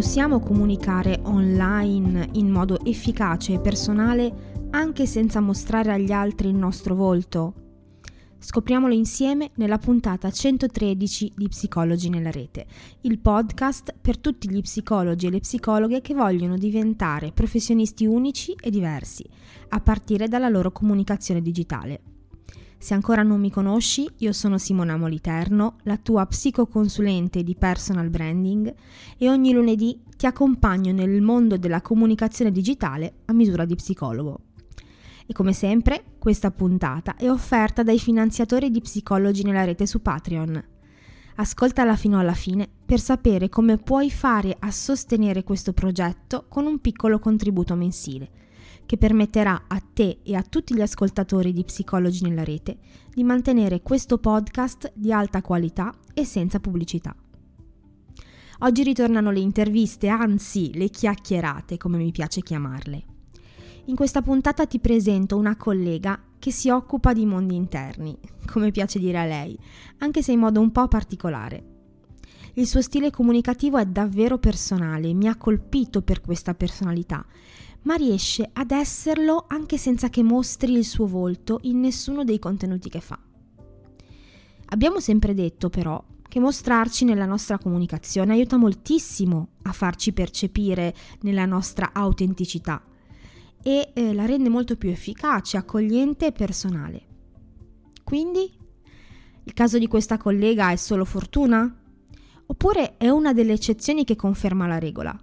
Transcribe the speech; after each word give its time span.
Possiamo 0.00 0.40
comunicare 0.40 1.20
online 1.24 2.30
in 2.32 2.48
modo 2.48 2.82
efficace 2.86 3.52
e 3.52 3.60
personale 3.60 4.68
anche 4.70 5.04
senza 5.04 5.40
mostrare 5.40 5.92
agli 5.92 6.10
altri 6.10 6.48
il 6.48 6.54
nostro 6.54 6.94
volto? 6.94 7.82
Scopriamolo 8.38 8.94
insieme 8.94 9.50
nella 9.56 9.76
puntata 9.76 10.30
113 10.30 11.34
di 11.36 11.48
Psicologi 11.48 12.08
nella 12.08 12.30
rete, 12.30 12.64
il 13.02 13.18
podcast 13.18 13.94
per 14.00 14.16
tutti 14.16 14.48
gli 14.48 14.62
psicologi 14.62 15.26
e 15.26 15.30
le 15.30 15.40
psicologhe 15.40 16.00
che 16.00 16.14
vogliono 16.14 16.56
diventare 16.56 17.32
professionisti 17.32 18.06
unici 18.06 18.56
e 18.58 18.70
diversi, 18.70 19.22
a 19.68 19.80
partire 19.82 20.28
dalla 20.28 20.48
loro 20.48 20.72
comunicazione 20.72 21.42
digitale. 21.42 22.19
Se 22.82 22.94
ancora 22.94 23.22
non 23.22 23.40
mi 23.40 23.50
conosci, 23.50 24.08
io 24.20 24.32
sono 24.32 24.56
Simona 24.56 24.96
Moliterno, 24.96 25.76
la 25.82 25.98
tua 25.98 26.24
psicoconsulente 26.24 27.42
di 27.42 27.54
personal 27.54 28.08
branding 28.08 28.74
e 29.18 29.28
ogni 29.28 29.52
lunedì 29.52 30.00
ti 30.16 30.24
accompagno 30.24 30.90
nel 30.90 31.20
mondo 31.20 31.58
della 31.58 31.82
comunicazione 31.82 32.50
digitale 32.50 33.16
a 33.26 33.34
misura 33.34 33.66
di 33.66 33.74
psicologo. 33.74 34.40
E 35.26 35.34
come 35.34 35.52
sempre, 35.52 36.14
questa 36.18 36.50
puntata 36.50 37.16
è 37.16 37.30
offerta 37.30 37.82
dai 37.82 37.98
finanziatori 37.98 38.70
di 38.70 38.80
psicologi 38.80 39.44
nella 39.44 39.64
rete 39.64 39.86
su 39.86 40.00
Patreon. 40.00 40.64
Ascoltala 41.36 41.96
fino 41.96 42.18
alla 42.18 42.32
fine 42.32 42.66
per 42.86 42.98
sapere 42.98 43.50
come 43.50 43.76
puoi 43.76 44.10
fare 44.10 44.56
a 44.58 44.70
sostenere 44.70 45.44
questo 45.44 45.74
progetto 45.74 46.46
con 46.48 46.64
un 46.64 46.80
piccolo 46.80 47.18
contributo 47.18 47.74
mensile 47.74 48.39
che 48.90 48.98
permetterà 48.98 49.66
a 49.68 49.80
te 49.80 50.18
e 50.24 50.34
a 50.34 50.42
tutti 50.42 50.74
gli 50.74 50.80
ascoltatori 50.80 51.52
di 51.52 51.62
Psicologi 51.62 52.24
nella 52.24 52.42
rete 52.42 52.78
di 53.14 53.22
mantenere 53.22 53.82
questo 53.82 54.18
podcast 54.18 54.90
di 54.96 55.12
alta 55.12 55.42
qualità 55.42 55.94
e 56.12 56.24
senza 56.24 56.58
pubblicità. 56.58 57.14
Oggi 58.58 58.82
ritornano 58.82 59.30
le 59.30 59.38
interviste, 59.38 60.08
anzi 60.08 60.76
le 60.76 60.88
chiacchierate, 60.88 61.76
come 61.76 61.98
mi 61.98 62.10
piace 62.10 62.40
chiamarle. 62.40 63.04
In 63.84 63.94
questa 63.94 64.22
puntata 64.22 64.66
ti 64.66 64.80
presento 64.80 65.36
una 65.36 65.56
collega 65.56 66.20
che 66.40 66.50
si 66.50 66.68
occupa 66.68 67.12
di 67.12 67.24
mondi 67.24 67.54
interni, 67.54 68.18
come 68.44 68.72
piace 68.72 68.98
dire 68.98 69.20
a 69.20 69.24
lei, 69.24 69.56
anche 69.98 70.20
se 70.20 70.32
in 70.32 70.40
modo 70.40 70.60
un 70.60 70.72
po' 70.72 70.88
particolare. 70.88 71.64
Il 72.54 72.66
suo 72.66 72.82
stile 72.82 73.12
comunicativo 73.12 73.78
è 73.78 73.86
davvero 73.86 74.38
personale, 74.38 75.14
mi 75.14 75.28
ha 75.28 75.36
colpito 75.36 76.02
per 76.02 76.20
questa 76.20 76.54
personalità 76.54 77.24
ma 77.82 77.94
riesce 77.94 78.48
ad 78.52 78.70
esserlo 78.70 79.44
anche 79.48 79.78
senza 79.78 80.08
che 80.08 80.22
mostri 80.22 80.72
il 80.72 80.84
suo 80.84 81.06
volto 81.06 81.58
in 81.62 81.80
nessuno 81.80 82.24
dei 82.24 82.38
contenuti 82.38 82.88
che 82.88 83.00
fa. 83.00 83.18
Abbiamo 84.72 85.00
sempre 85.00 85.34
detto 85.34 85.68
però 85.70 86.02
che 86.28 86.38
mostrarci 86.38 87.04
nella 87.04 87.26
nostra 87.26 87.58
comunicazione 87.58 88.34
aiuta 88.34 88.56
moltissimo 88.56 89.48
a 89.62 89.72
farci 89.72 90.12
percepire 90.12 90.94
nella 91.22 91.44
nostra 91.44 91.90
autenticità 91.92 92.80
e 93.62 93.90
eh, 93.92 94.14
la 94.14 94.26
rende 94.26 94.48
molto 94.48 94.76
più 94.76 94.90
efficace, 94.90 95.56
accogliente 95.56 96.26
e 96.26 96.32
personale. 96.32 97.02
Quindi, 98.04 98.50
il 99.42 99.52
caso 99.52 99.78
di 99.78 99.88
questa 99.88 100.18
collega 100.18 100.70
è 100.70 100.76
solo 100.76 101.04
fortuna? 101.04 101.76
Oppure 102.46 102.96
è 102.96 103.08
una 103.08 103.32
delle 103.32 103.52
eccezioni 103.52 104.04
che 104.04 104.16
conferma 104.16 104.66
la 104.66 104.78
regola? 104.78 105.18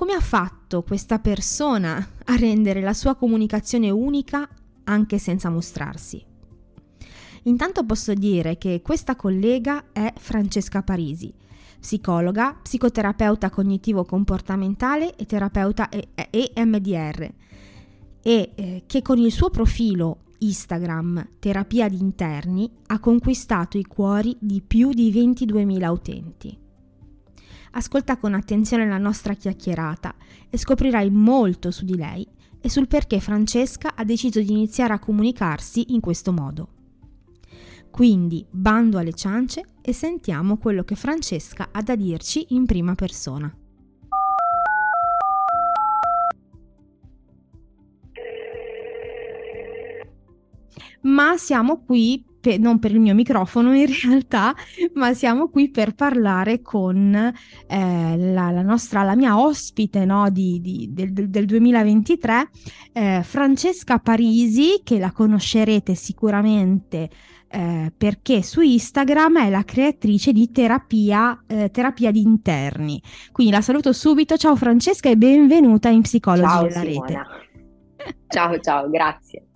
Come 0.00 0.14
ha 0.14 0.20
fatto 0.20 0.80
questa 0.80 1.18
persona 1.18 1.98
a 2.24 2.34
rendere 2.36 2.80
la 2.80 2.94
sua 2.94 3.16
comunicazione 3.16 3.90
unica 3.90 4.48
anche 4.84 5.18
senza 5.18 5.50
mostrarsi? 5.50 6.24
Intanto 7.42 7.84
posso 7.84 8.14
dire 8.14 8.56
che 8.56 8.80
questa 8.80 9.14
collega 9.14 9.92
è 9.92 10.10
Francesca 10.16 10.82
Parisi, 10.82 11.30
psicologa, 11.78 12.58
psicoterapeuta 12.62 13.50
cognitivo-comportamentale 13.50 15.16
e 15.16 15.26
terapeuta 15.26 15.90
EMDR 15.90 17.30
e 18.22 18.52
eh, 18.54 18.84
che 18.86 19.02
con 19.02 19.18
il 19.18 19.30
suo 19.30 19.50
profilo 19.50 20.20
Instagram 20.38 21.28
Terapia 21.38 21.90
di 21.90 22.00
Interni 22.00 22.72
ha 22.86 22.98
conquistato 23.00 23.76
i 23.76 23.84
cuori 23.84 24.34
di 24.40 24.62
più 24.66 24.94
di 24.94 25.12
22.000 25.12 25.88
utenti. 25.90 26.68
Ascolta 27.72 28.16
con 28.16 28.34
attenzione 28.34 28.86
la 28.86 28.98
nostra 28.98 29.34
chiacchierata 29.34 30.14
e 30.48 30.58
scoprirai 30.58 31.10
molto 31.10 31.70
su 31.70 31.84
di 31.84 31.96
lei 31.96 32.26
e 32.60 32.68
sul 32.68 32.88
perché 32.88 33.20
Francesca 33.20 33.94
ha 33.94 34.04
deciso 34.04 34.40
di 34.40 34.50
iniziare 34.50 34.92
a 34.92 34.98
comunicarsi 34.98 35.92
in 35.94 36.00
questo 36.00 36.32
modo. 36.32 36.68
Quindi 37.90 38.44
bando 38.50 38.98
alle 38.98 39.14
ciance 39.14 39.64
e 39.80 39.92
sentiamo 39.92 40.58
quello 40.58 40.84
che 40.84 40.94
Francesca 40.94 41.68
ha 41.72 41.82
da 41.82 41.96
dirci 41.96 42.46
in 42.50 42.66
prima 42.66 42.94
persona. 42.94 43.52
Ma 51.02 51.36
siamo 51.38 51.82
qui 51.82 52.24
per, 52.40 52.58
non 52.58 52.78
per 52.78 52.92
il 52.92 53.00
mio 53.00 53.14
microfono 53.14 53.74
in 53.74 53.86
realtà, 54.02 54.54
ma 54.94 55.12
siamo 55.14 55.48
qui 55.48 55.70
per 55.70 55.94
parlare 55.94 56.62
con 56.62 57.14
eh, 57.14 58.16
la, 58.16 58.50
la, 58.50 58.62
nostra, 58.62 59.02
la 59.02 59.14
mia 59.14 59.38
ospite 59.38 60.04
no, 60.04 60.30
di, 60.30 60.60
di, 60.60 60.88
del, 60.90 61.12
del, 61.12 61.44
2023, 61.44 62.50
eh, 62.92 63.20
Francesca 63.22 63.98
Parisi, 63.98 64.80
che 64.82 64.98
la 64.98 65.12
conoscerete 65.12 65.94
sicuramente 65.94 67.08
eh, 67.52 67.92
perché 67.96 68.42
su 68.42 68.60
Instagram 68.60 69.46
è 69.46 69.50
la 69.50 69.64
creatrice 69.64 70.32
di 70.32 70.50
terapia, 70.52 71.42
eh, 71.46 71.70
terapia 71.70 72.10
di 72.10 72.22
interni. 72.22 73.02
Quindi 73.32 73.52
la 73.52 73.60
saluto 73.60 73.92
subito. 73.92 74.36
Ciao 74.36 74.54
Francesca 74.56 75.10
e 75.10 75.16
benvenuta 75.16 75.88
in 75.88 76.02
Psicologi 76.02 76.48
ciao, 76.48 76.62
della 76.62 76.80
Simona. 76.80 77.06
Rete. 77.06 77.48
Ciao, 78.28 78.58
ciao, 78.60 78.88
grazie 78.88 79.48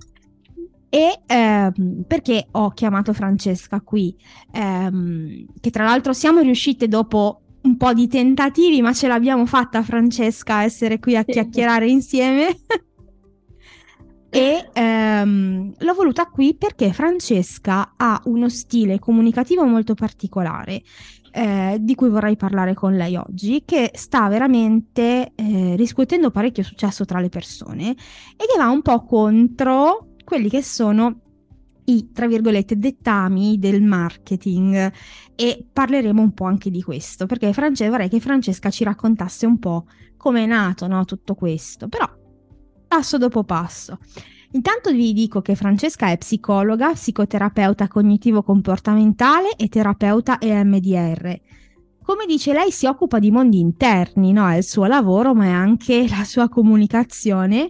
e 0.95 1.23
ehm, 1.27 2.05
perché 2.07 2.47
ho 2.53 2.71
chiamato 2.71 3.13
Francesca 3.13 3.81
qui, 3.81 4.17
ehm, 4.53 5.45
che 5.61 5.71
tra 5.71 5.83
l'altro 5.83 6.13
siamo 6.13 6.39
riuscite 6.39 6.87
dopo 6.87 7.41
un 7.63 7.77
po' 7.77 7.93
di 7.93 8.07
tentativi, 8.07 8.81
ma 8.81 8.93
ce 8.93 9.09
l'abbiamo 9.09 9.45
fatta 9.45 9.83
Francesca 9.83 10.59
a 10.59 10.63
essere 10.63 11.01
qui 11.01 11.17
a 11.17 11.25
chiacchierare 11.25 11.89
insieme. 11.89 12.61
e 14.31 14.71
ehm, 14.73 15.73
l'ho 15.77 15.95
voluta 15.95 16.27
qui 16.27 16.55
perché 16.55 16.93
Francesca 16.93 17.95
ha 17.97 18.21
uno 18.27 18.49
stile 18.49 19.01
comunicativo 19.01 19.65
molto 19.65 19.95
particolare. 19.95 20.83
Eh, 21.37 21.79
di 21.81 21.97
cui 21.97 22.09
vorrei 22.09 22.37
parlare 22.37 22.75
con 22.75 22.95
lei 22.95 23.17
oggi, 23.17 23.65
che 23.67 23.91
sta 23.95 24.29
veramente 24.29 25.33
eh, 25.35 25.75
riscuotendo 25.75 26.31
parecchio 26.31 26.63
successo 26.63 27.05
tra 27.05 27.19
le 27.19 27.29
persone 27.29 27.91
e 27.91 28.47
che 28.47 28.57
va 28.57 28.69
un 28.69 28.83
po' 28.83 29.03
contro 29.03 30.14
quelli 30.25 30.49
che 30.49 30.63
sono 30.63 31.21
i, 31.87 32.11
tra 32.13 32.27
virgolette, 32.27 32.79
dettami 32.79 33.59
del 33.59 33.83
marketing 33.83 34.93
e 35.35 35.67
parleremo 35.71 36.21
un 36.21 36.33
po' 36.33 36.45
anche 36.45 36.71
di 36.71 36.83
questo, 36.83 37.27
perché 37.27 37.53
France- 37.53 37.89
vorrei 37.89 38.09
che 38.09 38.21
Francesca 38.21 38.71
ci 38.71 38.85
raccontasse 38.85 39.47
un 39.47 39.59
po' 39.59 39.87
come 40.17 40.45
è 40.45 40.47
nato 40.47 40.87
no, 40.87 41.05
tutto 41.05 41.35
questo, 41.35 41.89
però 41.89 42.09
passo 42.89 43.19
dopo 43.19 43.45
passo. 43.45 43.99
Intanto 44.53 44.93
vi 44.93 45.13
dico 45.13 45.43
che 45.43 45.57
Francesca 45.57 46.11
è 46.11 46.17
psicologa, 46.17 46.93
psicoterapeuta 46.93 47.89
cognitivo-comportamentale 47.89 49.57
e 49.57 49.69
terapeuta 49.69 50.39
EMDR. 50.41 51.41
Come 52.05 52.25
dice 52.27 52.53
lei, 52.53 52.71
si 52.71 52.87
occupa 52.87 53.19
di 53.19 53.33
mondi 53.33 53.59
interni, 53.59 54.33
no? 54.33 54.49
È 54.49 54.57
il 54.57 54.65
suo 54.65 54.85
lavoro, 54.85 55.35
ma 55.35 55.47
è 55.47 55.51
anche 55.51 56.07
la 56.09 56.23
sua 56.23 56.49
comunicazione 56.49 57.69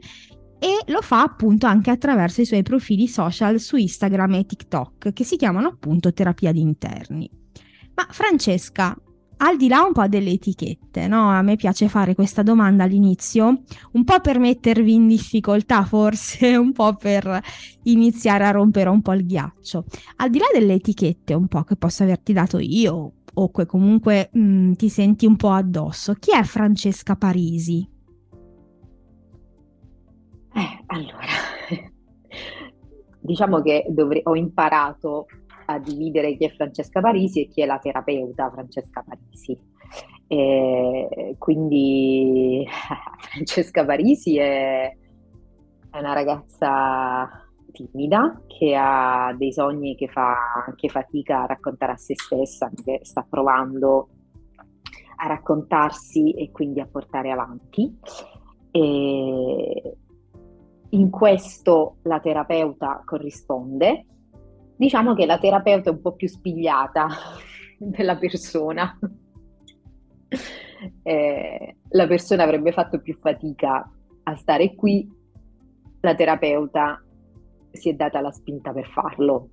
e 0.65 0.91
lo 0.91 1.03
fa 1.03 1.21
appunto 1.21 1.67
anche 1.67 1.91
attraverso 1.91 2.41
i 2.41 2.47
suoi 2.47 2.63
profili 2.63 3.07
social 3.07 3.61
su 3.61 3.77
Instagram 3.77 4.33
e 4.33 4.47
TikTok 4.47 5.13
che 5.13 5.22
si 5.22 5.37
chiamano 5.37 5.69
appunto 5.69 6.15
terapia 6.15 6.53
di 6.53 6.63
interni. 6.63 7.28
Ma 7.95 8.07
Francesca, 8.09 8.97
al 9.37 9.59
di 9.59 9.69
là 9.69 9.83
un 9.83 9.93
po' 9.93 10.09
delle 10.09 10.31
etichette, 10.31 11.07
no? 11.07 11.28
A 11.28 11.43
me 11.43 11.57
piace 11.57 11.89
fare 11.89 12.15
questa 12.15 12.43
domanda 12.43 12.84
all'inizio, 12.84 13.65
un 13.93 14.05
po' 14.05 14.21
per 14.21 14.39
mettervi 14.39 14.95
in 14.95 15.07
difficoltà, 15.07 15.84
forse 15.84 16.57
un 16.57 16.72
po' 16.72 16.95
per 16.95 17.43
iniziare 17.83 18.47
a 18.47 18.51
rompere 18.51 18.89
un 18.89 19.03
po' 19.03 19.13
il 19.13 19.27
ghiaccio. 19.27 19.84
Al 20.17 20.31
di 20.31 20.39
là 20.39 20.47
delle 20.51 20.72
etichette 20.72 21.34
un 21.34 21.47
po' 21.47 21.65
che 21.65 21.77
posso 21.77 22.05
averti 22.05 22.33
dato 22.33 22.59
io 22.59 23.13
o 23.34 23.51
che 23.51 23.67
comunque 23.67 24.31
mh, 24.33 24.41
mm, 24.41 24.72
ti 24.72 24.89
senti 24.89 25.27
un 25.27 25.37
po' 25.37 25.51
addosso, 25.51 26.15
chi 26.15 26.31
è 26.31 26.43
Francesca 26.43 27.17
Parisi? 27.17 27.87
Eh, 30.56 30.84
allora, 30.86 31.27
diciamo 33.18 33.60
che 33.60 33.86
dovre- 33.89 34.21
ho 34.22 34.36
imparato 34.36 35.27
a 35.66 35.80
dividere 35.80 36.36
chi 36.36 36.45
è 36.45 36.51
Francesca 36.51 37.01
Parisi 37.01 37.42
e 37.42 37.48
chi 37.48 37.62
è 37.62 37.66
la 37.66 37.78
terapeuta 37.78 38.51
Francesca 38.51 39.03
Parisi. 39.03 39.59
E 40.28 41.34
quindi 41.39 42.65
Francesca 43.33 43.84
Parisi 43.84 44.39
è, 44.39 44.97
è 45.91 45.98
una 45.98 46.12
ragazza 46.12 47.28
timida 47.72 48.41
che 48.47 48.77
ha 48.78 49.34
dei 49.36 49.53
sogni 49.53 49.97
che 49.97 50.07
fa 50.07 50.62
anche 50.66 50.89
fatica 50.89 51.42
a 51.42 51.47
raccontare 51.47 51.92
a 51.92 51.97
se 51.97 52.15
stessa, 52.15 52.71
che 52.84 53.00
sta 53.03 53.27
provando 53.28 54.09
a 55.16 55.27
raccontarsi 55.27 56.30
e 56.30 56.53
quindi 56.53 56.78
a 56.78 56.86
portare 56.86 57.33
avanti. 57.33 57.98
E 58.71 59.97
in 60.95 61.11
questo 61.11 61.97
la 62.03 62.21
terapeuta 62.21 63.03
corrisponde. 63.05 64.07
Diciamo 64.77 65.15
che 65.15 65.27
la 65.27 65.39
terapeuta 65.39 65.91
è 65.91 65.93
un 65.93 66.01
po' 66.01 66.15
più 66.15 66.29
spigliata 66.29 67.09
della 67.79 68.17
persona. 68.17 68.99
Eh, 71.03 71.77
la 71.89 72.07
persona 72.07 72.43
avrebbe 72.43 72.71
fatto 72.71 73.01
più 73.01 73.17
fatica 73.19 73.91
a 74.25 74.37
stare 74.37 74.75
qui, 74.75 75.11
la 76.01 76.15
terapeuta 76.15 77.03
si 77.71 77.89
è 77.89 77.95
data 77.95 78.21
la 78.21 78.31
spinta 78.31 78.71
per 78.71 78.87
farlo. 78.89 79.49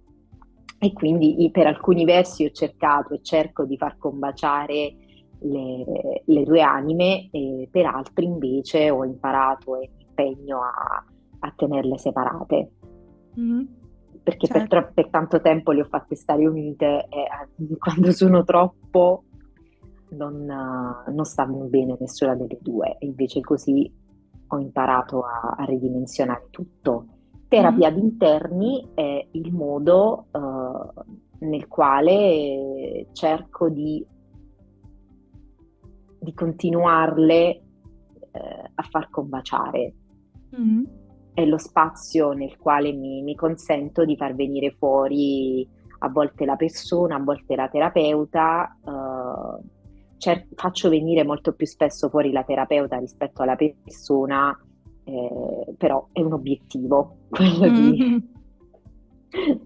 E 0.78 0.92
quindi 0.92 1.50
per 1.50 1.68
alcuni 1.68 2.04
versi 2.04 2.44
ho 2.44 2.52
cercato 2.52 3.14
e 3.14 3.22
cerco 3.22 3.64
di 3.64 3.78
far 3.78 3.98
combaciare 3.98 4.94
le, 5.40 5.86
le 6.26 6.44
due 6.44 6.62
anime, 6.62 7.30
e 7.32 7.70
per 7.72 7.86
altri 7.86 8.26
invece 8.26 8.90
ho 8.90 9.06
imparato 9.06 9.78
e 9.78 9.90
mi 9.96 10.04
impegno 10.04 10.60
a, 10.64 11.02
a 11.42 11.54
tenerle 11.56 11.98
separate. 11.98 12.72
Mm-hmm. 13.40 13.64
Perché 14.24 14.48
certo. 14.48 14.60
per, 14.60 14.68
tro- 14.68 14.92
per, 14.94 15.10
tanto 15.10 15.42
tempo 15.42 15.72
le 15.72 15.82
ho 15.82 15.86
fatte 15.86 16.16
stare 16.16 16.46
unite 16.46 17.08
e 17.10 17.22
eh, 17.22 17.78
quando 17.78 18.12
sono 18.12 18.44
troppo 18.44 19.24
non, 20.10 20.46
non 20.46 21.26
stanno 21.26 21.66
bene 21.66 21.96
nessuna 22.00 22.36
delle 22.36 22.58
due. 22.62 22.98
E 23.00 23.06
invece 23.06 23.42
così 23.42 23.92
ho 24.48 24.60
imparato 24.60 25.24
a, 25.24 25.56
a 25.58 25.64
ridimensionare 25.66 26.48
tutto. 26.50 27.08
Terapia 27.48 27.92
mm-hmm. 27.92 28.00
interni 28.00 28.90
è 28.94 29.28
il 29.32 29.52
modo 29.52 30.28
uh, 30.32 31.46
nel 31.46 31.68
quale 31.68 33.08
cerco 33.12 33.70
di, 33.70 34.06
di 36.20 36.34
continuarle 36.34 37.38
eh, 37.40 38.72
a 38.74 38.84
far 38.84 39.10
combaciare. 39.10 39.94
Mm-hmm 40.58 41.00
è 41.33 41.45
lo 41.45 41.57
spazio 41.57 42.31
nel 42.33 42.57
quale 42.57 42.92
mi, 42.92 43.22
mi, 43.22 43.36
consento 43.36 44.06
di 44.06 44.16
far 44.16 44.36
venire 44.36 44.75
fuori 44.78 45.68
a 46.00 46.10
volte 46.10 46.45
la 46.45 46.56
persona, 46.56 47.16
a 47.16 47.19
volte 47.19 47.56
la 47.56 47.69
terapeuta. 47.69 48.78
Uh, 48.83 49.63
cer- 50.18 50.48
faccio 50.56 50.89
venire 50.89 51.24
molto 51.24 51.54
più 51.54 51.66
spesso 51.66 52.10
fuori 52.10 52.31
la 52.31 52.44
terapeuta 52.44 52.98
rispetto 52.98 53.42
alla 53.42 53.56
persona, 53.56 54.57
eh, 55.04 55.74
però 55.78 56.07
è 56.12 56.22
un 56.22 56.33
obiettivo 56.33 57.18
quello 57.30 57.69
mm-hmm. 57.69 57.89
di, 57.92 58.30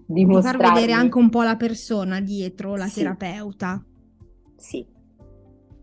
di, 0.06 0.24
di 0.26 0.40
far 0.40 0.56
vedere 0.56 0.92
anche 0.92 1.18
un 1.18 1.28
po' 1.28 1.42
la 1.42 1.56
persona 1.56 2.20
dietro 2.20 2.76
la 2.76 2.86
sì. 2.86 3.00
terapeuta. 3.00 3.84
Sì. 4.56 4.86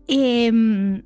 E, 0.06 0.44
ehm, 0.44 1.04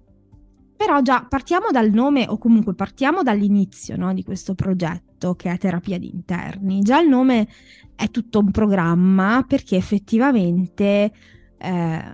però 0.78 1.02
già 1.02 1.26
partiamo 1.28 1.72
dal 1.72 1.90
nome 1.90 2.24
o 2.28 2.38
comunque 2.38 2.72
partiamo 2.72 3.24
dall'inizio 3.24 3.96
no, 3.96 4.14
di 4.14 4.22
questo 4.22 4.54
progetto 4.54 5.34
che 5.34 5.50
è 5.50 5.58
terapia 5.58 5.98
di 5.98 6.08
interni. 6.08 6.82
Già 6.82 7.00
il 7.00 7.08
nome 7.08 7.48
è 7.96 8.08
tutto 8.10 8.38
un 8.38 8.52
programma 8.52 9.44
perché 9.44 9.74
effettivamente 9.74 11.12
eh, 11.58 12.04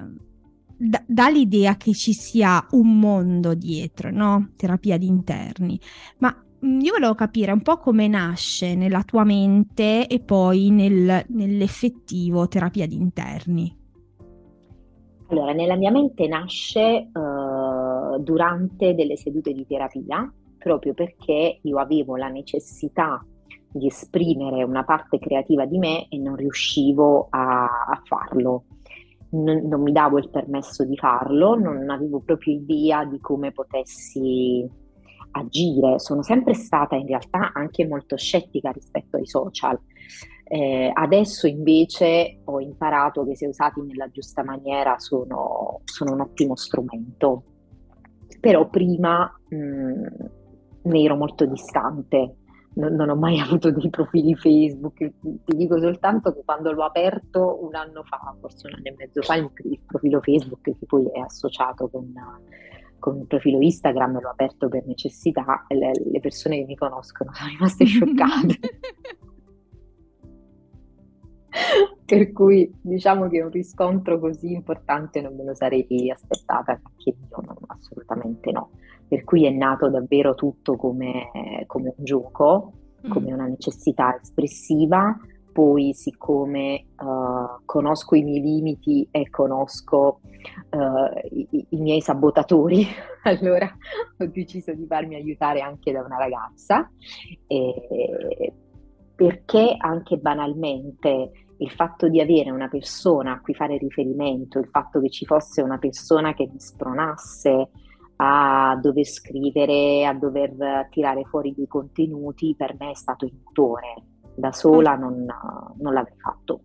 dà 1.07 1.29
l'idea 1.29 1.77
che 1.77 1.93
ci 1.93 2.15
sia 2.15 2.67
un 2.71 2.99
mondo 2.99 3.53
dietro, 3.53 4.11
no? 4.11 4.53
Terapia 4.57 4.97
di 4.97 5.09
interni. 5.09 5.79
Ma 6.21 6.35
mm, 6.65 6.81
io 6.81 6.93
volevo 6.93 7.15
capire 7.15 7.53
un 7.53 7.61
po' 7.61 7.77
come 7.77 8.09
nasce 8.09 8.75
nella 8.75 9.03
tua 9.03 9.25
mente 9.25 10.07
e 10.07 10.21
poi 10.21 10.71
nel, 10.71 11.23
nell'effettivo 11.29 12.49
terapia 12.49 12.87
di 12.87 12.97
interni. 12.97 13.83
Allora, 15.29 15.53
nella 15.53 15.77
mia 15.77 15.91
mente 15.91 16.29
nasce 16.29 17.11
uh, 17.13 17.64
durante 18.21 18.95
delle 18.95 19.17
sedute 19.17 19.53
di 19.53 19.67
terapia, 19.67 20.33
proprio 20.59 20.95
perché 20.95 21.59
io 21.61 21.79
avevo 21.79 22.17
la 22.17 22.29
necessità 22.29 23.25
di 23.71 23.87
esprimere 23.87 24.63
una 24.63 24.85
parte 24.85 25.19
creativa 25.19 25.67
di 25.67 25.79
me 25.79 26.07
e 26.09 26.19
non 26.19 26.37
riuscivo 26.37 27.27
a, 27.31 27.65
a 27.65 28.01
farlo. 28.05 28.65
Non, 29.31 29.67
non, 29.67 29.83
mi 29.83 29.91
davo 29.91 30.19
il 30.19 30.31
permesso 30.31 30.85
di 30.85 30.97
farlo, 30.97 31.57
non 31.57 31.91
avevo 31.91 32.21
proprio 32.21 32.55
idea 32.55 33.05
di 33.05 33.19
come 33.19 33.51
potessi 33.51 34.65
agire. 35.33 35.99
Sono 35.99 36.23
sempre 36.23 36.55
stata 36.55 36.95
in 36.95 37.07
realtà 37.07 37.53
anche 37.53 37.85
molto 37.85 38.17
scettica 38.17 38.71
rispetto 38.71 39.17
ai 39.17 39.27
social. 39.27 39.77
Eh, 40.45 40.91
adesso 40.93 41.49
invece 41.49 42.43
ho 42.45 42.61
imparato 42.61 43.25
che 43.25 43.35
se 43.35 43.47
usati 43.47 43.81
nella 43.81 44.09
giusta 44.11 44.45
maniera 44.45 44.99
sono, 44.99 45.81
sono 45.85 46.13
un 46.13 46.21
ottimo 46.21 46.55
strumento, 46.55 47.43
però 48.45 48.69
prima 48.69 49.41
mh, 49.49 49.57
mm, 49.57 50.05
ne 50.83 51.03
ero 51.03 51.17
molto 51.17 51.47
distante, 51.47 52.35
non, 52.75 52.93
non, 52.93 53.09
ho 53.09 53.17
mai 53.17 53.41
avuto 53.41 53.71
dei 53.71 53.89
profili 53.89 54.35
Facebook, 54.35 54.99
ti 54.99 55.57
dico 55.57 55.81
soltanto 55.81 56.35
che 56.35 56.43
quando 56.45 56.71
l'ho 56.71 56.85
aperto 56.85 57.65
un 57.65 57.75
anno 57.75 58.03
fa, 58.03 58.37
forse 58.39 58.67
un 58.67 58.75
anno 58.75 58.89
e 58.89 58.95
mezzo 58.99 59.23
fa, 59.23 59.37
il, 59.37 59.51
il 59.65 59.81
profilo 59.87 60.21
Facebook 60.21 60.61
che 60.61 60.77
poi 60.87 61.07
è 61.11 61.21
associato 61.21 61.89
con, 61.89 62.13
con 62.99 63.21
il 63.21 63.27
profilo 63.27 63.63
Instagram, 63.63 64.21
l'ho 64.21 64.29
aperto 64.29 64.69
per 64.69 64.85
necessità 64.85 65.65
le, 65.69 65.93
le 66.05 66.21
persone 66.21 66.59
che 66.59 66.65
mi 66.67 66.77
conoscono 66.77 67.33
sono 67.33 67.49
rimaste 67.49 67.87
scioccate. 67.87 68.59
per 72.05 72.33
cui 72.33 72.73
diciamo 72.81 73.29
che 73.29 73.43
un 73.43 73.51
riscontro 73.51 74.19
così 74.19 74.53
importante 74.53 75.21
non 75.21 75.35
me 75.35 75.45
lo 75.45 75.55
sarei 75.55 76.11
aspettata, 76.11 76.73
anche 76.73 77.11
io 77.11 77.41
no, 77.43 77.57
assolutamente 77.69 78.51
no. 78.51 78.71
Per 79.07 79.25
cui 79.25 79.47
è 79.47 79.51
nato 79.51 79.89
davvero 79.91 80.35
tutto 80.35 80.77
come, 80.77 81.31
come 81.67 81.95
un 81.97 82.05
gioco, 82.05 82.73
mm. 83.07 83.11
come 83.11 83.33
una 83.33 83.47
necessità 83.47 84.19
espressiva. 84.21 85.17
Poi, 85.53 85.93
siccome 85.95 86.87
uh, 86.99 87.63
conosco 87.65 88.17
i 88.17 88.25
miei 88.25 88.41
limiti 88.41 89.07
e 89.13 89.31
conosco 89.31 90.19
uh, 90.71 91.29
i, 91.31 91.67
i, 91.69 91.77
miei 91.77 92.01
sabotatori, 92.01 92.85
allora 93.23 93.73
ho 94.19 94.27
deciso 94.27 94.73
di 94.73 94.85
farmi 94.85 95.15
aiutare 95.15 95.61
anche 95.61 95.93
da 95.93 96.03
una 96.03 96.17
ragazza, 96.17 96.91
e, 97.47 98.53
perché 99.15 99.77
anche 99.79 100.17
banalmente 100.17 101.44
il 101.65 101.71
fatto 101.71 102.09
di 102.09 102.21
avere 102.21 102.51
una 102.51 102.69
persona 102.69 103.33
a 103.33 103.41
cui 103.41 103.55
fare 103.55 103.79
riferimento, 103.79 104.59
il 104.59 104.69
fatto 104.71 105.01
che 105.01 105.09
ci 105.09 105.25
fosse 105.25 105.63
una 105.63 105.79
persona 105.79 106.35
che 106.35 106.49
mi 106.51 106.61
spronasse 106.61 107.71
a 108.17 108.79
dover 108.81 109.07
scrivere, 109.07 110.07
a 110.07 110.13
dover 110.13 110.89
tirare 110.91 111.25
fuori 111.25 111.55
dei 111.57 111.67
contenuti, 111.67 112.55
per 112.57 112.77
me 112.79 112.91
è 112.91 112.95
stato 112.95 113.25
il 113.25 113.33
motore. 113.43 114.03
Da 114.37 114.53
sola 114.53 114.95
non, 114.97 115.25
non 115.79 115.93
l'avrei 115.93 116.19
fatto. 116.19 116.61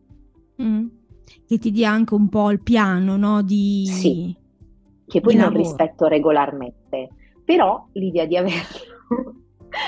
Mm. 0.62 0.88
Che 1.46 1.58
ti 1.58 1.72
dia 1.72 1.92
anche 1.92 2.14
un 2.14 2.28
po' 2.28 2.52
il 2.52 2.62
piano, 2.62 3.16
no? 3.16 3.42
Di... 3.42 3.86
Sì, 3.86 4.36
che 5.06 5.22
poi 5.22 5.36
non 5.36 5.46
lavoro. 5.46 5.62
rispetto 5.62 6.08
regolarmente, 6.08 7.10
però 7.46 7.88
l'idea 7.94 8.26
di 8.26 8.38
averlo 8.38 9.39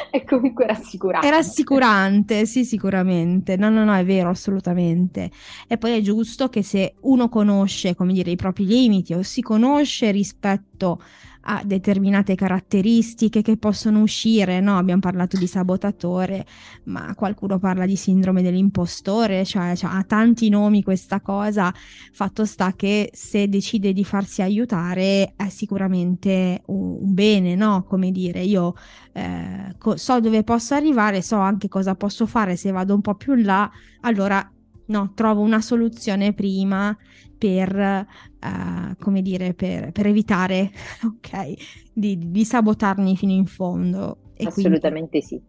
è 0.10 0.24
comunque 0.26 0.66
rassicurante. 0.68 1.28
È 1.28 1.30
rassicurante, 1.30 2.46
sì, 2.46 2.66
sicuramente. 2.66 3.56
No, 3.56 3.70
no, 3.70 3.84
no, 3.84 3.94
è 3.94 4.06
vero, 4.06 4.30
assolutamente. 4.30 5.32
E 5.68 5.78
poi 5.78 5.98
è 5.98 6.02
giusto 6.02 6.50
che 6.50 6.64
se 6.64 6.96
uno 7.02 7.30
conosce, 7.30 7.96
come 7.96 8.14
dire, 8.14 8.32
i 8.32 8.36
propri 8.36 8.66
limiti 8.66 9.14
o 9.14 9.24
si 9.24 9.42
conosce 9.42 10.12
rispetto 10.12 11.02
ha 11.41 11.62
determinate 11.65 12.36
caratteristiche 12.36 13.41
che 13.41 13.57
possono 13.57 14.01
uscire, 14.01 14.60
no? 14.60 14.77
Abbiamo 14.77 15.01
parlato 15.01 15.38
di 15.38 15.48
sabotatore, 15.48 16.45
ma 16.86 17.13
qualcuno 17.15 17.57
parla 17.60 17.86
di 17.86 17.95
sindrome 17.95 18.41
dell'impostore, 18.41 19.45
cioè, 19.45 19.75
cioè 19.75 19.91
ha 19.91 20.03
tanti 20.03 20.50
nomi 20.50 20.83
questa 20.83 21.21
cosa. 21.21 21.74
Fatto 22.12 22.45
sta 22.45 22.74
che 22.74 23.10
se 23.13 23.48
decide 23.50 23.93
di 23.93 24.03
farsi 24.03 24.41
aiutare 24.41 25.33
è 25.36 25.50
sicuramente 25.50 26.62
un, 26.67 27.13
bene, 27.13 27.55
no? 27.55 27.83
Come 27.88 28.12
dire, 28.12 28.41
io 28.41 28.74
eh, 29.13 29.75
co- 29.77 29.98
so 29.98 30.19
dove 30.19 30.43
posso 30.43 30.75
arrivare, 30.75 31.21
so 31.21 31.38
anche 31.38 31.67
cosa 31.67 31.95
posso 31.95 32.25
fare 32.25 32.55
se 32.55 32.71
vado 32.71 32.93
un 32.93 33.01
po' 33.01 33.15
più 33.15 33.36
in 33.36 33.43
là, 33.43 33.69
allora 34.01 34.48
no, 34.91 35.13
trovo 35.15 35.41
una 35.41 35.62
soluzione 35.62 36.33
prima 36.33 36.95
per, 37.38 37.75
uh, 37.75 38.95
come 39.00 39.21
dire, 39.21 39.53
per, 39.53 39.91
per 39.91 40.05
evitare, 40.05 40.69
ok, 41.03 41.53
di, 41.93 42.29
di, 42.29 42.45
sabotarmi 42.45 43.17
fino 43.17 43.31
in 43.31 43.48
fondo. 43.48 44.33
E 44.36 44.45
assolutamente 44.45 45.19
quindi, 45.19 45.27
sì. 45.27 45.41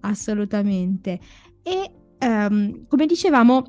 Assolutamente. 0.00 1.20
E 1.62 1.90
um, 2.20 2.86
come 2.86 3.06
dicevamo, 3.06 3.64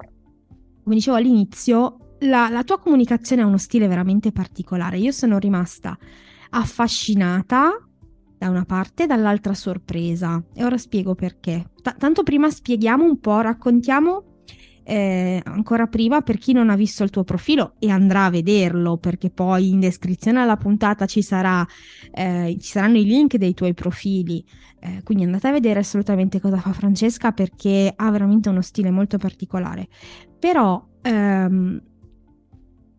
come 0.84 0.96
dicevo 0.96 1.18
all'inizio, 1.18 2.16
la, 2.20 2.48
la 2.50 2.64
tua 2.64 2.80
comunicazione 2.80 3.42
ha 3.42 3.48
uno 3.48 3.58
stile 3.58 3.88
veramente 3.88 4.32
particolare. 4.32 5.00
Io 5.00 5.12
sono 5.12 5.40
rimasta 5.40 5.98
affascinata 6.52 7.72
da 8.38 8.50
una 8.50 8.66
parte 8.66 9.04
e 9.04 9.08
dall'altra 9.08 9.54
sorpresa. 9.54 10.42
E 10.54 10.64
ora 10.64 10.78
spiego 10.78 11.16
perché. 11.16 11.72
T- 11.82 11.98
tanto 11.98 12.24
prima 12.24 12.50
spieghiamo 12.50 13.04
un 13.04 13.20
po', 13.20 13.42
raccontiamo 13.42 14.27
eh, 14.90 15.42
ancora 15.44 15.86
prima 15.88 16.22
per 16.22 16.38
chi 16.38 16.54
non 16.54 16.70
ha 16.70 16.78
visto 16.78 17.04
il 17.04 17.10
tuo 17.10 17.26
profilo 17.26 17.74
e 17.78 17.90
andrà 17.90 18.24
a 18.24 18.30
vederlo 18.30 18.96
perché 18.96 19.30
poi 19.30 19.72
in 19.72 19.82
descrizione 19.82 20.40
alla 20.40 20.56
puntata 20.56 21.06
ci, 21.06 21.22
sarà, 21.22 21.68
eh, 22.14 22.56
ci 22.58 22.70
saranno 22.70 22.98
i 22.98 23.04
link 23.04 23.36
dei 23.36 23.54
tuoi 23.54 23.74
profili. 23.74 24.46
Eh, 24.80 25.02
quindi 25.04 25.26
andate 25.26 25.50
a 25.50 25.52
vedere 25.52 25.80
assolutamente 25.80 26.40
cosa 26.40 26.58
fa 26.58 26.72
Francesca 26.72 27.34
perché 27.34 27.92
ha 27.94 28.10
veramente 28.12 28.48
uno 28.48 28.62
stile 28.62 28.90
molto 28.90 29.18
particolare. 29.18 29.90
Però 30.40 30.82
ehm, 31.02 31.82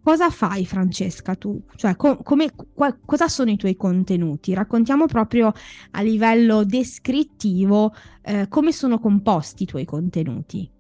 cosa 0.03 0.29
fai 0.29 0.67
Francesca 0.67 1.37
tu? 1.37 1.59
Cioè, 1.75 1.97
co- 1.97 2.19
come, 2.19 2.51
qua, 2.75 2.95
cosa 3.03 3.29
sono 3.29 3.51
i 3.51 3.57
tuoi 3.57 3.77
contenuti? 3.77 4.53
Raccontiamo 4.53 5.07
proprio 5.07 5.55
a 5.93 6.03
livello 6.03 6.65
descrittivo 6.65 7.95
eh, 8.21 8.47
come 8.49 8.73
sono 8.73 8.99
composti 8.99 9.63
i 9.63 9.67
tuoi 9.67 9.87
contenuti. 9.87 10.77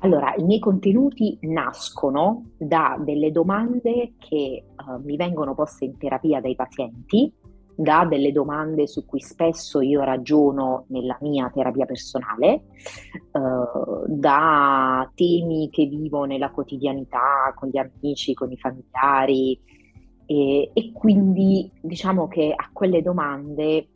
Allora, 0.00 0.34
i 0.36 0.44
miei 0.44 0.60
contenuti 0.60 1.38
nascono 1.42 2.50
da 2.56 2.96
delle 3.00 3.32
domande 3.32 4.14
che 4.18 4.64
uh, 4.76 5.02
mi 5.02 5.16
vengono 5.16 5.54
poste 5.54 5.84
in 5.84 5.96
terapia 5.98 6.40
dai 6.40 6.54
pazienti 6.54 7.32
da 7.78 8.04
delle 8.04 8.32
domande 8.32 8.88
su 8.88 9.06
cui 9.06 9.20
spesso 9.20 9.80
io 9.80 10.02
ragiono 10.02 10.86
nella 10.88 11.16
mia 11.20 11.48
terapia 11.48 11.86
personale, 11.86 12.52
eh, 12.54 12.62
da 14.08 15.08
temi 15.14 15.68
che 15.70 15.86
vivo 15.86 16.24
nella 16.24 16.50
quotidianità 16.50 17.54
con 17.54 17.68
gli 17.68 17.78
amici, 17.78 18.34
con 18.34 18.50
i 18.50 18.56
familiari 18.56 19.60
e, 20.26 20.70
e 20.74 20.92
quindi 20.92 21.70
diciamo 21.80 22.26
che 22.26 22.52
a 22.52 22.68
quelle 22.72 23.00
domande 23.00 23.90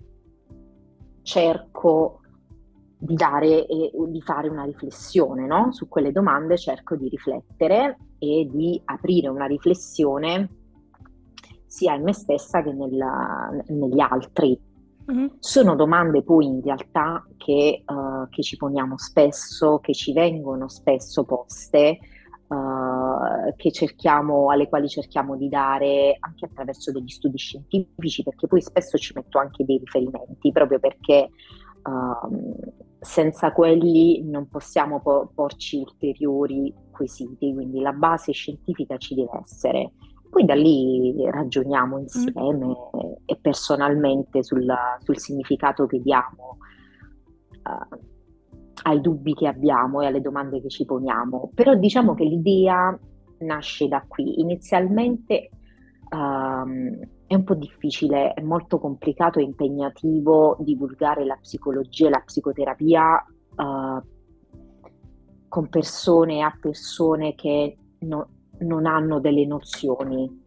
cerco 1.22 2.20
di 3.04 3.16
dare 3.16 3.66
e 3.66 3.90
di 4.06 4.22
fare 4.22 4.48
una 4.48 4.62
riflessione 4.62 5.44
no? 5.46 5.72
su 5.72 5.88
quelle 5.88 6.12
domande, 6.12 6.56
cerco 6.56 6.94
di 6.94 7.08
riflettere 7.08 7.98
e 8.18 8.48
di 8.48 8.80
aprire 8.84 9.26
una 9.26 9.46
riflessione 9.46 10.48
sia 11.66 11.94
in 11.94 12.04
me 12.04 12.12
stessa 12.12 12.62
che 12.62 12.72
nella, 12.72 13.50
negli 13.68 13.98
altri. 13.98 14.56
Mm-hmm. 15.10 15.26
Sono 15.40 15.74
domande 15.74 16.22
poi 16.22 16.46
in 16.46 16.62
realtà 16.62 17.26
che, 17.36 17.82
uh, 17.84 18.28
che, 18.28 18.42
ci 18.42 18.56
poniamo 18.56 18.96
spesso, 18.96 19.80
che 19.80 19.94
ci 19.94 20.12
vengono 20.12 20.68
spesso 20.68 21.24
poste, 21.24 21.98
uh, 22.46 23.70
cerchiamo, 23.72 24.50
alle 24.50 24.68
quali 24.68 24.88
cerchiamo 24.88 25.36
di 25.36 25.48
dare 25.48 26.16
anche 26.20 26.44
attraverso 26.44 26.92
degli 26.92 27.08
studi 27.08 27.36
scientifici, 27.36 28.22
perché 28.22 28.46
poi 28.46 28.60
spesso 28.60 28.96
ci 28.96 29.12
metto 29.16 29.40
anche 29.40 29.64
dei 29.64 29.78
riferimenti, 29.78 30.52
proprio 30.52 30.78
perché 30.78 31.30
uh, 31.82 32.90
senza 33.02 33.50
quelli 33.52 34.22
non 34.22 34.46
possiamo 34.48 35.00
po- 35.00 35.30
porci 35.34 35.78
ulteriori 35.78 36.72
quesiti, 36.92 37.52
quindi 37.52 37.80
la 37.80 37.92
base 37.92 38.30
scientifica 38.32 38.96
ci 38.96 39.16
deve 39.16 39.40
essere. 39.42 39.90
Poi 40.30 40.44
da 40.44 40.54
lì 40.54 41.12
ragioniamo 41.28 41.98
insieme 41.98 42.66
mm. 42.66 43.12
e 43.26 43.36
personalmente 43.40 44.44
sul, 44.44 44.72
sul, 45.00 45.18
significato 45.18 45.86
che 45.86 46.00
diamo 46.00 46.58
uh, 47.64 47.98
ai 48.84 49.00
dubbi 49.00 49.34
che 49.34 49.48
abbiamo 49.48 50.00
e 50.00 50.06
alle 50.06 50.20
domande 50.20 50.62
che 50.62 50.68
ci 50.68 50.84
poniamo. 50.84 51.50
Però 51.54 51.74
diciamo 51.74 52.14
che 52.14 52.24
l'idea 52.24 52.96
nasce 53.38 53.88
da 53.88 54.02
qui. 54.06 54.40
Inizialmente 54.40 55.50
um, 56.10 56.98
è 57.32 57.34
un 57.34 57.44
po' 57.44 57.54
difficile, 57.54 58.34
è 58.34 58.42
molto 58.42 58.78
complicato 58.78 59.38
e 59.38 59.42
impegnativo 59.42 60.56
divulgare 60.60 61.24
la 61.24 61.38
psicologia 61.40 62.06
e 62.06 62.10
la 62.10 62.22
psicoterapia 62.22 63.24
uh, 63.56 64.02
con 65.48 65.68
persone 65.70 66.42
a 66.42 66.54
persone 66.60 67.34
che 67.34 67.76
no, 68.00 68.28
non 68.58 68.84
hanno 68.84 69.18
delle 69.18 69.46
nozioni 69.46 70.41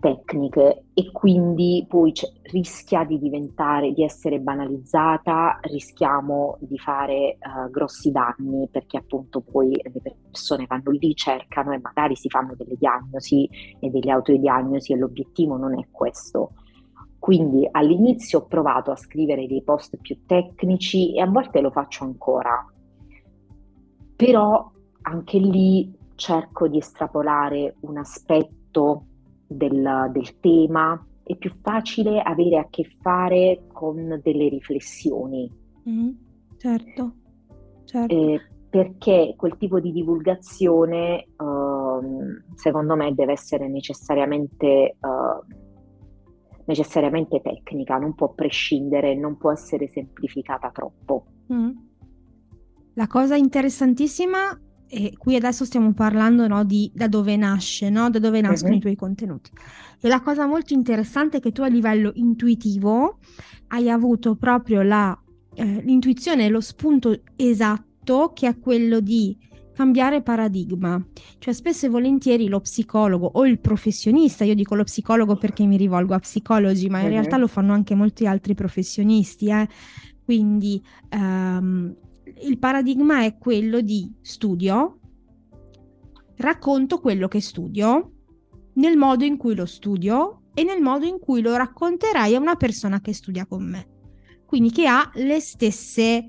tecniche 0.00 0.84
e 0.94 1.10
quindi 1.10 1.84
poi 1.88 2.12
rischia 2.50 3.04
di 3.04 3.18
diventare, 3.18 3.92
di 3.92 4.04
essere 4.04 4.38
banalizzata, 4.38 5.58
rischiamo 5.62 6.56
di 6.60 6.78
fare 6.78 7.38
uh, 7.40 7.70
grossi 7.70 8.10
danni 8.10 8.68
perché 8.70 8.98
appunto 8.98 9.40
poi 9.40 9.70
le 9.70 10.16
persone 10.30 10.66
vanno 10.66 10.90
lì, 10.90 11.14
cercano 11.14 11.72
e 11.72 11.80
magari 11.80 12.14
si 12.16 12.28
fanno 12.28 12.54
delle 12.54 12.76
diagnosi 12.76 13.48
e 13.80 13.90
delle 13.90 14.10
autodiagnosi 14.10 14.92
e 14.92 14.96
l'obiettivo 14.96 15.56
non 15.56 15.78
è 15.78 15.86
questo. 15.90 16.52
Quindi 17.18 17.68
all'inizio 17.70 18.38
ho 18.38 18.46
provato 18.46 18.92
a 18.92 18.96
scrivere 18.96 19.46
dei 19.46 19.62
post 19.62 19.96
più 19.96 20.24
tecnici 20.24 21.14
e 21.14 21.20
a 21.20 21.26
volte 21.26 21.60
lo 21.60 21.70
faccio 21.70 22.04
ancora, 22.04 22.64
però 24.14 24.70
anche 25.02 25.38
lì 25.38 25.92
cerco 26.14 26.68
di 26.68 26.78
estrapolare 26.78 27.76
un 27.80 27.98
aspetto 27.98 29.07
del, 29.48 30.10
del 30.12 30.38
tema, 30.38 31.04
è 31.22 31.36
più 31.36 31.52
facile 31.60 32.20
avere 32.20 32.58
a 32.58 32.66
che 32.70 32.84
fare 33.00 33.64
con 33.72 34.20
delle 34.22 34.48
riflessioni. 34.48 35.50
Mm, 35.88 36.10
certo, 36.56 37.12
certo. 37.84 38.14
Eh, 38.14 38.40
perché 38.70 39.34
quel 39.36 39.56
tipo 39.56 39.80
di 39.80 39.92
divulgazione, 39.92 41.26
uh, 41.36 42.54
secondo 42.54 42.96
me, 42.96 43.14
deve 43.14 43.32
essere 43.32 43.68
necessariamente, 43.68 44.96
uh, 45.00 45.54
necessariamente, 46.66 47.40
tecnica, 47.40 47.96
non 47.96 48.14
può 48.14 48.32
prescindere, 48.34 49.14
non 49.14 49.38
può 49.38 49.52
essere 49.52 49.88
semplificata 49.88 50.70
troppo. 50.70 51.24
Mm. 51.52 51.70
La 52.94 53.06
cosa 53.06 53.36
interessantissima 53.36 54.58
e 54.88 55.14
qui 55.18 55.36
adesso 55.36 55.64
stiamo 55.64 55.92
parlando 55.92 56.46
no, 56.48 56.64
di 56.64 56.90
da 56.94 57.08
dove 57.08 57.36
nasce, 57.36 57.90
no? 57.90 58.08
da 58.10 58.18
dove 58.18 58.40
nascono 58.40 58.72
uh-huh. 58.72 58.78
i 58.78 58.80
tuoi 58.80 58.96
contenuti. 58.96 59.50
E 60.00 60.08
la 60.08 60.20
cosa 60.20 60.46
molto 60.46 60.72
interessante 60.72 61.38
è 61.38 61.40
che 61.40 61.52
tu 61.52 61.62
a 61.62 61.68
livello 61.68 62.12
intuitivo 62.14 63.18
hai 63.68 63.90
avuto 63.90 64.34
proprio 64.36 64.82
la, 64.82 65.16
eh, 65.54 65.82
l'intuizione 65.82 66.48
lo 66.48 66.60
spunto 66.60 67.20
esatto 67.36 68.32
che 68.34 68.48
è 68.48 68.58
quello 68.58 69.00
di 69.00 69.36
cambiare 69.74 70.22
paradigma. 70.22 71.00
Cioè 71.38 71.52
spesso 71.52 71.86
e 71.86 71.88
volentieri 71.88 72.48
lo 72.48 72.60
psicologo 72.60 73.30
o 73.34 73.46
il 73.46 73.60
professionista, 73.60 74.44
io 74.44 74.54
dico 74.54 74.74
lo 74.74 74.84
psicologo 74.84 75.36
perché 75.36 75.64
mi 75.66 75.76
rivolgo 75.76 76.14
a 76.14 76.18
psicologi, 76.18 76.88
ma 76.88 76.98
in 76.98 77.04
uh-huh. 77.04 77.10
realtà 77.10 77.36
lo 77.36 77.46
fanno 77.46 77.74
anche 77.74 77.94
molti 77.94 78.26
altri 78.26 78.54
professionisti, 78.54 79.50
eh? 79.50 79.68
quindi 80.24 80.82
um, 81.12 81.94
il 82.42 82.58
paradigma 82.58 83.24
è 83.24 83.36
quello 83.38 83.80
di 83.80 84.12
studio, 84.20 84.98
racconto 86.36 87.00
quello 87.00 87.28
che 87.28 87.40
studio, 87.40 88.12
nel 88.74 88.96
modo 88.96 89.24
in 89.24 89.36
cui 89.36 89.54
lo 89.54 89.66
studio 89.66 90.42
e 90.54 90.64
nel 90.64 90.80
modo 90.80 91.06
in 91.06 91.18
cui 91.18 91.40
lo 91.40 91.56
racconterai 91.56 92.34
a 92.34 92.40
una 92.40 92.56
persona 92.56 93.00
che 93.00 93.12
studia 93.12 93.46
con 93.46 93.64
me. 93.64 93.86
Quindi 94.44 94.70
che 94.70 94.86
ha 94.86 95.10
le 95.14 95.40
stesse, 95.40 96.26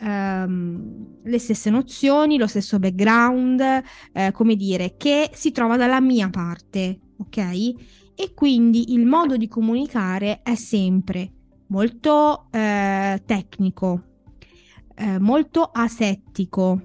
um, 0.00 1.20
le 1.22 1.38
stesse 1.38 1.70
nozioni, 1.70 2.36
lo 2.36 2.46
stesso 2.46 2.78
background, 2.78 3.82
eh, 4.12 4.32
come 4.32 4.56
dire, 4.56 4.96
che 4.96 5.30
si 5.32 5.52
trova 5.52 5.76
dalla 5.76 6.00
mia 6.00 6.28
parte, 6.30 6.98
ok? 7.18 7.38
E 8.14 8.34
quindi 8.34 8.92
il 8.92 9.06
modo 9.06 9.36
di 9.36 9.48
comunicare 9.48 10.42
è 10.42 10.54
sempre 10.56 11.32
molto 11.68 12.48
eh, 12.50 13.22
tecnico, 13.24 14.09
eh, 15.00 15.18
molto 15.18 15.62
asettico, 15.72 16.80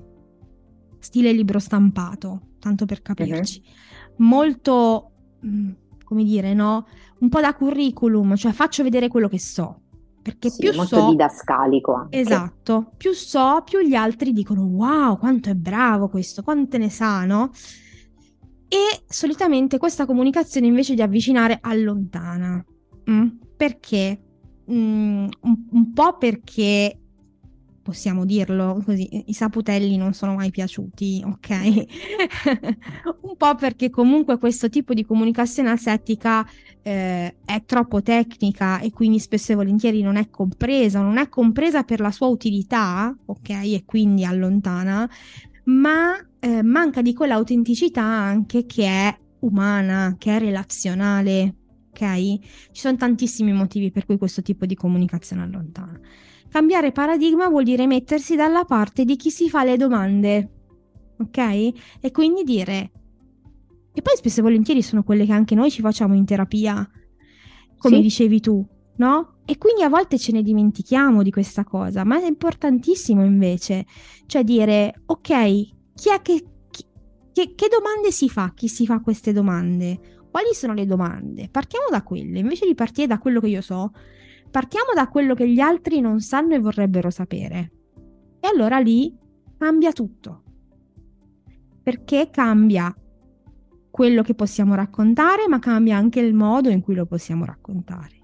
stile 1.00 1.34
libro 1.34 1.60
stampato, 1.60 2.53
tanto 2.60 2.86
per 2.86 3.01
capirci, 3.01 3.62
uh-huh. 3.62 4.25
molto, 4.25 5.12
mh, 5.41 5.50
mm, 5.50 5.72
come 6.03 6.24
dire, 6.24 6.53
no? 6.53 6.88
Un 7.19 7.29
po' 7.29 7.41
da 7.41 7.53
curriculum, 7.53 8.36
cioè 8.36 8.53
faccio 8.53 8.84
vedere 8.84 9.10
quello 9.10 9.27
che 9.27 9.39
so. 9.39 9.81
Perché 10.22 10.50
sì, 10.50 10.62
più 10.62 10.74
molto 10.74 10.95
so, 10.95 11.10
didascalico 11.10 11.93
anche. 11.93 12.19
Esatto, 12.19 12.91
più 12.98 13.12
so, 13.12 13.62
più 13.63 13.79
gli 13.79 13.93
altri 13.93 14.31
dicono 14.31 14.63
wow, 14.63 15.17
quanto 15.17 15.50
è 15.50 15.53
bravo 15.53 16.07
questo, 16.07 16.41
quante 16.41 16.77
ne 16.77 16.89
sa, 16.89 17.25
no? 17.25 17.51
E 18.67 19.03
solitamente 19.07 19.77
questa 19.77 20.05
comunicazione 20.05 20.67
invece 20.67 20.95
di 20.95 21.01
avvicinare 21.01 21.60
allontana. 21.62 22.63
Mm? 23.10 23.27
Perché? 23.55 24.22
Mm, 24.72 25.27
un, 25.41 25.65
un, 25.69 25.93
po' 25.93 26.17
perché 26.17 27.04
possiamo 27.86 28.25
dirlo 28.25 28.82
così, 28.84 29.30
i 29.30 29.34
saputelli 29.34 29.96
non 29.96 30.13
sono 30.13 30.34
mai 30.34 30.50
piaciuti, 30.50 31.24
ok? 31.24 31.50
un 33.22 33.38
po' 33.38 33.54
perché 33.54 33.92
comunque 33.92 34.39
questo 34.39 34.70
tipo 34.70 34.96
di 34.96 35.06
comunicazione 35.06 35.70
asettica 35.70 36.44
eh, 36.82 37.36
è 37.46 37.63
troppo 37.63 38.01
tecnica 38.01 38.80
e 38.80 38.89
quindi 38.89 39.20
spesso 39.20 39.51
e 39.51 39.56
volentieri 39.56 40.01
non 40.01 40.15
è 40.15 40.32
compresa, 40.32 41.00
non 41.01 41.18
è 41.18 41.30
compresa 41.30 41.84
per 41.84 42.00
la 42.00 42.10
sua 42.10 42.25
utilità, 42.25 43.15
ok? 43.24 43.50
E 43.50 43.84
quindi 43.86 44.25
allontana, 44.25 45.08
ma 45.65 46.18
eh, 46.39 46.63
manca 46.63 47.04
di 47.04 47.13
quell'autenticità 47.13 48.01
anche 48.01 48.65
che 48.65 48.88
è 48.88 49.15
umana, 49.42 50.15
che 50.18 50.36
è 50.36 50.39
relazionale, 50.39 51.54
ok? 51.92 52.39
Ci 52.72 52.82
sono 52.82 52.98
tantissimi 52.98 53.54
motivi 53.54 53.92
per 53.92 54.08
cui 54.08 54.18
questo 54.18 54.42
tipo 54.42 54.65
di 54.65 54.74
comunicazione 54.74 55.44
allontana. 55.44 56.00
Cambiare 56.55 56.93
paradigma 56.93 57.50
vuol 57.50 57.65
dire 57.65 57.85
mettersi 57.85 58.38
dalla 58.38 58.63
parte 58.63 59.03
di 59.03 59.17
chi 59.17 59.29
si 59.29 59.50
fa 59.50 59.65
le 59.65 59.75
domande, 59.75 60.51
ok? 61.17 61.38
E 62.00 62.12
quindi 62.13 62.43
dire... 62.43 62.91
E 63.93 64.01
poi 64.01 64.15
spesso 64.15 64.39
e 64.39 64.43
volentieri 64.43 64.81
sono 64.81 65.03
quelle 65.03 65.25
che 65.25 65.33
anche 65.33 65.53
noi 65.53 65.69
ci 65.69 65.81
facciamo 65.81 66.13
in 66.13 66.24
terapia, 66.24 66.89
come 67.77 67.97
sì. 67.97 68.01
dicevi 68.01 68.39
tu, 68.39 68.65
no? 68.95 69.39
E 69.43 69.57
quindi 69.57 69.83
a 69.83 69.89
volte 69.89 70.17
ce 70.17 70.31
ne 70.31 70.41
dimentichiamo 70.41 71.24
di 71.24 71.29
questa 71.29 71.65
cosa, 71.65 72.05
ma 72.05 72.21
è 72.21 72.25
importantissimo 72.25 73.25
invece, 73.25 73.85
cioè 74.25 74.45
dire, 74.45 75.01
ok, 75.07 75.27
chi 75.93 76.09
è 76.09 76.21
che, 76.21 76.41
chi, 76.71 76.85
che, 77.33 77.53
che 77.53 77.67
domande 77.69 78.13
si 78.13 78.29
fa? 78.29 78.53
Chi 78.55 78.69
si 78.69 78.85
fa 78.85 79.01
queste 79.01 79.33
domande? 79.33 80.21
Quali 80.31 80.53
sono 80.53 80.74
le 80.74 80.85
domande? 80.85 81.50
Partiamo 81.51 81.88
da 81.91 82.01
quelle, 82.01 82.39
invece 82.39 82.65
di 82.65 82.75
partire 82.75 83.07
da 83.07 83.19
quello 83.19 83.41
che 83.41 83.47
io 83.47 83.62
so, 83.62 83.91
partiamo 84.55 84.93
da 84.95 85.09
quello 85.09 85.33
che 85.33 85.50
gli 85.50 85.59
altri 85.59 86.00
non 86.00 86.21
sanno 86.21 86.53
e 86.53 86.59
vorrebbero 86.59 87.09
sapere. 87.09 87.71
E 88.39 88.47
allora 88.47 88.79
lì 88.79 89.13
cambia 89.57 89.91
tutto. 89.91 90.43
Perché 91.83 92.29
cambia 92.31 92.95
quello 93.91 94.21
che 94.21 94.33
possiamo 94.33 94.74
raccontare, 94.74 95.50
ma 95.50 95.59
cambia 95.59 95.97
anche 95.97 96.21
il 96.21 96.33
modo 96.33 96.69
in 96.69 96.79
cui 96.79 96.95
lo 96.95 97.05
possiamo 97.05 97.43
raccontare. 97.43 98.15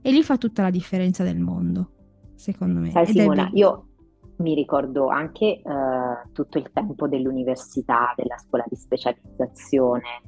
E 0.00 0.12
lì 0.12 0.22
fa 0.22 0.38
tutta 0.38 0.62
la 0.62 0.70
differenza 0.70 1.24
del 1.24 1.40
mondo, 1.40 1.90
secondo 2.36 2.78
me. 2.78 2.92
Sai 2.92 3.06
Simona, 3.06 3.50
io 3.52 3.88
mi 4.36 4.54
ricordo 4.54 5.08
anche 5.08 5.62
uh, 5.64 6.30
tutto 6.30 6.58
il 6.58 6.70
tempo 6.72 7.08
dell'università, 7.08 8.14
della 8.16 8.38
scuola 8.38 8.64
di 8.68 8.76
specializzazione, 8.76 10.22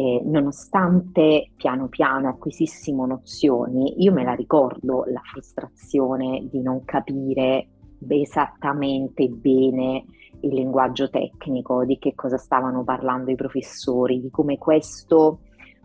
e 0.00 0.22
nonostante 0.24 1.50
piano 1.56 1.88
piano 1.88 2.30
acquisissimo 2.30 3.04
nozioni, 3.04 4.02
io 4.02 4.12
me 4.12 4.24
la 4.24 4.32
ricordo 4.32 5.04
la 5.06 5.20
frustrazione 5.20 6.48
di 6.50 6.62
non 6.62 6.84
capire 6.86 7.68
esattamente 8.08 9.28
bene 9.28 10.06
il 10.40 10.54
linguaggio 10.54 11.10
tecnico, 11.10 11.84
di 11.84 11.98
che 11.98 12.14
cosa 12.14 12.38
stavano 12.38 12.82
parlando 12.82 13.30
i 13.30 13.34
professori, 13.34 14.22
di 14.22 14.30
come 14.30 14.56
questo 14.56 15.40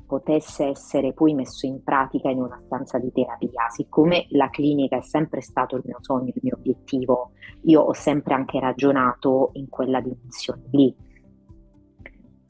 potesse 0.07 0.67
essere 0.67 1.11
poi 1.11 1.33
messo 1.33 1.65
in 1.65 1.83
pratica 1.83 2.29
in 2.29 2.41
una 2.41 2.57
stanza 2.57 2.97
di 2.97 3.11
terapia. 3.11 3.67
Siccome 3.67 4.27
la 4.29 4.49
clinica 4.49 4.95
è 4.95 5.01
sempre 5.01 5.41
stato 5.41 5.75
il 5.75 5.81
mio 5.83 5.97
sogno, 5.99 6.31
il 6.33 6.41
mio 6.41 6.55
obiettivo, 6.55 7.31
io 7.63 7.81
ho 7.81 7.93
sempre 7.93 8.33
anche 8.33 8.61
ragionato 8.61 9.49
in 9.55 9.67
quella 9.67 9.99
dimensione 9.99 10.61
lì. 10.71 10.95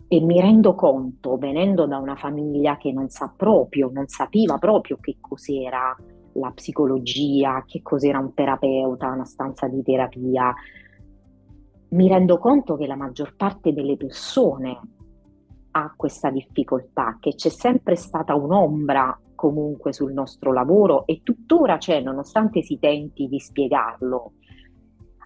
E 0.07 0.21
mi 0.21 0.39
rendo 0.39 0.75
conto, 0.75 1.37
venendo 1.37 1.87
da 1.87 1.97
una 1.97 2.15
famiglia 2.15 2.77
che 2.77 2.91
non 2.91 3.09
sa 3.09 3.33
proprio, 3.35 3.89
non 3.91 4.07
sapeva 4.07 4.57
proprio 4.57 4.97
che 5.01 5.17
cos'era 5.19 5.95
la 6.33 6.51
psicologia, 6.51 7.63
che 7.65 7.81
cos'era 7.81 8.19
un 8.19 8.33
terapeuta, 8.33 9.11
una 9.11 9.25
stanza 9.25 9.67
di 9.67 9.81
terapia, 9.81 10.53
mi 11.89 12.07
rendo 12.07 12.37
conto 12.37 12.75
che 12.75 12.87
la 12.87 12.95
maggior 12.95 13.35
parte 13.35 13.73
delle 13.73 13.95
persone 13.95 14.79
ha 15.71 15.93
questa 15.95 16.29
difficoltà, 16.29 17.17
che 17.19 17.35
c'è 17.35 17.49
sempre 17.49 17.95
stata 17.95 18.35
un'ombra 18.35 19.19
comunque 19.35 19.93
sul 19.93 20.13
nostro 20.13 20.53
lavoro 20.53 21.05
e 21.05 21.21
tuttora 21.23 21.77
c'è, 21.77 22.01
nonostante 22.01 22.61
si 22.61 22.79
tenti 22.79 23.27
di 23.27 23.39
spiegarlo. 23.39 24.33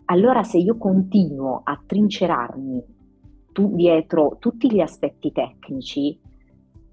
Allora 0.06 0.44
se 0.44 0.58
io 0.58 0.78
continuo 0.78 1.62
a 1.64 1.80
trincerarmi 1.86 2.98
tu, 3.60 3.76
dietro 3.76 4.38
tutti 4.40 4.72
gli 4.72 4.80
aspetti 4.80 5.34
tecnici, 5.34 6.18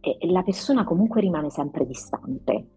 eh, 0.00 0.18
la 0.28 0.42
persona 0.42 0.82
comunque 0.82 1.20
rimane 1.20 1.50
sempre 1.50 1.86
distante. 1.86 2.70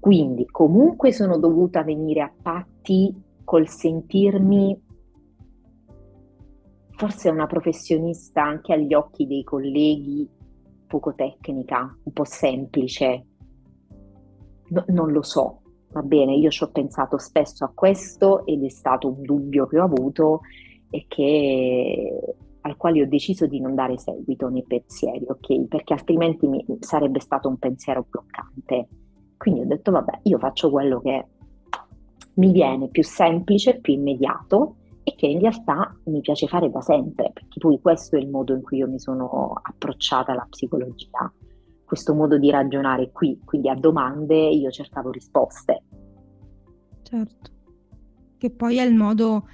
Quindi 0.00 0.44
comunque 0.46 1.12
sono 1.12 1.38
dovuta 1.38 1.84
venire 1.84 2.20
a 2.20 2.32
patti 2.42 3.14
col 3.44 3.68
sentirmi 3.68 4.82
forse 6.96 7.28
una 7.28 7.46
professionista 7.46 8.42
anche 8.42 8.72
agli 8.72 8.92
occhi 8.92 9.26
dei 9.26 9.44
colleghi 9.44 10.28
poco 10.86 11.14
tecnica, 11.14 11.96
un 12.02 12.12
po' 12.12 12.24
semplice. 12.24 13.26
No, 14.68 14.84
non 14.88 15.12
lo 15.12 15.22
so, 15.22 15.62
va 15.90 16.02
bene, 16.02 16.34
io 16.34 16.50
ci 16.50 16.64
ho 16.64 16.70
pensato 16.70 17.18
spesso 17.18 17.64
a 17.64 17.72
questo 17.74 18.44
ed 18.46 18.64
è 18.64 18.68
stato 18.68 19.08
un 19.08 19.22
dubbio 19.22 19.66
che 19.66 19.78
ho 19.78 19.84
avuto 19.84 20.40
e 20.90 21.06
che, 21.08 22.36
al 22.66 22.76
quale 22.76 23.02
ho 23.02 23.06
deciso 23.06 23.46
di 23.46 23.60
non 23.60 23.74
dare 23.74 23.98
seguito 23.98 24.48
nei 24.48 24.64
pensieri, 24.66 25.24
ok? 25.28 25.66
Perché 25.66 25.92
altrimenti 25.92 26.46
mi, 26.46 26.64
sarebbe 26.80 27.20
stato 27.20 27.48
un 27.48 27.58
pensiero 27.58 28.06
bloccante. 28.08 28.88
Quindi 29.36 29.60
ho 29.60 29.66
detto, 29.66 29.90
vabbè, 29.90 30.20
io 30.22 30.38
faccio 30.38 30.70
quello 30.70 31.00
che 31.00 31.26
mi 32.34 32.52
viene 32.52 32.88
più 32.88 33.04
semplice, 33.04 33.80
più 33.80 33.92
immediato 33.92 34.76
e 35.02 35.14
che 35.14 35.26
in 35.26 35.40
realtà 35.40 35.94
mi 36.04 36.20
piace 36.20 36.46
fare 36.46 36.70
da 36.70 36.80
sempre, 36.80 37.32
perché 37.34 37.58
poi 37.58 37.78
questo 37.82 38.16
è 38.16 38.20
il 38.20 38.30
modo 38.30 38.54
in 38.54 38.62
cui 38.62 38.78
io 38.78 38.88
mi 38.88 38.98
sono 38.98 39.52
approcciata 39.62 40.32
alla 40.32 40.46
psicologia, 40.48 41.30
questo 41.84 42.14
modo 42.14 42.38
di 42.38 42.50
ragionare 42.50 43.10
qui, 43.12 43.38
quindi 43.44 43.68
a 43.68 43.74
domande 43.74 44.36
io 44.36 44.70
cercavo 44.70 45.10
risposte. 45.10 45.82
Certo, 47.02 47.50
che 48.38 48.50
poi 48.50 48.78
è 48.78 48.82
il 48.82 48.94
modo 48.94 49.48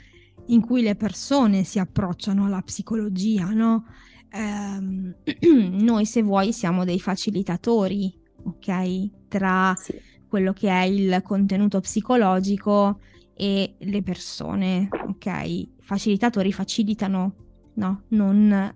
in 0.47 0.61
cui 0.61 0.83
le 0.83 0.97
persone 0.97 1.65
si 1.65 1.79
approcciano 1.79 2.47
alla 2.47 2.63
psicologia, 2.63 3.51
no? 3.51 3.85
Eh, 4.31 5.49
noi 5.81 6.05
se 6.05 6.23
vuoi 6.23 6.53
siamo 6.53 6.85
dei 6.85 7.01
facilitatori, 7.01 8.13
ok? 8.45 9.29
Tra 9.29 9.75
sì. 9.77 9.95
quello 10.29 10.53
che 10.53 10.69
è 10.69 10.83
il 10.83 11.21
contenuto 11.23 11.81
psicologico 11.81 13.01
e 13.35 13.77
le 13.79 14.03
persone, 14.03 14.89
ok? 14.91 15.69
Facilitatori 15.81 16.53
facilitano, 16.53 17.35
no? 17.75 18.03
Non, 18.09 18.49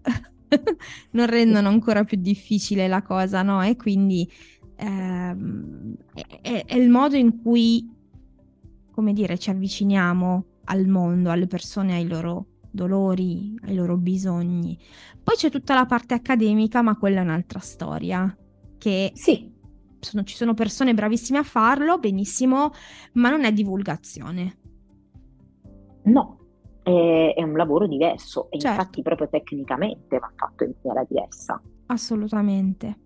non 1.11 1.27
rendono 1.27 1.69
ancora 1.69 2.05
più 2.05 2.19
difficile 2.21 2.89
la 2.89 3.03
cosa, 3.03 3.43
no? 3.43 3.63
E 3.63 3.77
quindi 3.77 4.31
ehm, 4.77 5.95
è, 6.41 6.65
è 6.67 6.77
il 6.77 6.91
modo 6.91 7.17
in 7.17 7.41
cui, 7.43 7.91
come 8.91 9.13
dire, 9.13 9.39
ci 9.39 9.51
avviciniamo 9.51 10.45
al 10.65 10.87
mondo, 10.87 11.31
alle 11.31 11.47
persone, 11.47 11.95
ai 11.95 12.07
loro 12.07 12.47
dolori, 12.71 13.59
ai 13.65 13.75
loro 13.75 13.97
bisogni. 13.97 14.79
Poi 15.23 15.37
c'è 15.37 15.51
tutta 15.51 15.75
la 15.75 15.87
parte 15.87 16.15
accademica, 16.15 16.83
ma 16.83 16.97
quella 16.97 17.21
è 17.21 17.25
un'altra 17.25 17.61
storia. 17.61 18.37
Che 18.77 19.13
sì 19.15 19.53
sono, 20.05 20.23
ci 20.23 20.37
sono 20.37 20.55
persone 20.55 20.95
bravissime 20.95 21.39
a 21.39 21.43
farlo, 21.43 21.99
benissimo, 21.99 22.71
ma 23.15 23.31
non 23.31 23.45
è 23.45 23.53
divulgazione. 23.53 24.59
No, 26.05 26.39
è, 26.83 27.35
è 27.35 27.43
un 27.43 27.57
lavoro 27.57 27.89
diverso 27.89 28.51
e 28.51 28.59
certo. 28.59 28.81
infatti 28.81 29.03
proprio 29.03 29.29
tecnicamente 29.29 30.19
va 30.19 30.31
fatto 30.37 30.65
in 30.65 30.75
maniera 30.83 31.05
diversa. 31.09 31.61
Assolutamente. 31.87 32.99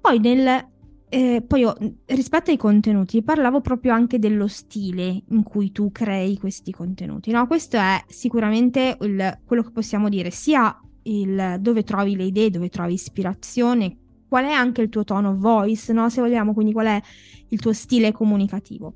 Poi 0.00 0.18
nel, 0.18 0.71
eh, 1.14 1.44
poi 1.46 1.60
io, 1.60 1.76
rispetto 2.06 2.50
ai 2.50 2.56
contenuti, 2.56 3.22
parlavo 3.22 3.60
proprio 3.60 3.92
anche 3.92 4.18
dello 4.18 4.46
stile 4.46 5.24
in 5.28 5.42
cui 5.42 5.70
tu 5.70 5.92
crei 5.92 6.38
questi 6.38 6.72
contenuti. 6.72 7.30
No? 7.30 7.46
Questo 7.46 7.76
è 7.76 8.02
sicuramente 8.06 8.96
il, 8.98 9.40
quello 9.44 9.62
che 9.62 9.72
possiamo 9.72 10.08
dire, 10.08 10.30
sia 10.30 10.74
il 11.02 11.58
dove 11.60 11.82
trovi 11.82 12.16
le 12.16 12.24
idee, 12.24 12.48
dove 12.48 12.70
trovi 12.70 12.94
ispirazione, 12.94 13.94
qual 14.26 14.46
è 14.46 14.52
anche 14.52 14.80
il 14.80 14.88
tuo 14.88 15.04
tono 15.04 15.36
voice, 15.36 15.92
no? 15.92 16.08
se 16.08 16.22
vogliamo, 16.22 16.54
quindi 16.54 16.72
qual 16.72 16.86
è 16.86 17.02
il 17.48 17.60
tuo 17.60 17.74
stile 17.74 18.10
comunicativo. 18.10 18.94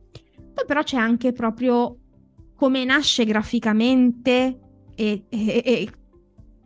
Poi 0.54 0.64
però 0.66 0.82
c'è 0.82 0.96
anche 0.96 1.32
proprio 1.32 1.98
come 2.54 2.82
nasce 2.86 3.26
graficamente 3.26 4.58
e, 4.94 5.24
e, 5.28 5.62
e 5.62 5.90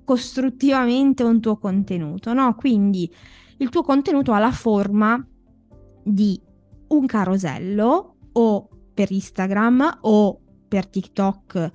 costruttivamente 0.05 1.25
un 1.25 1.41
tuo 1.41 1.57
contenuto, 1.57 2.33
no? 2.35 2.55
Quindi 2.55 3.13
il 3.57 3.69
tuo 3.69 3.83
contenuto 3.83 4.33
ha 4.33 4.39
la 4.39 4.53
forma 4.53 5.21
di 6.03 6.41
un 6.89 7.07
carosello 7.07 8.17
o 8.33 8.69
per 8.95 9.11
Instagram 9.11 9.99
o 10.03 10.41
per 10.69 10.87
TikTok 10.87 11.73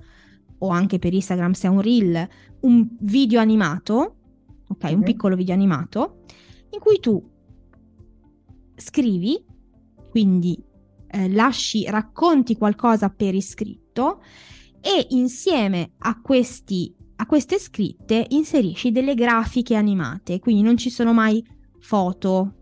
o 0.58 0.68
anche 0.68 0.98
per 0.98 1.12
Instagram 1.12 1.52
se 1.52 1.66
è 1.66 1.70
un 1.70 1.80
reel, 1.80 2.28
un 2.60 2.88
video 3.00 3.40
animato, 3.40 4.16
ok, 4.68 4.84
mm-hmm. 4.84 4.94
un 4.94 5.02
piccolo 5.02 5.36
video 5.36 5.54
animato 5.54 6.22
in 6.70 6.80
cui 6.80 6.98
tu 6.98 7.22
scrivi, 8.74 9.42
quindi 10.10 10.62
eh, 11.08 11.30
lasci, 11.30 11.84
racconti 11.84 12.56
qualcosa 12.56 13.10
per 13.10 13.34
iscritto 13.34 14.22
e 14.80 15.06
insieme 15.10 15.92
a, 15.98 16.20
questi, 16.20 16.94
a 17.16 17.26
queste 17.26 17.58
scritte 17.58 18.26
inserisci 18.30 18.92
delle 18.92 19.14
grafiche 19.14 19.74
animate, 19.74 20.38
quindi 20.38 20.62
non 20.62 20.76
ci 20.76 20.90
sono 20.90 21.12
mai 21.12 21.44
foto, 21.80 22.55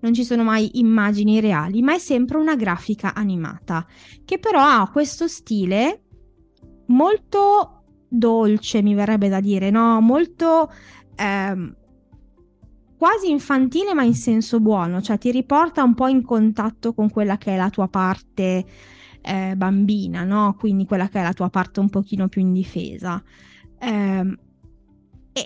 non 0.00 0.14
ci 0.14 0.24
sono 0.24 0.44
mai 0.44 0.78
immagini 0.78 1.40
reali, 1.40 1.82
ma 1.82 1.94
è 1.94 1.98
sempre 1.98 2.36
una 2.38 2.56
grafica 2.56 3.14
animata, 3.14 3.86
che 4.24 4.38
però 4.38 4.60
ha 4.60 4.88
questo 4.90 5.28
stile 5.28 6.02
molto 6.86 7.82
dolce, 8.08 8.82
mi 8.82 8.94
verrebbe 8.94 9.28
da 9.28 9.40
dire, 9.40 9.70
no? 9.70 10.00
Molto 10.00 10.70
ehm, 11.16 11.76
quasi 12.96 13.30
infantile 13.30 13.94
ma 13.94 14.02
in 14.02 14.14
senso 14.14 14.60
buono, 14.60 15.00
cioè 15.00 15.18
ti 15.18 15.30
riporta 15.30 15.82
un 15.82 15.94
po' 15.94 16.08
in 16.08 16.22
contatto 16.22 16.94
con 16.94 17.10
quella 17.10 17.36
che 17.38 17.54
è 17.54 17.56
la 17.56 17.70
tua 17.70 17.88
parte 17.88 18.64
eh, 19.20 19.54
bambina, 19.56 20.24
no? 20.24 20.56
Quindi 20.58 20.86
quella 20.86 21.08
che 21.08 21.20
è 21.20 21.22
la 21.22 21.32
tua 21.32 21.50
parte 21.50 21.80
un 21.80 21.90
pochino 21.90 22.28
più 22.28 22.40
indifesa. 22.40 23.22
Eh, 23.78 24.38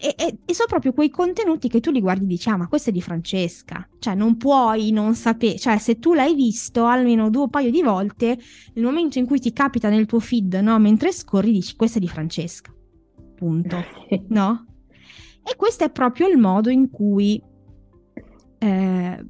e, 0.00 0.14
e, 0.16 0.38
e, 0.44 0.54
sono 0.54 0.68
proprio 0.68 0.92
quei 0.92 1.10
contenuti 1.10 1.68
che 1.68 1.80
tu 1.80 1.90
li 1.90 2.00
guardi 2.00 2.24
e 2.24 2.26
dici, 2.28 2.48
ah, 2.48 2.56
ma 2.56 2.68
questo 2.68 2.90
è 2.90 2.92
di 2.92 3.02
Francesca. 3.02 3.88
Cioè, 3.98 4.14
non 4.14 4.36
puoi 4.36 4.90
non 4.90 5.14
sapere, 5.14 5.58
cioè, 5.58 5.78
se 5.78 5.98
tu 5.98 6.14
l'hai 6.14 6.34
visto 6.34 6.84
almeno 6.84 7.30
due 7.30 7.42
o 7.42 7.48
paio 7.48 7.70
di 7.70 7.82
volte, 7.82 8.38
nel 8.74 8.84
momento 8.84 9.18
in 9.18 9.26
cui 9.26 9.40
ti 9.40 9.52
capita 9.52 9.88
nel 9.88 10.06
tuo 10.06 10.20
feed, 10.20 10.54
no, 10.54 10.78
mentre 10.78 11.12
scorri, 11.12 11.52
dici, 11.52 11.76
questo 11.76 11.98
è 11.98 12.00
di 12.00 12.08
Francesca. 12.08 12.72
Punto. 13.34 13.76
no? 14.28 14.66
E 15.42 15.56
questo 15.56 15.84
è 15.84 15.90
proprio 15.90 16.28
il 16.28 16.38
modo 16.38 16.70
in 16.70 16.88
cui 16.90 17.42
eh, 18.58 19.26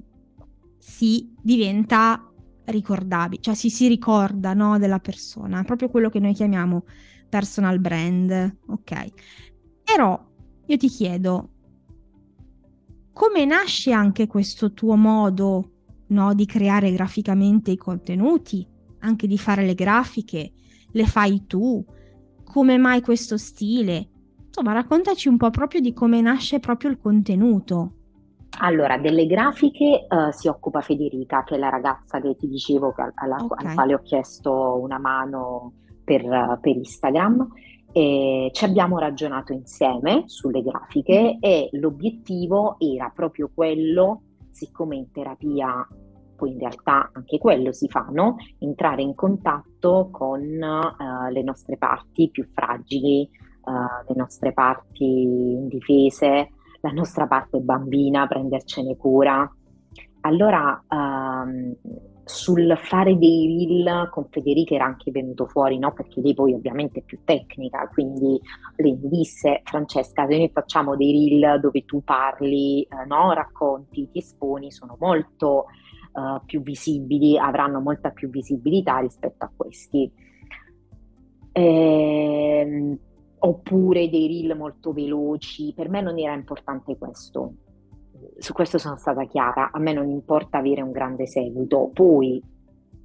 si 0.79 1.35
diventa 1.40 2.31
ricordabile, 2.66 3.40
cioè 3.40 3.55
si, 3.55 3.70
si 3.70 3.88
ricorda 3.88 4.53
no, 4.55 4.79
della 4.79 4.98
persona, 4.98 5.62
proprio 5.64 5.88
quello 5.88 6.11
che 6.11 6.20
noi 6.20 6.35
chiamiamo 6.35 6.85
personal 7.29 7.79
brand, 7.79 8.59
ok? 8.66 9.07
Però 9.85 10.32
io 10.66 10.77
ti 10.77 10.88
chiedo, 10.88 11.48
come 13.12 13.44
nasce 13.44 13.92
anche 13.92 14.27
questo 14.27 14.72
tuo 14.72 14.96
modo 14.96 15.70
no, 16.09 16.35
di 16.35 16.46
creare 16.46 16.92
graficamente 16.92 17.70
i 17.70 17.77
contenuti, 17.77 18.66
anche 19.01 19.27
di 19.27 19.38
fare 19.38 19.64
le 19.64 19.75
grafiche? 19.75 20.53
Le 20.90 21.07
fai 21.07 21.46
tu? 21.46 21.85
Come 22.44 22.79
mai 22.79 23.01
questo 23.01 23.37
stile? 23.37 24.09
Insomma, 24.46 24.72
raccontaci 24.72 25.29
un 25.29 25.37
po' 25.37 25.51
proprio 25.51 25.81
di 25.81 25.92
come 25.92 26.20
nasce 26.20 26.61
proprio 26.61 26.90
il 26.90 26.98
contenuto. 26.98 27.92
Allora, 28.59 28.98
delle 28.98 29.27
grafiche 29.27 30.07
uh, 30.09 30.31
si 30.31 30.48
occupa 30.48 30.83
Federica, 30.83 31.42
che 31.42 31.55
è 31.55 31.59
la 31.59 31.70
ragazza 31.70 32.20
che 32.20 32.37
ti 32.37 32.48
dicevo, 32.48 32.94
alla, 33.14 33.37
okay. 33.37 33.64
alla 33.64 33.75
quale 33.75 33.94
ho 33.94 34.03
chiesto 34.03 34.79
una 34.79 34.98
mano 34.98 35.72
per, 36.05 36.59
per 36.61 36.77
Instagram. 36.77 37.48
E 37.92 38.50
ci 38.52 38.64
abbiamo 38.64 38.98
ragionato 38.98 39.52
insieme 39.52 40.24
sulle 40.26 40.62
grafiche 40.62 41.35
mm. 41.35 41.38
e 41.40 41.68
l'obiettivo 41.72 42.76
era 42.78 43.11
proprio 43.14 43.50
quello, 43.55 44.22
siccome 44.50 44.96
in 44.96 45.11
terapia 45.11 45.87
poi 46.42 46.50
in 46.50 46.59
realtà 46.59 47.09
anche 47.12 47.38
quello 47.38 47.72
si 47.72 47.87
fa, 47.88 48.09
no? 48.11 48.35
entrare 48.59 49.00
in 49.00 49.14
contatto 49.14 50.09
con 50.11 50.40
uh, 50.40 51.31
le 51.31 51.42
nostre 51.44 51.76
parti 51.76 52.31
più 52.31 52.48
fragili, 52.52 53.31
uh, 53.62 54.05
le 54.09 54.14
nostre 54.16 54.52
parti 54.52 55.05
indifese, 55.05 56.50
la 56.81 56.90
nostra 56.90 57.28
parte 57.28 57.61
bambina, 57.61 58.26
prendercene 58.26 58.96
cura. 58.96 59.48
Allora, 60.22 60.83
um, 60.88 61.76
sul 62.24 62.76
fare 62.78 63.18
dei 63.18 63.46
reel 63.46 64.08
con 64.11 64.26
Federica 64.30 64.74
era 64.74 64.85
anche 64.85 65.11
venuto 65.11 65.46
fuori, 65.46 65.78
no? 65.78 65.92
Perché 65.92 66.20
lei 66.20 66.35
poi 66.35 66.54
ovviamente 66.54 67.00
è 67.00 67.02
più 67.02 67.18
tecnica, 67.24 67.88
quindi 67.92 68.40
lei 68.76 68.96
mi 68.96 69.08
disse, 69.08 69.61
Francesca, 69.64 70.26
se 70.26 70.37
noi 70.37 70.50
facciamo 70.52 70.96
dei 70.96 71.12
reel 71.12 71.61
dove 71.61 71.85
tu 71.85 72.02
parli, 72.02 72.82
eh, 72.82 73.06
no? 73.06 73.32
Racconti, 73.32 74.08
ti 74.11 74.18
esponi, 74.18 74.70
sono 74.70 74.96
molto 75.00 75.66
uh, 76.12 76.44
più 76.44 76.62
visibili, 76.62 77.38
avranno 77.38 77.80
molta 77.80 78.11
più 78.11 78.30
visibilità 78.30 78.98
rispetto 78.98 79.44
a 79.44 79.50
questi. 79.54 80.11
Ehm, 81.52 82.98
oppure 83.40 84.08
dei 84.08 84.28
reel 84.28 84.56
molto 84.56 84.92
veloci. 84.92 85.72
Per 85.74 85.88
me 85.88 86.00
non 86.00 86.18
era 86.18 86.35
importante 86.35 86.96
questo. 86.96 87.54
Su 88.38 88.53
questo 88.53 88.79
sono 88.79 88.97
stata 88.97 89.25
chiara, 89.25 89.71
a 89.73 89.79
me 89.79 89.92
non 89.92 90.09
importa 90.09 90.59
avere 90.59 90.83
un 90.83 90.90
grande 90.90 91.27
seguito, 91.27 91.90
poi 91.92 92.42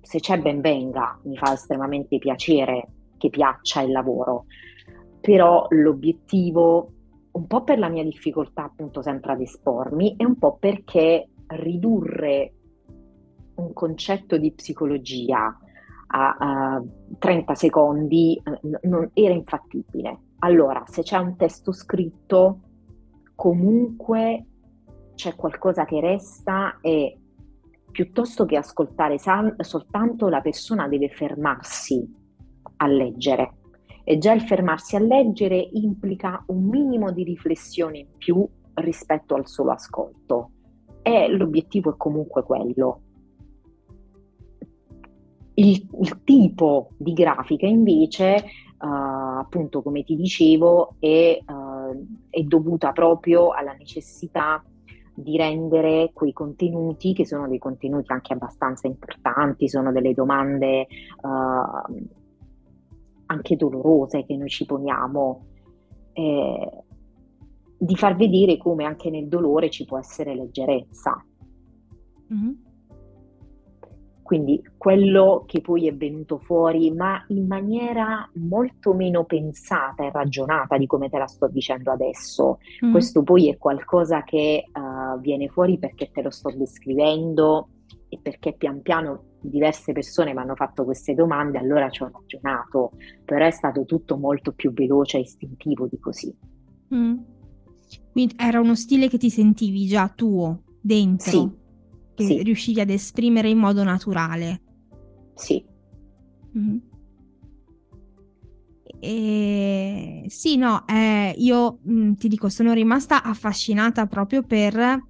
se 0.02 0.20
c'è 0.20 0.40
ben 0.40 0.62
venga, 0.62 1.20
mi 1.24 1.38
fa 1.38 1.54
estremamente 1.54 2.18
piacere 2.18 2.88
che 3.18 3.30
piaccia 3.30 3.82
il 3.82 3.92
lavoro, 3.92 4.46
però 5.20 5.66
l'obiettivo, 5.70 6.92
un 7.32 7.46
po' 7.46 7.64
per 7.64 7.78
la 7.78 7.90
mia 7.90 8.04
difficoltà 8.04 8.64
appunto 8.64 9.02
sempre 9.02 9.34
ad 9.34 9.42
espormi 9.42 10.16
e 10.18 10.26
un 10.26 10.38
po' 10.38 10.58
perché 10.58 11.30
ridurre 11.48 12.54
un 13.56 13.74
concetto 13.74 14.38
di 14.38 14.54
psicologia 14.54 15.58
a, 16.08 16.36
a 16.40 16.84
30 17.20 17.56
secondi 17.56 18.42
eh, 18.44 18.88
non, 18.88 19.10
era 19.14 19.34
infattibile. 19.34 20.20
Allora, 20.40 20.84
se 20.88 21.02
c'è 21.02 21.18
un 21.18 21.36
testo 21.36 21.72
scritto, 21.72 22.60
comunque 23.36 24.46
c'è 25.18 25.36
qualcosa 25.36 25.84
che 25.84 26.00
resta 26.00 26.78
e 26.80 27.18
piuttosto 27.92 28.46
che 28.46 28.56
ascoltare 28.56 29.18
sal- 29.18 29.56
soltanto 29.58 30.30
la 30.30 30.42
persona 30.42 30.88
deve 30.88 31.10
fermarsi 31.10 32.08
a 32.78 32.88
leggere. 32.88 33.56
E 34.04 34.20
già 34.20 34.32
il 34.32 34.42
fermarsi 34.42 34.96
a 34.96 35.00
leggere 35.00 35.58
implica 35.74 36.44
un 36.48 36.66
minimo 36.66 37.12
di 37.12 37.24
riflessione 37.24 37.98
in 37.98 38.08
più 38.16 38.48
rispetto 38.76 39.34
al 39.34 39.48
solo 39.48 39.72
ascolto. 39.72 40.52
E 41.02 41.28
l'obiettivo 41.30 41.94
è 41.94 41.98
comunque 41.98 42.44
quello. 42.44 43.02
Il, 45.56 45.90
il 46.02 46.22
tipo 46.24 46.90
di 46.98 47.14
grafica 47.14 47.66
invece 47.66 48.44
uh, 48.80 49.40
appunto 49.40 49.82
come 49.82 50.04
ti 50.04 50.16
dicevo 50.16 50.98
è, 51.00 51.40
uh, 51.44 52.06
è 52.30 52.42
dovuta 52.44 52.92
proprio 52.92 53.50
alla 53.50 53.74
necessità 53.74 54.64
di 55.20 55.36
rendere 55.36 56.12
quei 56.14 56.32
contenuti, 56.32 57.14
che 57.14 57.26
sono 57.26 57.48
dei 57.48 57.58
contenuti 57.58 58.12
anche 58.12 58.34
abbastanza 58.34 58.86
importanti, 58.86 59.68
sono 59.68 59.92
delle 59.92 60.14
domande 60.14 60.86
uh, 61.24 62.06
anche 63.26 63.56
dolorose 63.56 64.24
che 64.26 64.38
noi 64.38 64.48
ci 64.48 64.66
poniamo, 64.66 65.46
eh, 66.14 66.72
di 67.80 67.96
far 67.96 68.16
vedere 68.16 68.58
come 68.58 68.86
anche 68.86 69.10
nel 69.10 69.28
dolore 69.28 69.72
ci 69.72 69.86
può 69.86 69.98
essere 69.98 70.36
leggerezza. 70.36 71.26
Mm-hmm 72.32 72.67
quindi 74.28 74.62
quello 74.76 75.46
che 75.48 75.62
poi 75.62 75.88
è 75.88 75.96
venuto 75.96 76.38
fuori, 76.38 76.92
ma 76.92 77.24
in 77.30 77.48
maniera 77.48 78.30
molto 78.34 78.94
meno 78.94 79.24
pensata 79.24 80.04
e 80.04 80.12
ragionata 80.12 80.78
di 80.78 80.86
come 80.86 81.08
te 81.10 81.18
la 81.18 81.28
sto 81.28 81.48
dicendo 81.48 81.92
adesso. 81.92 82.58
Mm. 82.86 82.92
Questo 82.92 83.24
poi 83.24 83.50
è 83.50 83.58
qualcosa 83.58 84.24
che 84.24 84.66
uh, 84.70 85.18
viene 85.22 85.48
fuori 85.48 85.80
perché 85.80 86.12
te 86.12 86.22
lo 86.22 86.30
sto 86.30 86.52
descrivendo 86.54 87.70
e 88.10 88.20
perché 88.22 88.52
pian 88.52 88.82
piano 88.82 89.36
diverse 89.40 89.94
persone 89.94 90.34
mi 90.34 90.40
hanno 90.40 90.56
fatto 90.56 90.84
queste 90.84 91.14
domande, 91.14 91.58
allora 91.58 91.90
ci 91.90 92.04
ho 92.04 92.12
ragionato, 92.12 92.92
però 93.24 93.46
è 93.46 93.52
stato 93.52 93.86
tutto 93.86 94.18
molto 94.18 94.52
più 94.52 94.74
veloce 94.74 95.20
e 95.20 95.22
istintivo 95.22 95.88
di 95.88 96.00
così. 96.00 96.36
Mm. 96.94 97.16
Quindi 98.12 98.36
era 98.38 98.60
uno 98.60 98.76
stile 98.76 99.08
che 99.08 99.18
ti 99.18 99.30
sentivi 99.30 99.86
già 99.86 100.12
tuo, 100.14 100.64
dentro? 100.82 101.32
Sì 101.32 101.66
che 102.18 102.26
sì. 102.26 102.42
riuscivi 102.42 102.82
ad 102.82 102.90
esprimere 102.90 103.48
in 103.48 103.60
modo 103.60 103.84
naturale. 103.84 104.62
Sì. 105.36 105.64
Mm-hmm. 106.58 106.78
E... 109.00 110.26
Sì, 110.28 110.58
no, 110.58 110.88
eh, 110.88 111.36
io 111.38 111.80
mh, 111.84 111.94
mm, 111.94 112.14
ti 112.14 112.28
dico, 112.28 112.50
sono 112.50 112.74
rimasta 112.74 113.22
affascinata 113.22 114.08
proprio 114.08 114.42
per 114.42 115.04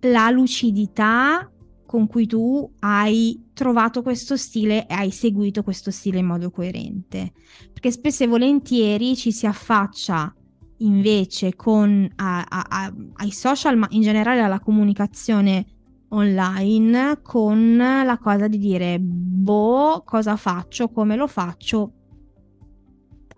la 0.00 0.30
lucidità 0.30 1.50
con 1.86 2.06
cui 2.06 2.26
tu 2.26 2.72
hai 2.80 3.50
trovato 3.52 4.02
questo 4.02 4.36
stile 4.36 4.86
e 4.86 4.94
hai 4.94 5.10
seguito 5.10 5.62
questo 5.62 5.90
stile 5.90 6.18
in 6.18 6.26
modo 6.26 6.50
coerente. 6.50 7.32
Perché 7.72 7.90
spesso 7.90 8.24
e 8.24 8.26
volentieri 8.26 9.14
ci 9.16 9.32
si 9.32 9.46
affaccia 9.46 10.34
invece 10.78 11.54
con 11.54 12.10
a, 12.16 12.44
a, 12.48 12.66
a, 12.68 12.94
ai 13.14 13.30
social, 13.30 13.76
ma 13.76 13.86
in 13.90 14.02
generale 14.02 14.40
alla 14.40 14.60
comunicazione 14.60 15.66
online 16.14 17.20
con 17.22 17.76
la 17.76 18.18
cosa 18.20 18.48
di 18.48 18.58
dire, 18.58 18.98
boh, 19.00 20.02
cosa 20.04 20.36
faccio, 20.36 20.88
come 20.90 21.16
lo 21.16 21.26
faccio 21.26 21.92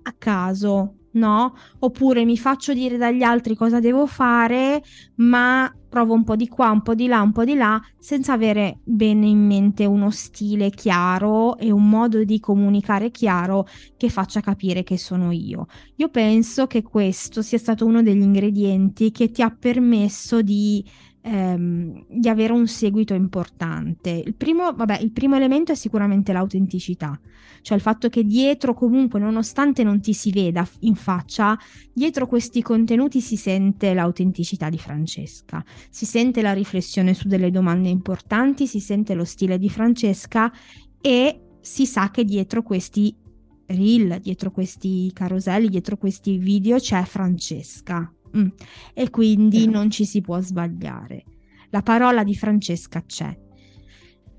a 0.03 0.15
caso, 0.17 0.95
no? 1.13 1.55
Oppure 1.81 2.25
mi 2.25 2.37
faccio 2.39 2.73
dire 2.73 2.97
dagli 2.97 3.23
altri 3.23 3.57
cosa 3.57 3.81
devo 3.81 4.07
fare, 4.07 4.83
ma 5.17 5.71
provo 5.89 6.15
un 6.15 6.25
po' 6.25 6.37
di 6.37 6.47
qua, 6.49 6.71
un 6.71 6.83
po' 6.83 6.95
di 6.95 7.07
là, 7.07 7.23
un 7.23 7.33
po' 7.33 7.45
di 7.45 7.55
là, 7.55 7.81
senza 7.99 8.35
avere 8.35 8.81
bene 8.85 9.27
in 9.27 9.47
mente 9.47 9.85
uno 9.87 10.11
stile 10.11 10.71
chiaro 10.71 11.57
e 11.57 11.71
un 11.71 11.89
modo 11.89 12.23
di 12.23 12.39
comunicare 12.39 13.11
chiaro 13.11 13.67
che 13.97 14.11
faccia 14.11 14.41
capire 14.41 14.83
che 14.83 14.99
sono 14.99 15.33
io. 15.33 15.67
Io 15.97 16.09
penso 16.11 16.67
che 16.67 16.83
questo 16.83 17.41
sia 17.41 17.59
stato 17.59 17.87
uno 17.87 18.03
degli 18.03 18.23
ingredienti 18.23 19.11
che 19.11 19.31
ti 19.31 19.43
ha 19.43 19.51
permesso 19.51 20.43
di 20.43 20.85
ehm, 21.27 22.05
di 22.09 22.29
avere 22.29 22.53
un 22.53 22.67
seguito 22.69 23.13
importante. 23.13 24.11
Il 24.11 24.35
primo, 24.35 24.73
vabbè, 24.73 25.01
il 25.01 25.11
primo 25.11 25.35
elemento 25.35 25.73
è 25.73 25.75
sicuramente 25.75 26.33
l'autenticità, 26.33 27.19
cioè 27.63 27.77
il 27.77 27.83
fatto 27.83 28.09
che 28.09 28.25
dietro 28.25 28.75
comunque, 28.75 29.19
nonostante 29.19 29.83
non 29.83 30.01
ti 30.01 30.13
si 30.13 30.31
veda 30.31 30.67
in 30.81 30.95
faccia, 30.95 31.59
dietro 31.93 32.27
questi 32.27 32.63
contenuti 32.63 33.21
si 33.21 33.37
sente 33.37 33.93
l'autenticità 33.93 34.71
di 34.71 34.79
Francesca, 34.79 35.65
si 35.91 36.07
sente 36.07 36.43
la 36.43 36.53
riflessione 36.53 37.13
su 37.13 37.27
delle 37.27 37.51
domande 37.51 37.89
importanti, 37.89 38.67
si 38.67 38.81
sente 38.81 39.15
lo 39.15 39.25
stile 39.25 39.59
di 39.59 39.69
Francesca 39.69 40.53
e 41.01 41.41
si 41.61 41.87
sa 41.87 42.11
che 42.11 42.25
dietro 42.25 42.63
questi 42.63 43.15
reel, 43.67 44.21
dietro 44.21 44.53
questi 44.53 45.11
caroselli, 45.13 45.69
dietro 45.69 45.97
questi 45.97 46.39
video 46.39 46.79
c'è 46.79 47.03
Francesca. 47.03 48.16
Mm. 48.37 48.49
E 48.95 49.11
quindi 49.11 49.69
non 49.69 49.91
ci 49.91 50.05
si 50.05 50.21
può 50.21 50.41
sbagliare. 50.41 51.25
La 51.71 51.83
parola 51.83 52.25
di 52.25 52.35
Francesca 52.35 53.03
c'è. 53.05 53.37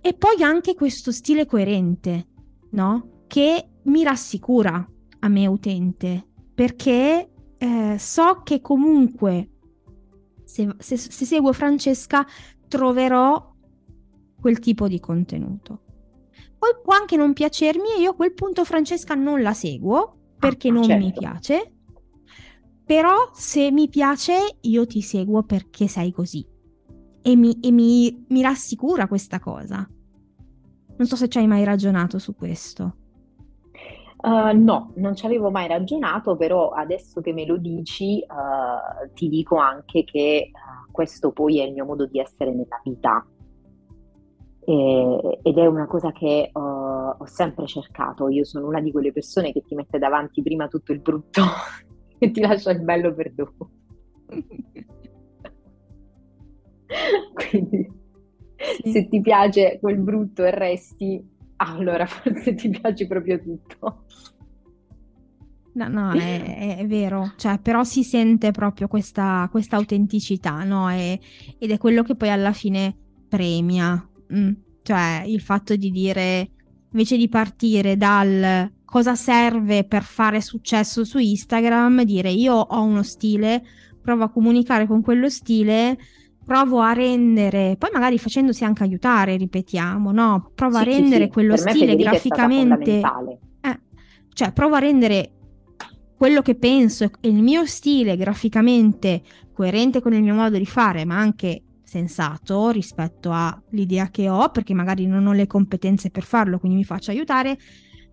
E 0.02 0.13
poi 0.13 0.41
anche 0.41 0.73
questo 0.73 1.12
stile 1.12 1.45
coerente, 1.45 2.28
no? 2.71 3.23
Che 3.28 3.69
mi 3.84 4.04
rassicura 4.04 4.88
a 5.19 5.28
me 5.28 5.47
utente, 5.47 6.26
perché 6.54 7.30
eh, 7.58 7.95
so 7.97 8.41
che 8.43 8.62
comunque 8.62 9.50
se, 10.43 10.76
se, 10.78 10.97
se 10.97 11.26
seguo 11.26 11.52
Francesca 11.52 12.26
troverò 12.67 13.54
quel 14.39 14.60
tipo 14.60 14.88
di 14.88 15.00
contenuto. 15.00 15.82
Poi 16.58 16.71
può 16.82 16.95
anche 16.95 17.17
non 17.17 17.34
piacermi 17.34 17.95
e 17.97 18.02
io 18.02 18.12
a 18.12 18.15
quel 18.15 18.34
punto 18.34 18.63
Francesca 18.63 19.13
non 19.13 19.41
la 19.41 19.54
seguo 19.54 20.34
perché 20.39 20.69
ah, 20.69 20.73
non 20.73 20.84
certo. 20.84 21.06
mi 21.06 21.13
piace. 21.13 21.77
Però 22.88 23.30
se 23.34 23.69
mi 23.69 23.89
piace 23.89 24.60
io 24.62 24.88
ti 24.88 25.02
seguo 25.02 25.43
perché 25.43 25.88
sei 25.88 26.13
così. 26.13 26.47
E 27.21 27.36
mi, 27.36 27.60
e 27.60 27.69
mi, 27.69 28.26
mi 28.30 28.41
rassicura 28.41 29.08
questa 29.08 29.39
cosa. 29.39 29.86
Non 30.95 31.06
so 31.06 31.17
se 31.17 31.28
ci 31.28 31.38
hai 31.38 31.47
mai 31.47 31.65
ragionato 31.65 32.17
su 32.17 32.34
questo. 32.34 32.95
Uh, 34.19 34.58
no, 34.58 34.93
non 34.95 35.15
ci 35.15 35.26
avevo 35.26 35.52
mai 35.52 35.67
ragionato, 35.67 36.38
però 36.38 36.69
adesso 36.69 37.19
che 37.19 37.34
me 37.34 37.45
lo 37.45 37.58
dici 37.58 38.23
uh, 38.26 39.13
ti 39.13 39.28
dico 39.28 39.58
anche 39.58 40.06
che 40.06 40.52
uh, 40.54 40.91
questo 40.91 41.32
poi 41.32 41.60
è 41.60 41.65
il 41.65 41.73
mio 41.73 41.86
modo 41.86 42.06
di 42.06 42.19
essere 42.19 42.52
nella 42.52 42.80
vita 42.84 43.23
e, 44.65 45.39
ed 45.43 45.58
è 45.58 45.65
una 45.65 45.86
cosa 45.88 46.12
che 46.12 46.52
ho 46.54 47.26
sempre 47.26 47.67
cercato. 47.67 48.30
Io 48.30 48.43
sono 48.43 48.67
una 48.67 48.82
di 48.82 48.91
quelle 48.91 49.12
persone 49.12 49.52
che 49.52 49.62
ti 49.62 49.76
mette 49.76 49.97
davanti 49.97 50.41
prima 50.41 50.67
tutto 50.67 50.93
il 50.93 51.00
brutto 51.00 51.41
e 52.18 52.32
ti 52.32 52.40
lascia 52.42 52.72
il 52.72 52.82
bello 52.82 53.14
per 53.14 53.32
dopo. 53.34 53.70
Quindi 57.34 57.92
sì. 58.82 58.92
se 58.92 59.08
ti 59.08 59.22
piace 59.22 59.78
quel 59.80 59.98
brutto 59.98 60.44
e 60.44 60.52
resti, 60.52 61.24
allora 61.58 62.06
forse 62.08 62.56
ti 62.56 62.70
piace 62.70 63.08
proprio 63.08 63.40
tutto. 63.42 64.06
No, 65.74 65.88
no, 65.88 66.12
è, 66.12 66.78
è, 66.78 66.88
vero, 66.88 67.34
cioè, 67.36 67.60
però 67.60 67.84
si 67.84 68.04
sente 68.04 68.50
proprio 68.50 68.88
questa, 68.88 69.48
questa 69.52 69.76
autenticità, 69.76 70.64
no? 70.64 70.90
E, 70.90 71.20
ed 71.60 71.70
è 71.70 71.78
quello 71.78 72.02
che 72.02 72.16
poi 72.16 72.32
alla 72.32 72.52
fine 72.52 72.96
premia. 73.30 74.10
Mm. 74.34 74.54
Cioè, 74.82 75.24
il 75.28 75.40
fatto 75.40 75.76
di 75.76 75.92
dire, 75.92 76.50
invece 76.90 77.16
di 77.16 77.30
partire 77.30 77.96
dal 77.96 78.72
cosa 78.89 79.15
serve 79.15 79.84
per 79.84 80.02
fare 80.04 80.39
successo 80.39 81.04
su 81.04 81.17
Instagram, 81.17 82.04
dire 82.04 82.30
io 82.30 82.56
ho 82.56 82.82
uno 82.82 83.04
stile, 83.04 83.62
provo 84.02 84.23
a 84.23 84.30
comunicare 84.30 84.88
con 84.88 85.02
quello 85.02 85.30
stile, 85.30 85.97
provo 86.45 86.80
a 86.80 86.93
rendere, 86.93 87.76
poi 87.78 87.89
magari 87.91 88.17
facendosi 88.17 88.63
anche 88.63 88.84
aiutare, 88.84 89.36
ripetiamo, 89.36 90.13
no? 90.13 90.52
Provo 90.56 90.78
sì, 90.78 90.82
a 90.82 90.84
rendere 90.86 91.26
sì, 91.26 91.32
quello 91.32 91.58
stile 91.58 91.97
graficamente... 91.97 93.02
Eh, 93.60 93.80
cioè, 94.32 94.54
provo 94.54 94.76
a 94.76 94.80
rendere 94.80 95.34
quello 96.15 96.41
che 96.41 96.56
penso 96.56 97.04
e 97.04 97.12
il 97.28 97.43
mio 97.43 97.65
stile 97.65 98.15
graficamente 98.15 99.21
coerente 99.52 100.02
con 100.02 100.13
il 100.13 100.23
mio 100.23 100.34
modo 100.34 100.58
di 100.58 100.65
fare, 100.65 101.04
ma 101.04 101.17
anche 101.17 101.63
sensato 101.84 102.69
rispetto 102.69 103.34
all'idea 103.34 104.10
che 104.10 104.30
ho, 104.30 104.50
perché 104.50 104.73
magari 104.73 105.06
non 105.08 105.28
ho 105.28 105.34
le 105.34 105.45
competenze 105.45 106.10
per 106.10 106.23
farlo, 106.23 106.58
quindi 106.60 106.78
mi 106.78 106.86
faccio 106.86 107.12
aiutare, 107.12 107.58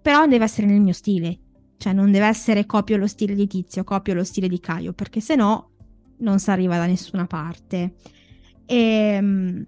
però 0.04 0.26
deve 0.26 0.44
essere 0.44 0.66
nel 0.66 0.82
mio 0.82 0.92
stile. 0.92 1.38
Cioè 1.78 1.94
non 1.94 2.12
deve 2.12 2.26
essere 2.26 2.66
copio 2.66 2.98
lo 2.98 3.06
stile 3.06 3.34
di 3.34 3.46
Tizio, 3.46 3.84
copio 3.84 4.12
lo 4.12 4.22
stile 4.22 4.48
di 4.48 4.60
Caio, 4.60 4.92
perché 4.92 5.20
se 5.20 5.34
no 5.34 5.70
non 6.18 6.38
si 6.38 6.50
arriva 6.50 6.76
da 6.76 6.84
nessuna 6.84 7.26
parte. 7.26 7.94
E, 8.66 8.76
ehm, 8.76 9.66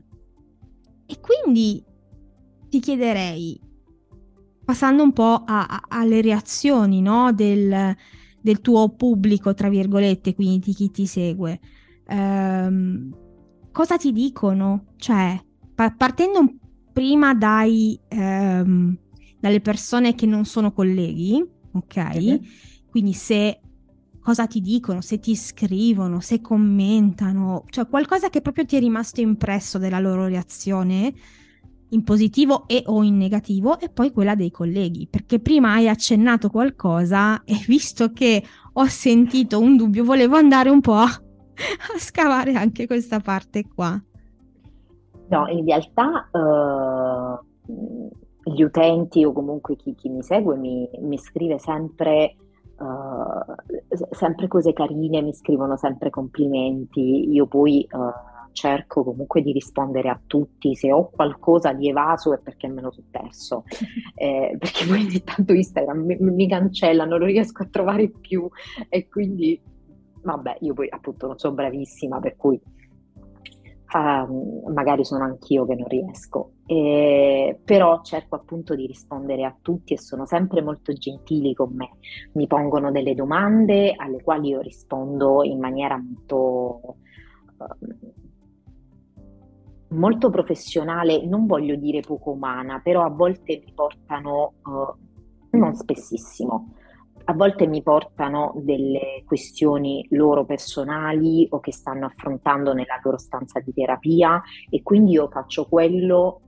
e 1.07 1.21
quindi 1.21 1.83
ti 2.69 2.81
chiederei, 2.81 3.59
passando 4.63 5.03
un 5.03 5.15
po' 5.15 5.43
a, 5.47 5.65
a, 5.65 5.83
alle 5.89 6.21
reazioni 6.21 7.01
no? 7.01 7.33
del, 7.33 7.97
del, 8.39 8.61
tuo 8.61 8.91
pubblico, 8.91 9.55
tra 9.55 9.71
virgolette, 9.71 10.35
quindi 10.35 10.59
di 10.59 10.75
chi 10.75 10.91
ti 10.91 11.07
segue, 11.07 11.59
ehm, 12.09 13.17
cosa 13.73 13.97
ti 13.97 14.13
dicono? 14.13 14.89
Cioè, 14.97 15.43
pa- 15.75 15.95
partendo 15.95 16.57
prima 16.93 17.33
dai, 17.33 17.99
ehm, 18.09 18.99
dalle 19.39 19.61
persone 19.61 20.15
che 20.15 20.27
non 20.27 20.45
sono 20.45 20.73
colleghi, 20.73 21.45
ok? 21.73 22.41
Quindi 22.91 23.13
se 23.13 23.61
cosa 24.27 24.47
ti 24.47 24.61
dicono, 24.61 25.01
se 25.01 25.21
ti 25.21 25.37
scrivono, 25.37 26.19
se 26.21 26.41
commentano, 26.41 27.65
cioè 27.69 27.87
qualcosa 27.87 28.29
che 28.29 28.41
proprio 28.41 28.65
ti 28.65 28.77
è 28.77 28.81
rimasto 28.81 29.21
impresso 29.21 29.79
della 29.79 30.01
loro 30.01 30.27
reazione 30.27 31.15
in 31.91 32.03
positivo 32.03 32.67
e 32.67 32.83
o 32.87 33.05
in 33.05 33.17
negativo 33.17 33.79
e 33.79 33.89
poi 33.89 34.11
quella 34.11 34.35
dei 34.35 34.51
colleghi, 34.51 35.07
perché 35.09 35.39
prima 35.39 35.75
hai 35.75 35.89
accennato 35.89 36.51
qualcosa 36.51 37.43
e 37.47 37.55
visto 37.69 38.11
che 38.11 38.43
ho 38.73 38.87
sentito 38.87 39.61
un 39.61 39.77
dubbio 39.77 40.03
volevo 40.03 40.37
andare 40.37 40.71
un 40.71 40.81
po' 40.81 40.95
a, 40.95 41.05
a 41.05 41.99
scavare 41.99 42.55
anche 42.55 42.87
questa 42.87 43.21
parte 43.21 43.65
qua. 43.73 44.03
No, 45.29 45.49
in 45.49 45.65
realtà 45.65 46.29
uh, 46.33 48.11
gli 48.49 48.63
utenti 48.63 49.25
o 49.25 49.33
comunque 49.33 49.75
chi, 49.75 49.95
chi 49.97 50.09
mi 50.09 50.23
segue 50.23 50.57
mi, 50.57 50.89
mi 51.01 51.19
scrive 51.19 51.59
sempre 51.59 52.37
uh, 52.79 54.07
sempre 54.11 54.47
cose 54.47 54.73
carine, 54.73 55.21
mi 55.21 55.35
scrivono 55.35 55.77
sempre 55.77 56.11
complimenti, 56.11 57.33
io 57.33 57.47
poi 57.47 57.87
uh, 57.91 58.53
cerco 58.53 59.03
comunque 59.03 59.43
di 59.43 59.53
rispondere 59.53 60.09
a 60.09 60.21
tutti, 60.25 60.77
se 60.77 60.93
ho 60.93 61.11
qualcosa 61.11 61.73
di 61.73 61.89
evaso 61.89 62.33
è 62.33 62.39
perché 62.39 62.69
me 62.69 62.83
lo 62.83 62.93
sono 62.93 63.09
perso, 63.11 63.65
eh, 64.15 64.57
perché 64.59 64.87
poi 64.87 65.03
ogni 65.03 65.23
tanto 65.25 65.53
Instagram 65.53 66.05
mi, 66.05 66.17
mi 66.19 66.49
cancella, 66.49 67.05
non 67.05 67.19
lo 67.19 67.27
riesco 67.27 67.65
a 67.65 67.69
trovare 67.71 68.09
più. 68.09 68.49
E 68.89 69.09
quindi 69.09 69.61
vabbè, 70.23 70.59
io 70.61 70.75
poi 70.75 70.89
appunto 70.89 71.27
non 71.27 71.39
sono 71.39 71.55
bravissima, 71.55 72.21
per 72.21 72.37
cui 72.37 72.61
uh, 73.93 74.73
magari 74.73 75.05
sono 75.05 75.25
anch'io 75.25 75.67
che 75.67 75.75
non 75.75 75.89
riesco. 75.89 76.53
Eh, 76.67 77.61
però 77.65 78.03
cerco 78.03 78.35
appunto 78.35 78.75
di 78.75 78.87
rispondere 78.87 79.45
a 79.45 79.57
tutti 79.61 79.93
e 79.93 79.99
sono 79.99 80.27
sempre 80.27 80.63
molto 80.63 80.93
gentili 80.93 81.55
con 81.55 81.73
me. 81.75 81.91
Mi 82.33 82.47
pongono 82.47 82.91
delle 82.91 83.15
domande 83.15 83.95
alle 83.97 84.23
quali 84.23 84.49
io 84.49 84.61
rispondo 84.61 85.45
in 85.45 85.59
maniera 85.59 85.97
molto, 85.97 86.97
uh, 87.59 87.87
molto 89.95 90.31
professionale, 90.31 91.25
non 91.25 91.47
voglio 91.47 91.77
dire 91.77 92.01
poco 92.01 92.33
umana, 92.33 92.81
però 92.83 93.05
a 93.05 93.11
volte 93.11 93.63
mi 93.65 93.73
portano, 93.73 94.55
uh, 94.65 95.57
non 95.57 95.75
spessissimo, 95.75 96.73
a 97.25 97.33
volte 97.33 97.67
mi 97.67 97.83
portano 97.83 98.53
delle 98.57 99.23
questioni 99.25 100.07
loro 100.11 100.45
personali 100.45 101.47
o 101.51 101.61
che 101.61 101.73
stanno 101.73 102.07
affrontando 102.07 102.73
nella 102.73 103.01
loro 103.03 103.19
stanza 103.19 103.61
di 103.61 103.73
terapia 103.73 104.41
e 104.71 104.83
quindi 104.83 105.13
io 105.13 105.29
faccio 105.29 105.67
quello 105.67 106.41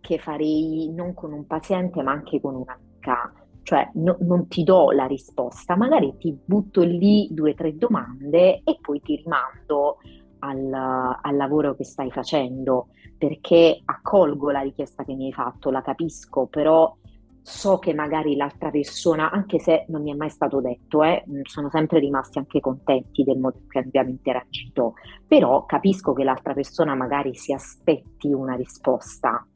che 0.00 0.18
farei 0.18 0.92
non 0.94 1.14
con 1.14 1.32
un 1.32 1.46
paziente 1.46 2.02
ma 2.02 2.12
anche 2.12 2.40
con 2.40 2.56
un'amica, 2.56 3.32
cioè 3.62 3.90
no, 3.94 4.16
non 4.20 4.48
ti 4.48 4.64
do 4.64 4.90
la 4.90 5.06
risposta, 5.06 5.76
magari 5.76 6.14
ti 6.18 6.36
butto 6.44 6.82
lì 6.82 7.28
due 7.30 7.52
o 7.52 7.54
tre 7.54 7.76
domande 7.76 8.62
e 8.64 8.78
poi 8.80 9.00
ti 9.00 9.16
rimando 9.16 9.98
al, 10.40 10.72
al 10.72 11.36
lavoro 11.36 11.74
che 11.74 11.84
stai 11.84 12.10
facendo 12.10 12.88
perché 13.16 13.80
accolgo 13.84 14.50
la 14.50 14.60
richiesta 14.60 15.04
che 15.04 15.14
mi 15.14 15.26
hai 15.26 15.32
fatto, 15.32 15.70
la 15.70 15.80
capisco, 15.80 16.46
però 16.46 16.92
so 17.42 17.78
che 17.78 17.92
magari 17.92 18.36
l'altra 18.36 18.70
persona, 18.70 19.30
anche 19.30 19.58
se 19.58 19.84
non 19.88 20.02
mi 20.02 20.12
è 20.12 20.14
mai 20.14 20.30
stato 20.30 20.60
detto, 20.60 21.02
eh, 21.02 21.24
sono 21.42 21.68
sempre 21.70 21.98
rimasti 21.98 22.38
anche 22.38 22.60
contenti 22.60 23.24
del 23.24 23.38
modo 23.38 23.58
in 23.58 23.66
cui 23.66 23.80
abbiamo 23.80 24.10
interagito, 24.10 24.94
però 25.26 25.66
capisco 25.66 26.12
che 26.12 26.24
l'altra 26.24 26.54
persona 26.54 26.94
magari 26.94 27.34
si 27.34 27.52
aspetti 27.52 28.32
una 28.32 28.54
risposta 28.54 29.46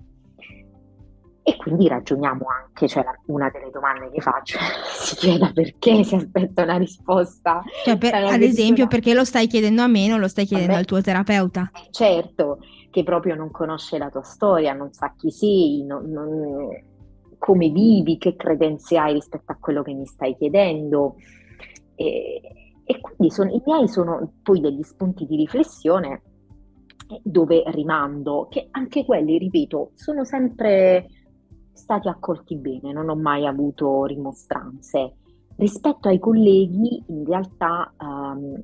e 1.49 1.57
quindi 1.57 1.87
ragioniamo 1.87 2.45
anche, 2.49 2.89
cioè 2.89 3.05
una 3.27 3.49
delle 3.51 3.71
domande 3.71 4.11
che 4.11 4.21
faccio 4.21 4.59
si 4.99 5.15
chieda 5.15 5.53
perché 5.55 6.03
si 6.03 6.17
aspetta 6.17 6.65
una 6.65 6.77
risposta. 6.77 7.63
Cioè, 7.85 7.97
per, 7.97 8.15
ad 8.15 8.43
esempio, 8.43 8.89
perché 8.89 9.15
lo 9.15 9.25
stai 9.25 9.47
chiedendo 9.47 9.83
a 9.83 9.87
me, 9.87 10.09
non 10.09 10.19
lo 10.19 10.27
stai 10.27 10.45
chiedendo 10.45 10.75
al 10.75 10.85
tuo 10.87 11.01
terapeuta? 11.01 11.71
Certo, 11.93 12.59
che 12.91 13.05
proprio 13.05 13.37
non 13.37 13.53
conosce 13.53 13.97
la 13.97 14.11
tua 14.11 14.25
storia, 14.25 14.73
non 14.73 14.93
sa 14.93 15.15
chi 15.17 15.31
sei, 15.31 15.85
non, 15.85 16.11
non, 16.11 16.69
come 17.39 17.69
vivi, 17.71 18.19
che 18.19 18.37
credenze 18.37 18.99
hai 18.99 19.15
rispetto 19.15 19.53
a 19.53 19.59
quello 19.61 19.83
che 19.83 19.95
mi 19.95 20.07
stai 20.07 20.37
chiedendo. 20.37 21.17
E, 21.95 22.41
e 22.85 23.01
quindi 23.01 23.33
sono, 23.33 23.51
i 23.51 23.63
miei 23.65 23.89
sono 23.89 24.33
poi 24.43 24.61
degli 24.61 24.83
spunti 24.83 25.27
di 25.27 25.37
riflessione 25.37 26.23
dove 27.23 27.63
rimando, 27.69 28.47
che 28.51 28.69
anche 28.71 29.05
quelli, 29.05 29.39
ripeto, 29.39 29.93
sono 29.95 30.25
sempre 30.25 31.07
stati 31.73 32.09
accolti 32.09 32.57
bene, 32.57 32.93
non 32.93 33.09
ho 33.09 33.17
mai 33.17 33.47
avuto 33.47 34.05
rimostranze. 34.05 35.15
Rispetto 35.57 36.09
ai 36.09 36.19
colleghi, 36.19 37.03
in 37.07 37.25
realtà 37.25 37.93
um, 37.99 38.63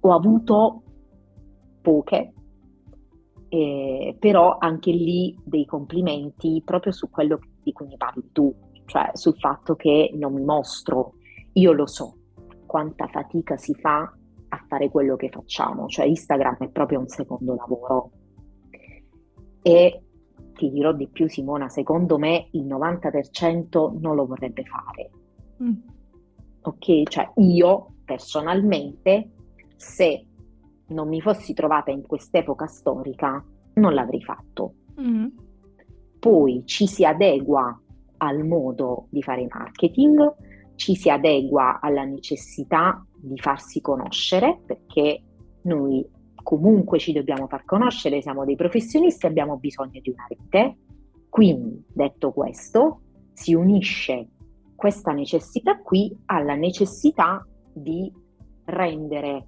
ho 0.00 0.12
avuto 0.12 0.82
poche, 1.80 2.32
eh, 3.54 4.16
però 4.18 4.56
anche 4.58 4.90
lì 4.90 5.38
dei 5.44 5.66
complimenti 5.66 6.62
proprio 6.64 6.90
su 6.90 7.10
quello 7.10 7.38
di 7.62 7.70
cui 7.72 7.86
mi 7.86 7.98
parli 7.98 8.30
tu, 8.32 8.50
cioè 8.86 9.10
sul 9.12 9.36
fatto 9.36 9.74
che 9.76 10.10
non 10.14 10.32
mi 10.32 10.42
mostro. 10.42 11.16
Io 11.52 11.72
lo 11.72 11.86
so 11.86 12.16
quanta 12.64 13.08
fatica 13.08 13.58
si 13.58 13.74
fa 13.74 14.10
a 14.48 14.64
fare 14.66 14.88
quello 14.88 15.16
che 15.16 15.28
facciamo, 15.28 15.86
cioè 15.86 16.06
Instagram 16.06 16.56
è 16.60 16.68
proprio 16.70 17.00
un 17.00 17.08
secondo 17.08 17.54
lavoro. 17.54 18.10
E 19.60 20.02
ti 20.54 20.70
dirò 20.70 20.94
di 20.94 21.08
più, 21.08 21.28
Simona, 21.28 21.68
secondo 21.68 22.16
me 22.16 22.48
il 22.52 22.64
90% 22.64 23.98
non 24.00 24.14
lo 24.14 24.24
vorrebbe 24.24 24.64
fare. 24.64 25.10
Mm. 25.62 25.74
Ok, 26.62 27.02
cioè 27.02 27.30
io 27.36 27.96
personalmente, 28.06 29.30
se 29.76 30.26
non 30.92 31.08
mi 31.08 31.20
fossi 31.20 31.54
trovata 31.54 31.90
in 31.90 32.02
quest'epoca 32.06 32.66
storica, 32.66 33.44
non 33.74 33.94
l'avrei 33.94 34.22
fatto. 34.22 34.74
Mm. 35.00 35.26
Poi 36.18 36.62
ci 36.66 36.86
si 36.86 37.04
adegua 37.04 37.80
al 38.18 38.46
modo 38.46 39.06
di 39.10 39.22
fare 39.22 39.46
marketing, 39.48 40.34
ci 40.76 40.94
si 40.94 41.10
adegua 41.10 41.80
alla 41.80 42.04
necessità 42.04 43.04
di 43.16 43.38
farsi 43.38 43.80
conoscere, 43.80 44.60
perché 44.64 45.22
noi 45.62 46.08
comunque 46.42 46.98
ci 46.98 47.12
dobbiamo 47.12 47.46
far 47.46 47.64
conoscere, 47.64 48.20
siamo 48.20 48.44
dei 48.44 48.56
professionisti, 48.56 49.26
abbiamo 49.26 49.58
bisogno 49.58 50.00
di 50.00 50.10
una 50.10 50.26
rete. 50.28 50.76
Quindi, 51.28 51.84
detto 51.88 52.32
questo, 52.32 53.00
si 53.32 53.54
unisce 53.54 54.28
questa 54.76 55.12
necessità 55.12 55.80
qui 55.80 56.16
alla 56.26 56.54
necessità 56.54 57.46
di 57.72 58.12
rendere 58.64 59.46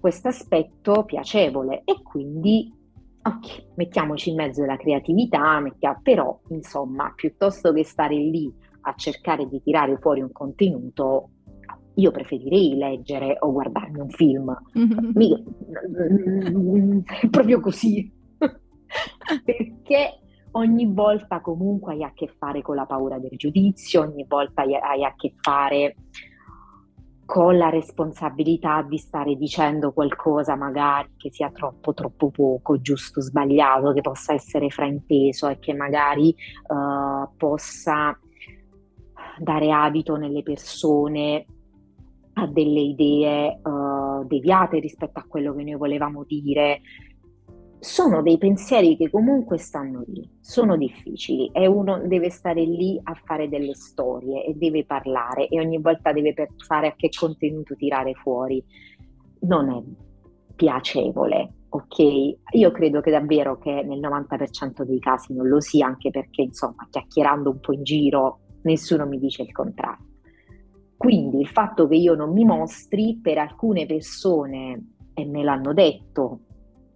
questo 0.00 0.28
aspetto 0.28 1.04
piacevole 1.04 1.82
e 1.84 2.02
quindi 2.02 2.72
ok, 3.22 3.66
mettiamoci 3.74 4.30
in 4.30 4.36
mezzo 4.36 4.64
la 4.64 4.76
creatività, 4.76 5.60
mettiamo, 5.60 6.00
però 6.02 6.40
insomma, 6.48 7.12
piuttosto 7.14 7.72
che 7.72 7.84
stare 7.84 8.16
lì 8.16 8.52
a 8.82 8.94
cercare 8.94 9.46
di 9.46 9.60
tirare 9.62 9.98
fuori 9.98 10.20
un 10.20 10.32
contenuto, 10.32 11.30
io 11.94 12.10
preferirei 12.10 12.76
leggere 12.76 13.36
o 13.40 13.52
guardarmi 13.52 14.00
un 14.00 14.08
film. 14.08 14.56
Mm-hmm. 14.78 15.10
È 17.04 17.28
proprio 17.28 17.60
così. 17.60 18.10
Perché 19.44 20.20
ogni 20.52 20.86
volta 20.86 21.40
comunque 21.40 21.94
hai 21.94 22.04
a 22.04 22.12
che 22.14 22.28
fare 22.38 22.62
con 22.62 22.76
la 22.76 22.86
paura 22.86 23.18
del 23.18 23.36
giudizio, 23.36 24.02
ogni 24.02 24.24
volta 24.26 24.62
hai 24.62 25.04
a 25.04 25.12
che 25.16 25.34
fare 25.40 25.96
con 27.28 27.58
la 27.58 27.68
responsabilità 27.68 28.80
di 28.80 28.96
stare 28.96 29.34
dicendo 29.34 29.92
qualcosa 29.92 30.56
magari 30.56 31.10
che 31.18 31.30
sia 31.30 31.50
troppo 31.50 31.92
troppo 31.92 32.30
poco, 32.30 32.80
giusto, 32.80 33.20
sbagliato, 33.20 33.92
che 33.92 34.00
possa 34.00 34.32
essere 34.32 34.70
frainteso 34.70 35.46
e 35.46 35.58
che 35.58 35.74
magari 35.74 36.34
uh, 36.68 37.28
possa 37.36 38.18
dare 39.36 39.70
abito 39.70 40.16
nelle 40.16 40.42
persone 40.42 41.44
a 42.32 42.46
delle 42.46 42.80
idee 42.80 43.60
uh, 43.62 44.26
deviate 44.26 44.78
rispetto 44.78 45.18
a 45.18 45.26
quello 45.28 45.54
che 45.54 45.64
noi 45.64 45.76
volevamo 45.76 46.24
dire. 46.26 46.80
Sono 47.80 48.22
dei 48.22 48.38
pensieri 48.38 48.96
che 48.96 49.08
comunque 49.08 49.56
stanno 49.56 50.02
lì, 50.06 50.28
sono 50.40 50.76
difficili 50.76 51.48
e 51.52 51.66
uno 51.66 52.00
deve 52.06 52.28
stare 52.28 52.64
lì 52.64 52.98
a 53.02 53.14
fare 53.24 53.48
delle 53.48 53.74
storie 53.74 54.44
e 54.44 54.54
deve 54.54 54.84
parlare 54.84 55.46
e 55.46 55.60
ogni 55.60 55.80
volta 55.80 56.12
deve 56.12 56.34
pensare 56.34 56.88
a 56.88 56.94
che 56.96 57.08
contenuto 57.16 57.76
tirare 57.76 58.14
fuori. 58.14 58.62
Non 59.40 59.70
è 59.70 59.82
piacevole, 60.56 61.52
ok? 61.68 61.98
Io 62.54 62.70
credo 62.72 63.00
che 63.00 63.12
davvero 63.12 63.58
che 63.58 63.82
nel 63.84 64.00
90% 64.00 64.82
dei 64.82 64.98
casi 64.98 65.32
non 65.34 65.46
lo 65.46 65.60
sia, 65.60 65.86
anche 65.86 66.10
perché 66.10 66.42
insomma 66.42 66.86
chiacchierando 66.90 67.50
un 67.50 67.60
po' 67.60 67.72
in 67.72 67.84
giro 67.84 68.40
nessuno 68.62 69.06
mi 69.06 69.20
dice 69.20 69.42
il 69.42 69.52
contrario. 69.52 70.06
Quindi 70.96 71.38
il 71.38 71.48
fatto 71.48 71.86
che 71.86 71.94
io 71.94 72.16
non 72.16 72.32
mi 72.32 72.44
mostri 72.44 73.20
per 73.22 73.38
alcune 73.38 73.86
persone, 73.86 74.94
e 75.14 75.24
me 75.24 75.44
l'hanno 75.44 75.72
detto, 75.72 76.40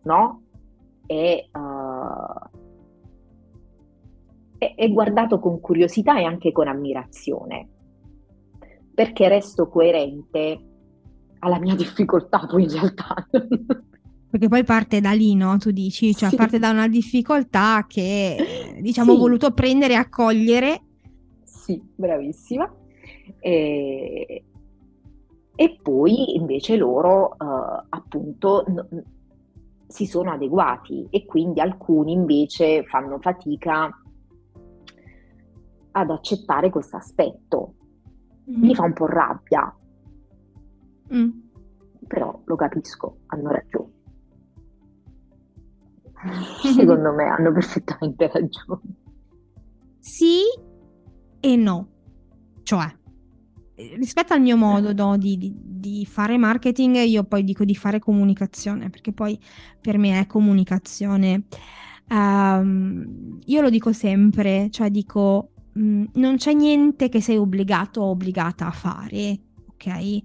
no? 0.02 0.41
È, 1.12 1.58
uh, 1.58 2.58
è, 4.56 4.74
è 4.74 4.90
guardato 4.90 5.38
con 5.38 5.60
curiosità 5.60 6.18
e 6.18 6.24
anche 6.24 6.52
con 6.52 6.68
ammirazione, 6.68 7.68
perché 8.94 9.28
resto 9.28 9.68
coerente 9.68 10.60
alla 11.40 11.58
mia 11.58 11.74
difficoltà 11.76 12.46
poi 12.48 12.62
in 12.62 12.70
realtà. 12.70 13.14
Perché 14.30 14.48
poi 14.48 14.64
parte 14.64 15.02
da 15.02 15.12
lì, 15.12 15.34
no? 15.34 15.58
Tu 15.58 15.70
dici, 15.70 16.14
cioè 16.14 16.30
sì. 16.30 16.36
parte 16.36 16.58
da 16.58 16.70
una 16.70 16.88
difficoltà 16.88 17.84
che 17.86 18.78
diciamo 18.80 19.12
sì. 19.12 19.16
ho 19.16 19.20
voluto 19.20 19.52
prendere 19.52 19.92
e 19.92 19.96
accogliere. 19.96 20.80
Sì, 21.44 21.78
bravissima. 21.94 22.74
E, 23.38 24.44
e 25.54 25.78
poi 25.82 26.34
invece 26.36 26.76
loro 26.76 27.36
uh, 27.38 27.84
appunto 27.90 28.64
n- 28.66 29.04
si 29.92 30.06
sono 30.06 30.32
adeguati 30.32 31.06
e 31.10 31.26
quindi 31.26 31.60
alcuni 31.60 32.12
invece 32.12 32.82
fanno 32.84 33.18
fatica 33.20 33.90
ad 35.90 36.10
accettare 36.10 36.70
questo 36.70 36.96
aspetto. 36.96 37.74
Mm. 38.50 38.62
Mi 38.62 38.74
fa 38.74 38.84
un 38.84 38.94
po' 38.94 39.06
rabbia, 39.06 39.76
mm. 41.14 41.30
però 42.06 42.40
lo 42.42 42.56
capisco, 42.56 43.18
hanno 43.26 43.50
ragione. 43.50 43.92
Secondo 46.74 47.12
me 47.12 47.24
hanno 47.24 47.52
perfettamente 47.52 48.28
ragione. 48.32 48.96
Sì 49.98 50.40
e 51.38 51.56
no. 51.56 51.88
Cioè, 52.62 52.86
rispetto 53.96 54.32
al 54.32 54.40
mio 54.40 54.56
modo 54.56 54.92
no, 54.92 55.16
di, 55.16 55.36
di, 55.36 55.54
di, 55.54 56.06
fare 56.06 56.36
marketing, 56.36 56.96
io 56.96 57.24
poi 57.24 57.44
dico 57.44 57.64
di 57.64 57.74
fare 57.74 57.98
comunicazione, 57.98 58.90
perché 58.90 59.12
poi 59.12 59.38
per 59.80 59.98
me 59.98 60.20
è 60.20 60.26
comunicazione. 60.26 61.44
Um, 62.08 63.38
io 63.46 63.60
lo 63.60 63.70
dico 63.70 63.92
sempre, 63.92 64.68
cioè 64.70 64.90
dico, 64.90 65.52
mh, 65.72 65.82
mm, 65.82 66.04
non 66.14 66.36
c'è 66.36 66.52
niente 66.52 67.08
che 67.08 67.20
sei 67.20 67.36
obbligato 67.36 68.00
o 68.00 68.10
obbligata 68.10 68.66
a 68.66 68.72
fare, 68.72 69.40
ok? 69.70 70.18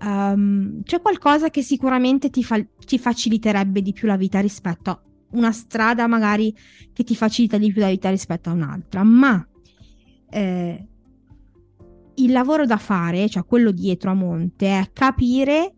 Um, 0.00 0.82
c'è 0.82 1.00
qualcosa 1.00 1.50
che 1.50 1.62
sicuramente 1.62 2.30
ti, 2.30 2.44
fa- 2.44 2.64
ti 2.84 2.98
faciliterebbe 2.98 3.80
di 3.80 3.92
più 3.92 4.06
la 4.06 4.16
vita 4.16 4.40
rispetto 4.40 4.90
a 4.90 5.00
una 5.30 5.52
strada 5.52 6.06
magari 6.06 6.54
che 6.92 7.04
ti 7.04 7.16
facilita 7.16 7.58
di 7.58 7.72
più 7.72 7.80
la 7.80 7.88
vita 7.88 8.10
rispetto 8.10 8.50
a 8.50 8.52
un'altra, 8.52 9.02
ma 9.02 9.46
eh, 10.30 10.88
il 12.16 12.32
lavoro 12.32 12.66
da 12.66 12.76
fare, 12.76 13.28
cioè 13.28 13.44
quello 13.44 13.70
dietro 13.70 14.10
a 14.10 14.14
monte, 14.14 14.66
è 14.66 14.90
capire 14.92 15.74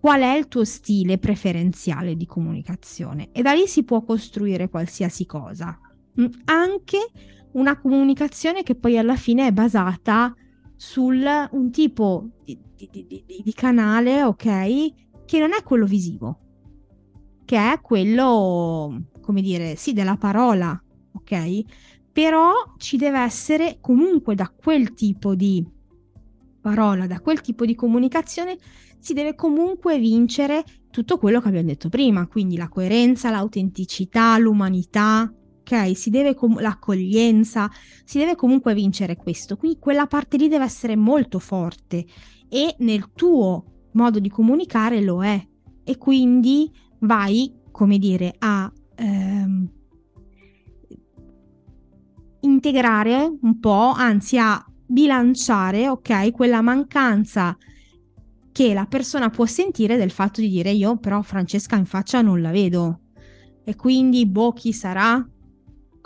qual 0.00 0.20
è 0.20 0.36
il 0.36 0.48
tuo 0.48 0.64
stile 0.64 1.18
preferenziale 1.18 2.16
di 2.16 2.26
comunicazione 2.26 3.30
e 3.32 3.42
da 3.42 3.52
lì 3.52 3.66
si 3.66 3.84
può 3.84 4.02
costruire 4.02 4.68
qualsiasi 4.68 5.26
cosa, 5.26 5.78
mm, 6.20 6.26
anche 6.44 6.98
una 7.52 7.78
comunicazione 7.80 8.62
che 8.62 8.74
poi 8.74 8.98
alla 8.98 9.16
fine 9.16 9.48
è 9.48 9.52
basata 9.52 10.34
su 10.76 11.06
un 11.06 11.70
tipo 11.72 12.28
di, 12.44 12.58
di, 12.76 13.06
di, 13.06 13.42
di, 13.42 13.52
canale, 13.52 14.22
ok, 14.22 15.24
che 15.24 15.38
non 15.40 15.52
è 15.52 15.62
quello 15.64 15.86
visivo, 15.86 16.38
che 17.44 17.72
è 17.72 17.80
quello, 17.80 19.08
come 19.20 19.42
dire, 19.42 19.74
sì, 19.74 19.92
della 19.92 20.16
parola, 20.16 20.80
ok? 21.14 21.64
Però 22.18 22.50
ci 22.78 22.96
deve 22.96 23.20
essere 23.20 23.78
comunque 23.80 24.34
da 24.34 24.48
quel 24.52 24.92
tipo 24.92 25.36
di 25.36 25.64
parola, 26.60 27.06
da 27.06 27.20
quel 27.20 27.40
tipo 27.40 27.64
di 27.64 27.76
comunicazione, 27.76 28.58
si 28.98 29.12
deve 29.12 29.36
comunque 29.36 30.00
vincere 30.00 30.64
tutto 30.90 31.16
quello 31.16 31.40
che 31.40 31.46
abbiamo 31.46 31.68
detto 31.68 31.88
prima, 31.88 32.26
quindi 32.26 32.56
la 32.56 32.66
coerenza, 32.66 33.30
l'autenticità, 33.30 34.36
l'umanità, 34.36 35.32
ok? 35.60 35.96
Si 35.96 36.10
deve 36.10 36.34
com- 36.34 36.58
l'accoglienza, 36.58 37.70
si 38.04 38.18
deve 38.18 38.34
comunque 38.34 38.74
vincere 38.74 39.14
questo. 39.14 39.56
Quindi 39.56 39.78
quella 39.78 40.08
parte 40.08 40.38
lì 40.38 40.48
deve 40.48 40.64
essere 40.64 40.96
molto 40.96 41.38
forte 41.38 42.04
e 42.48 42.74
nel 42.80 43.12
tuo 43.14 43.90
modo 43.92 44.18
di 44.18 44.28
comunicare 44.28 45.00
lo 45.02 45.22
è. 45.22 45.40
E 45.84 45.96
quindi 45.98 46.68
vai, 46.98 47.60
come 47.70 47.96
dire, 47.96 48.34
a 48.38 48.72
ehm, 48.96 49.76
integrare 52.40 53.38
un 53.40 53.58
po', 53.58 53.92
anzi 53.94 54.38
a 54.38 54.64
bilanciare, 54.86 55.88
ok, 55.88 56.30
quella 56.32 56.60
mancanza 56.60 57.56
che 58.52 58.74
la 58.74 58.86
persona 58.86 59.30
può 59.30 59.44
sentire 59.46 59.96
del 59.96 60.10
fatto 60.10 60.40
di 60.40 60.48
dire 60.48 60.70
io 60.70 60.96
però 60.96 61.22
Francesca 61.22 61.76
in 61.76 61.84
faccia 61.84 62.22
non 62.22 62.40
la 62.40 62.50
vedo 62.50 63.00
e 63.62 63.76
quindi 63.76 64.26
boh 64.26 64.52
chi 64.52 64.72
sarà 64.72 65.24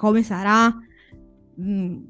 come 0.03 0.23
sarà, 0.25 0.67
mh, 0.67 1.63
mm, 1.63 2.03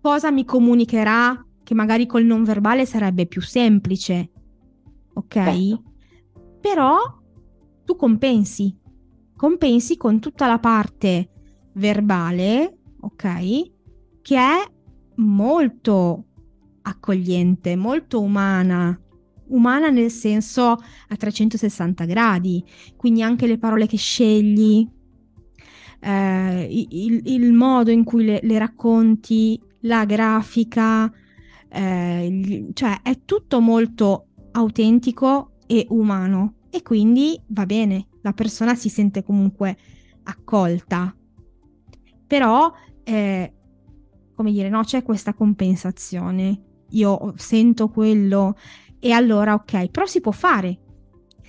cosa 0.00 0.30
mi 0.30 0.44
comunicherà 0.44 1.44
che 1.64 1.74
magari 1.74 2.06
col 2.06 2.24
non 2.24 2.44
verbale 2.44 2.86
sarebbe 2.86 3.26
più 3.26 3.42
semplice, 3.42 4.30
ok? 5.14 5.32
Certo. 5.32 5.82
Però 6.60 6.96
tu 7.84 7.96
compensi, 7.96 8.78
compensi 9.34 9.96
con 9.96 10.20
tutta 10.20 10.46
la 10.46 10.60
parte 10.60 11.30
verbale, 11.72 12.75
ok? 13.06 13.70
Che 14.22 14.36
è 14.36 14.70
molto 15.16 16.24
accogliente, 16.82 17.76
molto 17.76 18.20
umana, 18.20 18.98
umana 19.48 19.90
nel 19.90 20.10
senso 20.10 20.62
a 20.62 21.16
360 21.16 22.04
gradi, 22.04 22.64
quindi 22.96 23.22
anche 23.22 23.46
le 23.46 23.58
parole 23.58 23.86
che 23.86 23.96
scegli, 23.96 24.88
eh, 26.00 26.68
il, 26.70 27.20
il, 27.24 27.52
modo 27.52 27.90
in 27.90 28.04
cui 28.04 28.24
le, 28.24 28.40
le 28.42 28.58
racconti, 28.58 29.60
la 29.80 30.04
grafica, 30.04 31.10
eh, 31.68 32.68
cioè 32.72 33.00
è 33.02 33.20
tutto 33.24 33.60
molto 33.60 34.26
autentico 34.52 35.52
e 35.66 35.86
umano 35.90 36.54
e 36.70 36.82
quindi 36.82 37.40
va 37.48 37.66
bene, 37.66 38.08
la 38.22 38.32
persona 38.32 38.74
si 38.74 38.88
sente 38.88 39.22
comunque 39.22 39.76
accolta. 40.24 41.14
Però, 42.26 42.72
eh, 43.06 43.52
come 44.34 44.50
dire, 44.50 44.68
no, 44.68 44.82
c'è 44.82 45.02
questa 45.02 45.32
compensazione. 45.32 46.62
Io 46.90 47.32
sento 47.36 47.88
quello 47.88 48.56
e 48.98 49.12
allora 49.12 49.54
ok, 49.54 49.90
però 49.90 50.06
si 50.06 50.20
può 50.20 50.32
fare. 50.32 50.78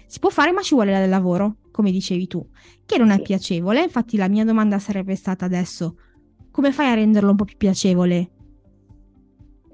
Si 0.06 0.20
può 0.20 0.30
fare, 0.30 0.52
ma 0.52 0.62
ci 0.62 0.76
vuole 0.76 0.94
del 0.94 1.10
lavoro, 1.10 1.58
come 1.72 1.92
dicevi 1.92 2.28
tu, 2.28 2.48
che 2.86 2.98
non 2.98 3.10
è 3.10 3.22
piacevole. 3.22 3.82
Infatti 3.82 4.18
la 4.18 4.30
mia 4.30 4.46
domanda 4.46 4.78
sarebbe 4.78 5.16
stata 5.16 5.46
adesso, 5.46 5.98
come 6.52 6.72
fai 6.72 6.92
a 6.92 6.94
renderlo 6.94 7.32
un 7.32 7.36
po' 7.36 7.46
più 7.46 7.58
piacevole? 7.58 8.32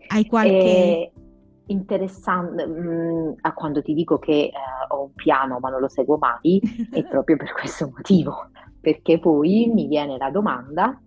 Hai 0.08 0.26
qualche... 0.26 0.52
Eh, 0.52 1.12
interessante, 1.68 2.66
mh, 2.66 2.82
mm, 2.82 3.32
a 3.42 3.54
quando 3.54 3.82
ti 3.82 3.94
dico 3.94 4.18
che 4.20 4.46
eh, 4.46 4.52
ho 4.90 5.04
un 5.04 5.14
piano 5.14 5.60
ma 5.60 5.70
non 5.70 5.82
lo 5.82 5.90
seguo 5.90 6.18
mai, 6.18 6.62
è 6.92 7.04
proprio 7.06 7.36
per 7.36 7.52
questo 7.52 7.92
motivo, 7.94 8.50
perché 8.80 9.20
poi 9.20 9.70
mi 9.74 9.88
viene 9.88 10.18
la 10.18 10.32
domanda 10.32 11.00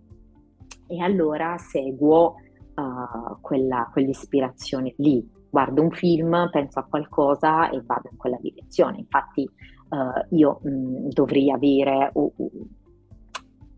e 0.87 1.01
allora 1.01 1.57
seguo 1.57 2.35
uh, 2.75 3.39
quella, 3.41 3.89
quell'ispirazione 3.91 4.93
lì. 4.97 5.25
Guardo 5.49 5.81
un 5.81 5.91
film, 5.91 6.49
penso 6.51 6.79
a 6.79 6.83
qualcosa 6.83 7.69
e 7.69 7.81
vado 7.85 8.09
in 8.11 8.17
quella 8.17 8.37
direzione. 8.39 8.99
Infatti 8.99 9.49
uh, 9.89 10.35
io 10.35 10.59
mh, 10.63 10.69
mm, 10.69 11.07
dovrei 11.09 11.51
avere 11.51 12.11
uh, 12.13 12.33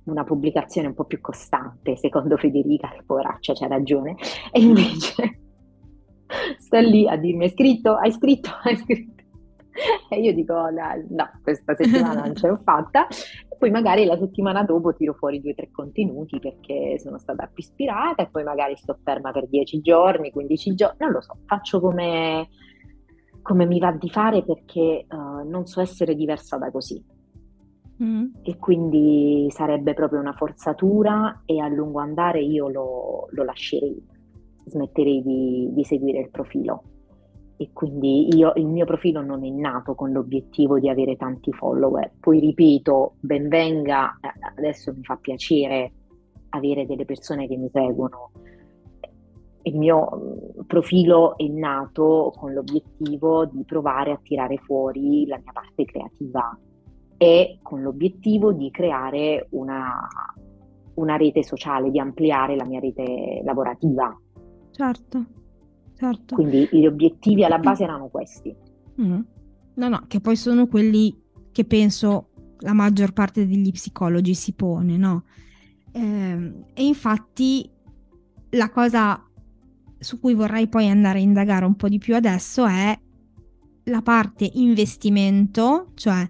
una 0.04 0.24
pubblicazione 0.24 0.88
un 0.88 0.96
po' 0.96 1.06
più 1.06 1.22
costante, 1.22 1.96
secondo 1.96 2.38
Federica, 2.38 2.90
che 2.90 3.04
poveraccia 3.06 3.54
c'ha 3.54 3.68
ragione, 3.68 4.16
e 4.52 4.62
invece 4.62 5.40
sta 6.58 6.80
lì 6.80 7.08
a 7.08 7.16
dirmi 7.16 7.44
hai 7.44 7.52
scritto, 7.52 7.96
hai 7.96 8.12
scritto, 8.12 8.50
hai 8.64 8.76
scritto. 8.78 9.19
E 10.10 10.20
io 10.20 10.34
dico 10.34 10.54
no, 10.54 11.32
questa 11.44 11.76
settimana 11.76 12.22
non 12.24 12.36
ce 12.36 12.48
l'ho 12.48 12.60
fatta. 12.64 13.08
E 13.08 13.56
poi 13.58 13.70
magari 13.70 14.06
la 14.06 14.18
settimana 14.18 14.64
dopo 14.64 14.94
tiro 14.94 15.14
fuori 15.14 15.40
due 15.40 15.52
o 15.52 15.56
tre 15.56 15.70
contenuti 15.72 16.40
perché 16.40 16.98
sono 17.00 17.18
stata 17.18 17.46
più 17.46 17.64
ispirata 17.64 18.24
e 18.24 18.30
poi 18.30 18.44
magari 18.44 18.76
sto 18.76 18.98
ferma 19.04 19.32
per 19.32 19.48
dieci 19.48 19.82
giorni, 19.82 20.32
quindici 20.32 20.74
giorni, 20.76 20.98
non 21.00 21.12
lo 21.12 21.22
so, 21.22 21.38
faccio 21.46 21.80
come, 21.80 22.50
come 23.42 23.66
mi 23.66 23.80
va 23.80 23.92
di 23.92 24.10
fare 24.10 24.44
perché 24.44 25.06
uh, 25.10 25.48
non 25.48 25.66
so 25.66 25.82
essere 25.82 26.16
diversa 26.16 26.58
da 26.58 26.72
così. 26.72 27.18
Mm. 28.02 28.28
E 28.44 28.58
quindi 28.58 29.48
sarebbe 29.50 29.94
proprio 29.94 30.22
una 30.22 30.34
forzatura 30.34 31.42
e 31.46 31.60
a 31.60 31.68
lungo 31.68 32.00
andare 32.00 32.42
io 32.42 32.70
lo, 32.70 33.28
lo 33.30 33.44
lascerei, 33.44 34.02
smetterei 34.66 35.22
di, 35.22 35.70
di, 35.74 35.84
seguire 35.84 36.20
il 36.20 36.30
profilo. 36.30 36.84
E 37.62 37.72
quindi 37.74 38.34
io, 38.38 38.54
il 38.56 38.68
mio 38.68 38.86
profilo 38.86 39.22
non 39.22 39.44
è 39.44 39.50
nato 39.50 39.94
con 39.94 40.14
l'obiettivo 40.14 40.80
di 40.80 40.88
avere 40.88 41.18
tanti 41.18 41.52
follower. 41.52 42.10
Poi 42.18 42.40
ripeto, 42.40 43.16
ben 43.20 43.50
venga, 43.50 44.18
eh, 44.22 44.30
adesso 44.56 44.94
mi 44.94 45.04
fa 45.04 45.18
piacere 45.18 45.92
avere 46.52 46.86
delle 46.86 47.04
persone 47.04 47.50
che 47.50 47.58
mi 47.58 47.70
seguono. 47.70 48.32
Il 49.64 49.78
mio 49.78 50.10
mm, 50.16 50.62
profilo 50.68 51.36
è 51.38 51.48
nato 51.48 52.34
con 52.38 52.54
l'obiettivo 52.54 53.46
di 53.48 53.66
provare 53.66 54.12
a 54.12 54.20
tirare 54.24 54.56
fuori 54.60 55.28
la 55.28 55.38
mia 55.38 55.52
parte 55.52 55.84
creativa 55.84 56.58
e 57.18 57.60
con 57.62 57.82
l'obiettivo 57.82 58.54
di 58.54 58.72
creare 58.72 59.48
una, 59.50 60.08
una 60.94 61.18
rete 61.18 61.44
sociale, 61.44 61.92
di 61.92 62.00
ampliare 62.00 62.56
la 62.56 62.64
mia 62.64 62.80
rete 62.80 63.42
lavorativa. 63.44 64.18
Certo, 64.72 65.26
certo. 66.00 66.36
Quindi 66.36 66.68
gli 66.72 66.86
obiettivi 66.86 67.44
alla 67.44 67.60
base 67.60 67.84
erano 67.84 68.08
questi. 68.08 68.56
Mm. 69.02 69.20
No, 69.76 69.90
no, 69.90 70.06
che 70.08 70.20
poi 70.20 70.36
sono 70.36 70.68
quelli 70.68 71.16
che 71.52 71.66
penso 71.66 72.30
la 72.60 72.74
maggior 72.74 73.14
parte 73.14 73.46
degli 73.48 73.72
psicologi 73.72 74.34
si 74.34 74.54
pone, 74.54 74.98
no? 74.98 75.26
Eh, 75.92 76.54
e 76.74 76.86
infatti 76.86 77.70
la 78.52 78.70
cosa 78.70 79.24
su 79.98 80.20
cui 80.20 80.34
vorrei 80.34 80.68
poi 80.68 80.88
andare 80.88 81.20
a 81.20 81.22
indagare 81.22 81.66
un 81.66 81.76
po' 81.76 81.90
di 81.90 81.98
più 81.98 82.16
adesso 82.16 82.66
è 82.66 82.98
la 83.86 84.02
parte 84.02 84.50
investimento, 84.54 85.92
cioè 85.96 86.28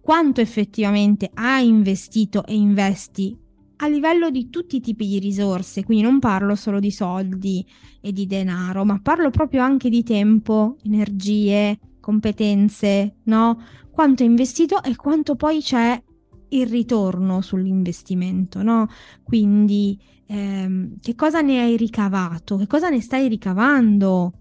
quanto 0.00 0.40
effettivamente 0.40 1.30
hai 1.34 1.66
investito 1.66 2.44
e 2.44 2.54
investi 2.54 3.36
a 3.84 3.88
livello 3.88 4.30
di 4.30 4.48
tutti 4.48 4.76
i 4.76 4.80
tipi 4.80 5.06
di 5.06 5.18
risorse, 5.18 5.84
quindi 5.84 6.02
non 6.02 6.18
parlo 6.18 6.54
solo 6.54 6.80
di 6.80 6.90
soldi 6.90 7.64
e 8.00 8.12
di 8.12 8.26
denaro, 8.26 8.84
ma 8.84 8.98
parlo 9.02 9.28
proprio 9.30 9.62
anche 9.62 9.90
di 9.90 10.02
tempo, 10.02 10.76
energie, 10.84 11.78
competenze, 12.00 13.16
no? 13.24 13.62
Quanto 13.90 14.22
hai 14.22 14.28
investito 14.30 14.82
e 14.82 14.96
quanto 14.96 15.36
poi 15.36 15.60
c'è 15.60 16.02
il 16.48 16.66
ritorno 16.66 17.42
sull'investimento, 17.42 18.62
no? 18.62 18.88
Quindi 19.22 19.98
ehm, 20.26 20.94
che 21.00 21.14
cosa 21.14 21.42
ne 21.42 21.60
hai 21.60 21.76
ricavato? 21.76 22.56
Che 22.56 22.66
cosa 22.66 22.88
ne 22.88 23.02
stai 23.02 23.28
ricavando? 23.28 24.38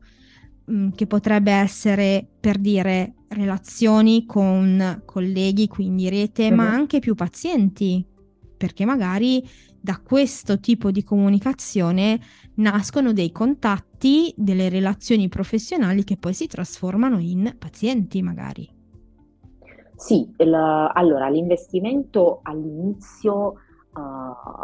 Mm, 0.71 0.91
che 0.95 1.05
potrebbe 1.07 1.51
essere 1.51 2.25
per 2.39 2.57
dire 2.57 3.15
relazioni 3.27 4.25
con 4.25 5.01
colleghi, 5.03 5.67
quindi 5.67 6.07
rete, 6.07 6.47
uh-huh. 6.47 6.55
ma 6.55 6.69
anche 6.69 6.99
più 6.99 7.15
pazienti, 7.15 8.05
perché 8.63 8.85
magari 8.85 9.45
da 9.77 9.99
questo 10.01 10.61
tipo 10.61 10.89
di 10.89 11.03
comunicazione 11.03 12.17
nascono 12.55 13.11
dei 13.11 13.29
contatti, 13.33 14.33
delle 14.37 14.69
relazioni 14.69 15.27
professionali 15.27 16.05
che 16.05 16.15
poi 16.15 16.33
si 16.33 16.47
trasformano 16.47 17.19
in 17.19 17.57
pazienti 17.59 18.21
magari. 18.21 18.69
Sì, 19.97 20.33
il, 20.37 20.53
allora 20.53 21.27
l'investimento 21.27 22.39
all'inizio 22.41 23.55
uh, 23.95 23.99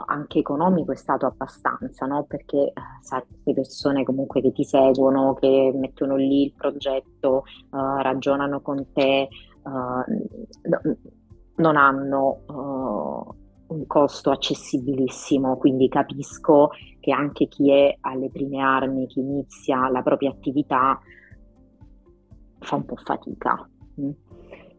anche 0.05 0.39
economico 0.39 0.93
è 0.93 0.95
stato 0.95 1.25
abbastanza, 1.25 2.05
no? 2.05 2.23
perché 2.23 2.71
uh, 2.73 2.81
sai, 3.01 3.21
le 3.43 3.53
persone 3.53 4.05
comunque 4.05 4.39
che 4.39 4.53
ti 4.53 4.63
seguono, 4.63 5.33
che 5.33 5.73
mettono 5.75 6.15
lì 6.15 6.43
il 6.43 6.53
progetto, 6.55 7.43
uh, 7.71 7.97
ragionano 7.97 8.61
con 8.61 8.93
te, 8.93 9.27
no, 9.63 10.05
non 11.55 11.75
hanno 11.75 13.35
un 13.69 13.85
costo 13.87 14.31
accessibilissimo, 14.31 15.57
quindi 15.57 15.87
capisco 15.87 16.69
che 16.99 17.11
anche 17.11 17.47
chi 17.47 17.71
è 17.71 17.97
alle 18.01 18.29
prime 18.29 18.59
armi, 18.61 19.07
chi 19.07 19.19
inizia 19.19 19.89
la 19.89 20.01
propria 20.01 20.29
attività, 20.29 20.99
fa 22.59 22.75
un 22.75 22.85
po' 22.85 22.95
fatica. 22.97 23.69
Mm. 24.01 24.11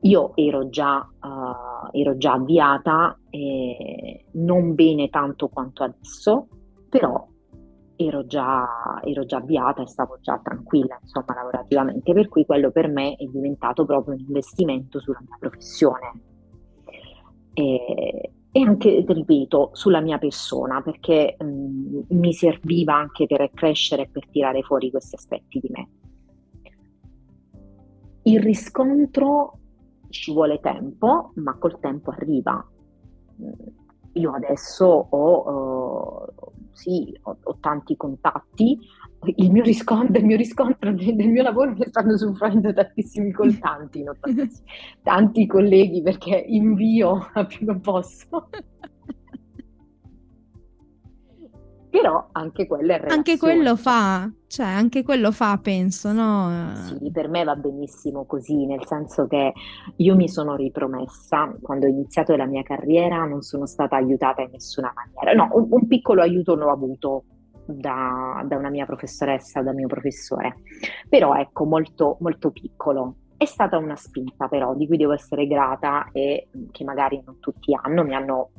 Io 0.02 0.32
ero 0.34 0.68
già, 0.70 0.96
uh, 0.98 1.88
ero 1.96 2.16
già 2.16 2.32
avviata, 2.32 3.18
eh, 3.28 4.24
non 4.32 4.74
bene 4.74 5.10
tanto 5.10 5.48
quanto 5.48 5.84
adesso, 5.84 6.48
però 6.88 7.26
ero 7.96 8.24
già, 8.24 8.66
ero 9.04 9.26
già 9.26 9.36
avviata 9.36 9.82
e 9.82 9.86
stavo 9.86 10.18
già 10.20 10.40
tranquilla, 10.42 10.98
insomma, 11.02 11.34
lavorativamente, 11.34 12.14
per 12.14 12.28
cui 12.28 12.46
quello 12.46 12.70
per 12.70 12.88
me 12.88 13.14
è 13.16 13.26
diventato 13.26 13.84
proprio 13.84 14.14
un 14.14 14.20
investimento 14.20 15.00
sulla 15.00 15.20
mia 15.20 15.36
professione. 15.38 16.22
E, 17.52 18.32
e 18.52 18.62
anche, 18.62 19.04
ripeto, 19.06 19.70
sulla 19.72 20.00
mia 20.00 20.18
persona, 20.18 20.82
perché 20.82 21.36
mm, 21.42 22.00
mi 22.08 22.32
serviva 22.32 22.94
anche 22.94 23.26
per 23.26 23.50
crescere 23.54 24.02
e 24.02 24.08
per 24.10 24.28
tirare 24.28 24.62
fuori 24.62 24.90
questi 24.90 25.14
aspetti 25.14 25.60
di 25.60 25.68
me. 25.70 25.88
Il 28.22 28.40
riscontro 28.40 29.58
ci 30.08 30.32
vuole 30.32 30.60
tempo, 30.60 31.32
ma 31.36 31.56
col 31.58 31.78
tempo 31.78 32.10
arriva. 32.10 32.64
Io 34.14 34.32
adesso 34.32 34.84
ho, 34.84 36.24
uh, 36.24 36.52
sì, 36.72 37.16
ho, 37.22 37.36
ho, 37.40 37.56
tanti 37.60 37.96
contatti, 37.96 38.78
il 39.36 39.50
mio 39.50 39.62
riscontro, 39.62 40.18
il 40.18 40.24
mio 40.24 40.36
riscontro 40.36 40.92
del, 40.94 41.14
del 41.14 41.28
mio 41.28 41.42
lavoro 41.42 41.72
mi 41.72 41.84
stanno 41.86 42.16
soffrendo 42.16 42.72
tantissimi 42.72 43.32
contanti, 43.32 44.02
no? 44.04 44.14
tanti 45.02 45.46
colleghi 45.46 46.02
perché 46.02 46.36
invio 46.36 47.30
a 47.32 47.44
più 47.44 47.66
non 47.66 47.80
posso. 47.80 48.48
però 51.90 52.28
anche 52.32 52.66
quello 52.66 52.92
è 52.92 52.96
relazione. 52.96 53.14
Anche 53.14 53.36
quello 53.36 53.76
fa, 53.76 54.30
cioè 54.46 54.66
anche 54.66 55.02
quello 55.02 55.32
fa, 55.32 55.58
penso, 55.60 56.12
no? 56.12 56.72
Sì, 56.86 57.10
per 57.10 57.28
me 57.28 57.42
va 57.42 57.56
benissimo 57.56 58.24
così, 58.24 58.64
nel 58.64 58.86
senso 58.86 59.26
che 59.26 59.52
io 59.96 60.14
mi 60.14 60.28
sono 60.28 60.54
ripromessa, 60.54 61.52
quando 61.60 61.86
ho 61.86 61.88
iniziato 61.88 62.36
la 62.36 62.46
mia 62.46 62.62
carriera 62.62 63.24
non 63.24 63.42
sono 63.42 63.66
stata 63.66 63.96
aiutata 63.96 64.40
in 64.40 64.50
nessuna 64.52 64.92
maniera, 64.94 65.32
no, 65.32 65.50
un, 65.56 65.66
un 65.68 65.86
piccolo 65.88 66.22
aiuto 66.22 66.54
l'ho 66.54 66.70
avuto 66.70 67.24
da, 67.70 68.44
da, 68.46 68.56
una 68.56 68.70
mia 68.70 68.86
professoressa, 68.86 69.62
da 69.62 69.72
mio 69.72 69.86
professore, 69.86 70.56
però 71.08 71.34
ecco, 71.34 71.64
molto, 71.64 72.16
molto 72.20 72.50
piccolo. 72.50 73.14
È 73.36 73.44
stata 73.46 73.78
una 73.78 73.96
spinta 73.96 74.48
però 74.48 74.74
di 74.74 74.86
cui 74.86 74.98
devo 74.98 75.12
essere 75.12 75.46
grata 75.46 76.08
e 76.12 76.48
che 76.70 76.84
magari 76.84 77.22
non 77.24 77.38
tutti 77.40 77.74
hanno, 77.74 78.04
mi 78.04 78.14
hanno 78.14 78.50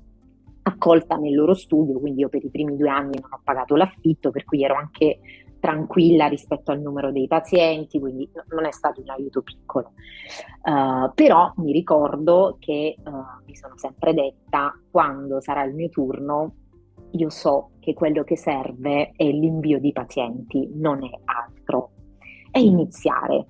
accolta 0.64 1.16
nel 1.16 1.36
loro 1.36 1.54
studio, 1.54 2.00
quindi 2.00 2.22
io 2.22 2.30
per 2.30 2.44
i 2.44 2.50
primi 2.50 2.76
due 2.78 2.90
anni 2.90 3.20
non 3.20 3.32
ho 3.32 3.42
pagato 3.44 3.76
l'affitto, 3.76 4.32
per 4.32 4.44
cui 4.44 4.64
ero 4.64 4.76
anche 4.76 5.20
tranquilla 5.62 6.26
rispetto 6.26 6.72
al 6.72 6.82
numero 6.82 7.12
dei 7.12 7.28
pazienti, 7.28 8.00
quindi 8.00 8.30
non 8.50 8.66
è 8.66 8.72
stato 8.72 9.00
un 9.02 9.10
aiuto 9.10 9.42
piccolo. 9.44 9.94
Uh, 10.64 11.12
però 11.14 11.54
mi 11.58 11.72
ricordo 11.72 12.58
che 12.60 12.96
uh, 12.98 13.44
mi 13.46 13.56
sono 13.56 13.78
sempre 13.78 14.14
detta, 14.14 14.74
quando 14.90 15.40
sarà 15.40 15.64
il 15.64 15.76
mio 15.76 15.90
turno, 15.90 16.56
io 17.14 17.30
so 17.30 17.72
che 17.80 17.94
quello 17.94 18.24
che 18.24 18.38
serve 18.38 19.12
è 19.16 19.26
l'invio 19.26 19.80
di 19.80 19.92
pazienti, 19.92 20.70
non 20.74 21.04
è 21.04 21.12
altro. 21.26 21.92
È 22.52 22.60
iniziare, 22.60 23.46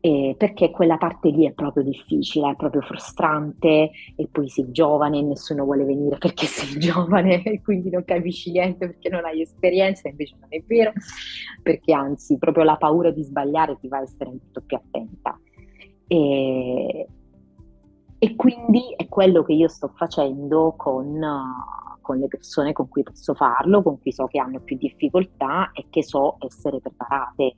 eh, 0.00 0.34
perché 0.36 0.70
quella 0.70 0.96
parte 0.96 1.28
lì 1.28 1.46
è 1.46 1.52
proprio 1.52 1.82
difficile, 1.82 2.50
è 2.50 2.56
proprio 2.56 2.80
frustrante 2.80 3.90
e 4.16 4.28
poi 4.30 4.48
sei 4.48 4.70
giovane 4.70 5.18
e 5.18 5.22
nessuno 5.22 5.64
vuole 5.64 5.84
venire 5.84 6.16
perché 6.16 6.46
sei 6.48 6.78
giovane 6.78 7.42
e 7.42 7.60
quindi 7.60 7.90
non 7.90 8.04
capisci 8.04 8.50
niente 8.50 8.86
perché 8.86 9.10
non 9.10 9.24
hai 9.24 9.42
esperienza, 9.42 10.08
invece 10.08 10.36
non 10.40 10.48
è 10.50 10.62
vero, 10.66 10.92
perché 11.62 11.92
anzi 11.92 12.38
proprio 12.38 12.64
la 12.64 12.76
paura 12.76 13.10
di 13.10 13.22
sbagliare 13.22 13.76
ti 13.78 13.88
fa 13.88 14.00
essere 14.00 14.30
molto 14.30 14.62
più 14.62 14.76
attenta. 14.76 15.38
E, 16.06 17.06
e 18.18 18.36
quindi 18.36 18.94
è 18.96 19.06
quello 19.06 19.42
che 19.42 19.52
io 19.52 19.68
sto 19.68 19.92
facendo 19.94 20.74
con, 20.76 21.22
con 22.10 22.18
le 22.18 22.26
persone 22.26 22.72
con 22.72 22.88
cui 22.88 23.04
posso 23.04 23.34
farlo, 23.34 23.84
con 23.84 24.00
cui 24.00 24.10
so 24.10 24.26
che 24.26 24.40
hanno 24.40 24.58
più 24.58 24.76
difficoltà 24.76 25.70
e 25.72 25.86
che 25.90 26.02
so 26.02 26.38
essere 26.40 26.80
preparate. 26.80 27.54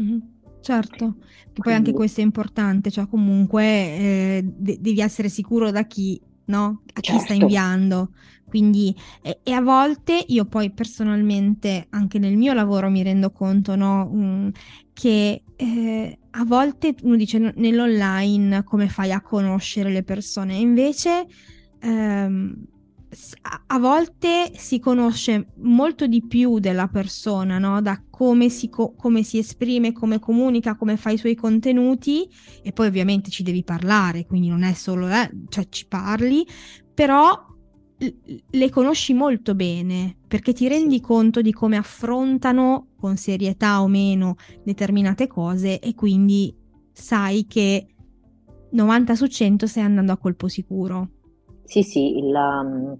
Mm-hmm. 0.00 0.18
Certo, 0.60 1.16
che 1.52 1.60
poi 1.60 1.74
anche 1.74 1.92
questo 1.92 2.20
è 2.20 2.24
importante, 2.24 2.90
cioè 2.90 3.08
comunque 3.08 3.64
eh, 3.64 4.44
de- 4.44 4.78
devi 4.80 5.00
essere 5.00 5.28
sicuro 5.28 5.72
da 5.72 5.82
chi, 5.82 6.20
no? 6.46 6.82
A 6.92 7.00
chi 7.00 7.10
certo. 7.10 7.24
sta 7.24 7.34
inviando. 7.34 8.10
Quindi, 8.46 8.94
e, 9.20 9.40
e, 9.42 9.52
a 9.52 9.60
volte 9.60 10.24
io 10.28 10.44
poi 10.44 10.70
personalmente, 10.70 11.86
anche 11.90 12.20
nel 12.20 12.36
mio 12.36 12.52
lavoro, 12.52 12.88
mi 12.90 13.02
rendo 13.02 13.32
conto, 13.32 13.74
no? 13.74 14.08
Mm, 14.14 14.48
che 14.92 15.42
eh, 15.56 16.18
a 16.30 16.44
volte 16.44 16.94
uno 17.02 17.16
dice 17.16 17.52
nell'online 17.56 18.62
come 18.62 18.88
fai 18.88 19.10
a 19.10 19.20
conoscere 19.20 19.90
le 19.90 20.04
persone, 20.04 20.54
invece... 20.54 21.26
Ehm, 21.80 22.66
a 23.68 23.78
volte 23.78 24.52
si 24.54 24.78
conosce 24.78 25.52
molto 25.56 26.06
di 26.06 26.22
più 26.26 26.58
della 26.58 26.88
persona, 26.88 27.58
no? 27.58 27.80
da 27.80 28.02
come 28.10 28.48
si, 28.50 28.68
co- 28.68 28.94
come 28.94 29.22
si, 29.22 29.38
esprime, 29.38 29.92
come 29.92 30.18
comunica, 30.18 30.76
come 30.76 30.96
fa 30.96 31.10
i 31.10 31.16
suoi 31.16 31.34
contenuti 31.34 32.28
e 32.62 32.72
poi 32.72 32.86
ovviamente 32.86 33.30
ci 33.30 33.42
devi 33.42 33.64
parlare, 33.64 34.26
quindi 34.26 34.48
non 34.48 34.62
è 34.62 34.74
solo, 34.74 35.08
eh, 35.08 35.30
cioè 35.48 35.66
ci 35.70 35.86
parli, 35.86 36.46
però 36.92 37.46
le 38.50 38.70
conosci 38.70 39.12
molto 39.12 39.56
bene 39.56 40.16
perché 40.28 40.52
ti 40.52 40.68
rendi 40.68 41.00
conto 41.00 41.42
di 41.42 41.52
come 41.52 41.76
affrontano 41.76 42.90
con 42.96 43.16
serietà 43.16 43.82
o 43.82 43.88
meno 43.88 44.36
determinate 44.62 45.26
cose 45.26 45.80
e 45.80 45.94
quindi 45.94 46.54
sai 46.92 47.46
che 47.46 47.88
90 48.70 49.14
su 49.16 49.26
100 49.26 49.66
stai 49.66 49.82
andando 49.82 50.12
a 50.12 50.18
colpo 50.18 50.46
sicuro. 50.46 51.10
Sì, 51.68 51.82
sì, 51.82 52.16
il, 52.16 52.34
um, 52.34 52.96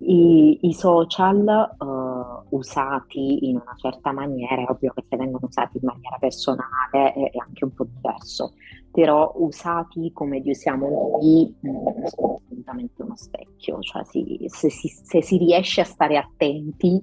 i, 0.00 0.58
i, 0.60 0.74
social 0.74 1.74
uh, 1.78 2.54
usati 2.54 3.48
in 3.48 3.56
una 3.56 3.74
certa 3.76 4.12
maniera, 4.12 4.60
è 4.60 4.66
ovvio 4.68 4.92
che 4.94 5.06
se 5.08 5.16
vengono 5.16 5.46
usati 5.46 5.78
in 5.78 5.86
maniera 5.86 6.18
personale 6.18 7.14
è, 7.14 7.30
è 7.30 7.38
anche 7.38 7.64
un 7.64 7.72
po' 7.72 7.84
diverso, 7.84 8.52
però 8.90 9.32
usati 9.36 10.12
come 10.12 10.40
li 10.40 10.50
usiamo 10.50 10.86
noi 10.86 11.56
mm, 11.66 12.04
sono 12.04 12.40
assolutamente 12.44 13.02
uno 13.02 13.16
specchio, 13.16 13.80
cioè 13.80 14.04
si, 14.04 14.44
se, 14.48 14.68
si, 14.68 14.88
se 14.88 15.22
si 15.22 15.38
riesce 15.38 15.80
a 15.80 15.84
stare 15.84 16.18
attenti 16.18 17.02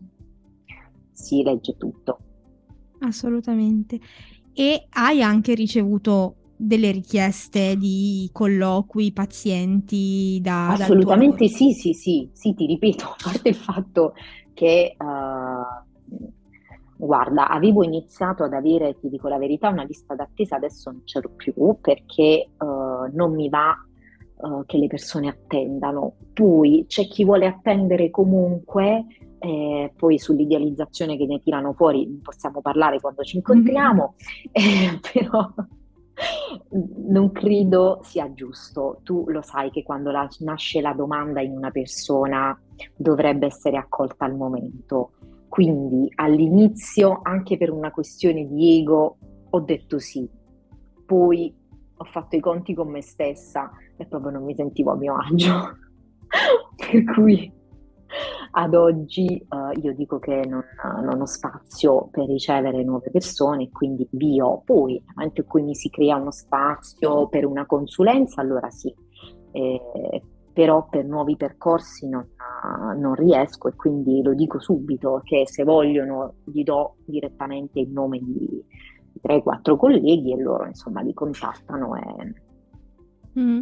si 1.14 1.42
legge 1.42 1.78
tutto. 1.78 2.20
Assolutamente. 3.00 4.00
E 4.54 4.86
hai 4.92 5.24
anche 5.24 5.56
ricevuto 5.56 6.36
delle 6.58 6.92
richieste 6.92 7.78
di 7.78 8.28
colloqui, 8.34 9.14
pazienti 9.14 10.40
da... 10.42 10.70
Assolutamente 10.70 11.48
sì, 11.48 11.72
sì, 11.72 11.94
sì, 11.94 12.30
sì, 12.34 12.56
ti 12.56 12.66
ripeto, 12.66 13.06
a 13.06 13.16
parte 13.24 13.50
il 13.50 13.56
fatto 13.56 14.14
che, 14.54 14.96
uh, 14.98 16.26
guarda, 16.98 17.48
avevo 17.48 17.84
iniziato 17.84 18.44
ad 18.44 18.54
avere, 18.54 18.98
ti 19.00 19.08
dico 19.08 19.28
la 19.28 19.38
verità, 19.38 19.70
una 19.70 19.84
lista 19.84 20.16
d'attesa, 20.16 20.56
adesso 20.56 20.90
non 20.90 21.02
ce 21.06 21.22
l'ho 21.22 21.32
più 21.36 21.78
perché 21.80 22.50
uh, 22.58 23.16
non 23.16 23.36
mi 23.36 23.50
va 23.50 23.76
uh, 24.38 24.66
che 24.66 24.78
le 24.80 24.88
persone 24.88 25.30
attendano. 25.30 26.16
Poi 26.34 26.86
c'è 26.88 27.06
chi 27.06 27.24
vuole 27.24 27.46
attendere 27.46 28.10
comunque, 28.10 29.06
eh, 29.40 29.94
poi 29.96 30.18
sull'idealizzazione 30.18 31.16
che 31.16 31.28
ne 31.28 31.40
tirano 31.40 31.74
fuori 31.74 32.20
possiamo 32.24 32.62
parlare 32.62 33.00
quando 33.00 33.22
ci 33.22 33.36
incontriamo, 33.36 34.16
mm-hmm. 34.60 34.96
eh, 34.96 35.00
però 35.14 35.54
non 37.08 37.32
credo 37.32 38.00
sia 38.04 38.32
giusto. 38.34 39.00
Tu 39.04 39.26
lo 39.28 39.42
sai 39.42 39.70
che 39.72 39.84
quando 39.84 40.12
la, 40.12 40.28
nasce 40.40 40.82
la 40.82 40.94
domanda 40.94 41.42
in 41.42 41.52
una 41.52 41.72
persona 41.72 42.60
dovrebbe 42.96 43.46
essere 43.46 43.78
accolta 43.78 44.26
al 44.26 44.36
momento. 44.36 45.12
Quindi 45.48 46.12
all'inizio, 46.16 47.20
anche 47.24 47.58
per 47.58 47.72
una 47.72 47.92
questione 47.92 48.48
di 48.48 48.80
ego, 48.80 49.18
ho 49.50 49.60
detto 49.62 50.00
sì. 50.00 50.28
Poi 51.06 51.56
ho 52.00 52.04
fatto 52.04 52.36
i 52.36 52.40
conti 52.40 52.74
con 52.74 52.90
me 52.90 53.02
stessa 53.02 53.72
e 53.96 54.06
proprio 54.06 54.32
non 54.32 54.44
mi 54.44 54.56
sentivo 54.56 54.92
a 54.92 54.96
mio 54.96 55.16
agio. 55.16 55.78
per 56.76 57.04
cui 57.14 57.52
ad 58.60 58.74
oggi 58.74 59.46
uh, 59.50 59.80
io 59.80 59.94
dico 59.94 60.18
che 60.18 60.44
non, 60.48 60.64
non, 61.04 61.22
ho 61.22 61.26
spazio 61.26 62.08
per 62.10 62.26
ricevere 62.26 62.84
nuove 62.84 63.12
persone, 63.12 63.70
quindi 63.70 64.08
vio. 64.12 64.64
Poi, 64.66 65.02
in 65.18 65.46
cui 65.46 65.62
mi 65.62 65.76
si 65.76 65.90
crea 65.90 66.16
uno 66.16 66.32
spazio 66.32 67.28
per 67.28 67.46
una 67.46 67.68
consulenza, 67.68 68.42
allora 68.42 68.68
sì, 68.72 68.92
eh, 69.52 70.22
però 70.52 70.88
per 70.90 71.06
nuovi 71.06 71.38
percorsi 71.38 72.10
non, 72.10 72.28
non, 72.98 73.14
riesco 73.14 73.68
e 73.68 73.76
quindi 73.76 74.24
lo 74.24 74.34
dico 74.34 74.60
subito 74.60 75.22
che 75.24 75.44
se 75.46 75.64
vogliono 75.64 76.38
gli 76.46 76.64
do 76.64 76.96
direttamente 77.06 77.80
il 77.80 77.92
nome 77.92 78.18
di 78.20 78.66
3-4 79.22 79.78
colleghi 79.78 80.34
e 80.34 80.42
loro 80.42 80.66
insomma 80.66 81.02
li 81.02 81.14
contattano. 81.14 81.96
E... 81.96 82.34
Mm. 83.40 83.62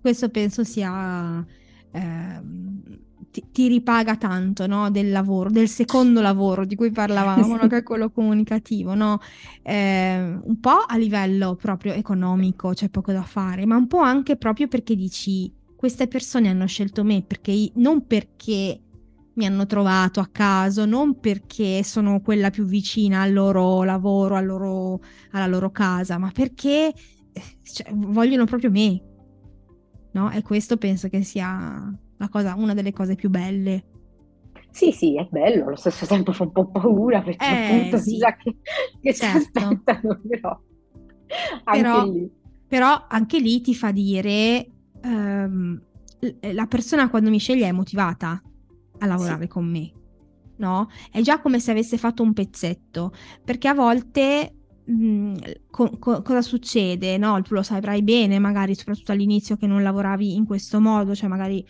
Questo 0.00 0.30
penso 0.30 0.64
sia... 0.64 1.46
Ehm 1.92 3.04
ti, 3.36 3.44
ti 3.52 3.68
ripaga 3.68 4.16
tanto 4.16 4.66
no? 4.66 4.90
del 4.90 5.10
lavoro, 5.10 5.50
del 5.50 5.68
secondo 5.68 6.22
lavoro 6.22 6.64
di 6.64 6.74
cui 6.74 6.90
parlavamo, 6.90 7.56
no? 7.56 7.66
che 7.68 7.78
è 7.78 7.82
quello 7.82 8.10
comunicativo, 8.10 8.94
no? 8.94 9.20
eh, 9.62 10.38
un 10.42 10.58
po' 10.58 10.84
a 10.86 10.96
livello 10.96 11.54
proprio 11.54 11.92
economico 11.92 12.72
c'è 12.72 12.88
poco 12.88 13.12
da 13.12 13.22
fare, 13.22 13.66
ma 13.66 13.76
un 13.76 13.86
po' 13.86 13.98
anche 13.98 14.36
proprio 14.36 14.68
perché 14.68 14.94
dici 14.94 15.52
queste 15.76 16.08
persone 16.08 16.48
hanno 16.48 16.66
scelto 16.66 17.04
me 17.04 17.22
perché 17.26 17.70
non 17.74 18.06
perché 18.06 18.80
mi 19.34 19.44
hanno 19.44 19.66
trovato 19.66 20.20
a 20.20 20.28
caso, 20.32 20.86
non 20.86 21.20
perché 21.20 21.82
sono 21.84 22.20
quella 22.22 22.48
più 22.48 22.64
vicina 22.64 23.20
al 23.20 23.34
loro 23.34 23.82
lavoro, 23.82 24.36
al 24.36 24.46
loro, 24.46 25.00
alla 25.32 25.46
loro 25.46 25.70
casa, 25.70 26.16
ma 26.16 26.30
perché 26.32 26.88
eh, 26.88 27.42
cioè, 27.62 27.92
vogliono 27.92 28.46
proprio 28.46 28.70
me. 28.70 29.02
No? 30.12 30.30
E 30.30 30.40
questo 30.40 30.78
penso 30.78 31.10
che 31.10 31.22
sia 31.22 31.94
cosa, 32.28 32.54
una 32.54 32.74
delle 32.74 32.92
cose 32.92 33.14
più 33.14 33.30
belle. 33.30 33.84
Sì, 34.70 34.92
sì, 34.92 35.16
è 35.16 35.26
bello, 35.30 35.66
allo 35.66 35.76
stesso 35.76 36.04
tempo 36.06 36.32
fa 36.32 36.44
un 36.44 36.52
po' 36.52 36.70
paura 36.70 37.22
perché 37.22 37.46
eh, 37.46 37.72
appunto 37.72 37.96
sì. 37.98 38.10
si 38.10 38.18
sa 38.18 38.36
che, 38.36 38.56
che 39.00 39.14
certo. 39.14 39.58
ci 39.58 39.64
aspettano, 39.64 40.20
però 40.28 40.60
anche 41.64 41.80
però, 41.80 42.04
lì. 42.04 42.30
Però 42.68 43.06
anche 43.08 43.38
lì 43.38 43.60
ti 43.60 43.74
fa 43.74 43.90
dire 43.90 44.66
um, 45.02 45.80
la 46.52 46.66
persona 46.66 47.08
quando 47.08 47.30
mi 47.30 47.38
sceglie 47.38 47.68
è 47.68 47.72
motivata 47.72 48.40
a 48.98 49.06
lavorare 49.06 49.42
sì. 49.42 49.48
con 49.48 49.64
me, 49.64 49.92
no? 50.56 50.88
È 51.10 51.20
già 51.20 51.40
come 51.40 51.58
se 51.58 51.70
avesse 51.70 51.96
fatto 51.96 52.22
un 52.22 52.32
pezzetto, 52.32 53.12
perché 53.44 53.68
a 53.68 53.74
volte 53.74 54.56
Mm, 54.88 55.34
co- 55.68 55.96
co- 55.98 56.22
cosa 56.22 56.42
succede, 56.42 57.18
no? 57.18 57.42
Tu 57.42 57.54
lo 57.54 57.62
saprai 57.62 58.04
bene, 58.04 58.38
magari 58.38 58.76
soprattutto 58.76 59.10
all'inizio 59.10 59.56
che 59.56 59.66
non 59.66 59.82
lavoravi 59.82 60.36
in 60.36 60.46
questo 60.46 60.80
modo, 60.80 61.12
cioè 61.12 61.28
magari 61.28 61.66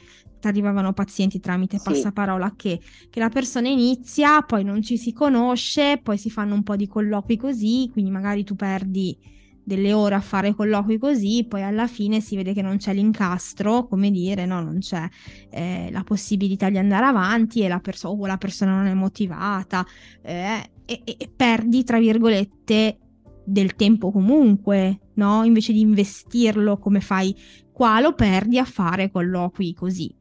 ti 0.47 0.53
arrivavano 0.59 0.93
pazienti 0.93 1.41
tramite 1.41 1.79
sì. 1.79 1.85
passaparola 1.85 2.55
che, 2.57 2.81
che, 3.11 3.21
la 3.21 3.29
persona 3.29 3.69
inizia, 3.69 4.43
poi 4.43 4.65
non 4.65 4.83
ci 4.83 4.97
si 4.97 5.13
conosce, 5.13 6.01
poi 6.03 6.17
si 6.17 6.31
fanno 6.31 6.55
un 6.55 6.63
po' 6.63 6.77
di 6.77 6.87
colloqui 6.87 7.37
così, 7.37 7.89
quindi 7.93 8.11
magari 8.11 8.45
tu 8.45 8.55
perdi 8.55 9.19
delle 9.65 9.93
ore 9.93 10.15
a 10.15 10.21
fare 10.21 10.55
colloqui 10.55 10.97
così, 10.97 11.45
poi 11.49 11.63
alla 11.63 11.89
fine 11.89 12.21
si 12.21 12.37
vede 12.37 12.53
che 12.53 12.63
non 12.63 12.77
c'è 12.77 12.95
l'incastro, 12.95 13.89
come 13.89 14.13
dire, 14.13 14.47
no, 14.47 14.63
non 14.63 14.79
c'è 14.79 15.09
eh, 15.51 15.89
la 15.91 16.05
possibilità 16.05 16.71
di 16.71 16.79
andare 16.79 17.07
avanti 17.07 17.63
e 17.63 17.69
la, 17.69 17.81
perso- 17.81 18.11
o 18.11 18.27
la 18.27 18.37
persona 18.37 18.77
non 18.77 18.87
è 18.87 18.95
motivata 18.95 19.85
eh, 20.23 20.71
e, 20.85 21.03
e 21.05 21.33
perdi, 21.35 21.83
tra 21.83 21.99
virgolette, 21.99 22.99
del 23.45 23.75
tempo 23.75 24.13
comunque, 24.13 25.01
no? 25.15 25.43
Invece 25.43 25.73
di 25.73 25.81
investirlo 25.81 26.79
come 26.79 27.01
fai 27.01 27.35
qua, 27.73 28.01
lo 28.01 28.15
perdi 28.15 28.59
a 28.59 28.65
fare 28.65 29.11
colloqui 29.11 29.75
così, 29.75 30.15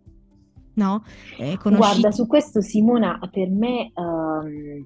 no? 0.76 1.04
Eh, 1.38 1.58
conosci... 1.58 1.82
Guarda, 1.82 2.12
su 2.12 2.28
questo 2.28 2.62
Simona, 2.62 3.20
per 3.32 3.50
me 3.50 3.92
um, 3.96 4.86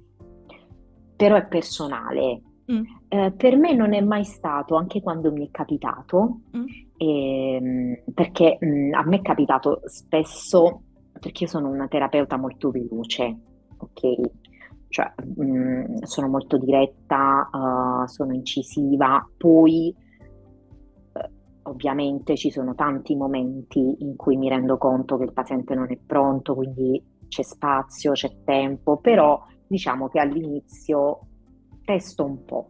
però 1.20 1.36
è 1.36 1.46
personale. 1.46 2.42
Mm. 2.72 2.84
Eh, 3.10 3.34
per 3.36 3.58
me 3.58 3.74
non 3.74 3.94
è 3.94 4.00
mai 4.00 4.24
stato, 4.24 4.76
anche 4.76 5.02
quando 5.02 5.34
mi 5.34 5.46
è 5.46 5.52
capitato, 5.52 6.42
mm. 6.56 6.66
eh, 6.96 8.04
perché 8.14 8.58
mh, 8.60 8.68
mm, 8.68 8.94
a 8.94 9.04
me 9.04 9.18
è 9.18 9.22
capitato 9.22 9.82
spesso, 9.86 10.84
perché 11.20 11.44
io 11.44 11.50
sono 11.50 11.68
una 11.68 11.88
terapeuta 11.88 12.38
molto 12.38 12.70
veloce, 12.72 13.38
ok? 13.78 14.32
Cioè, 14.88 15.14
mh, 15.36 15.44
mm, 15.44 15.96
sono 16.04 16.30
molto 16.30 16.58
diretta, 16.58 17.50
uh, 17.52 18.08
sono 18.08 18.34
incisiva, 18.34 19.28
poi 19.36 19.94
ovviamente 21.70 22.36
ci 22.36 22.51
sono 22.51 22.76
tanti 22.76 23.15
momenti 23.15 23.97
in 23.99 24.15
cui 24.15 24.38
mi 24.38 24.49
rendo 24.49 24.78
conto 24.78 25.17
che 25.17 25.26
il 25.26 25.34
paziente 25.34 25.76
non 25.76 25.91
è 25.91 25.97
pronto, 25.97 26.55
quindi 26.55 27.03
c'è 27.28 27.43
spazio, 27.43 28.11
c'è 28.11 28.43
tempo, 28.43 28.97
però 28.97 29.41
diciamo 29.67 30.07
che 30.07 30.20
all'inizio 30.20 31.20
testo 31.84 32.26
un 32.26 32.43
po' 32.43 32.70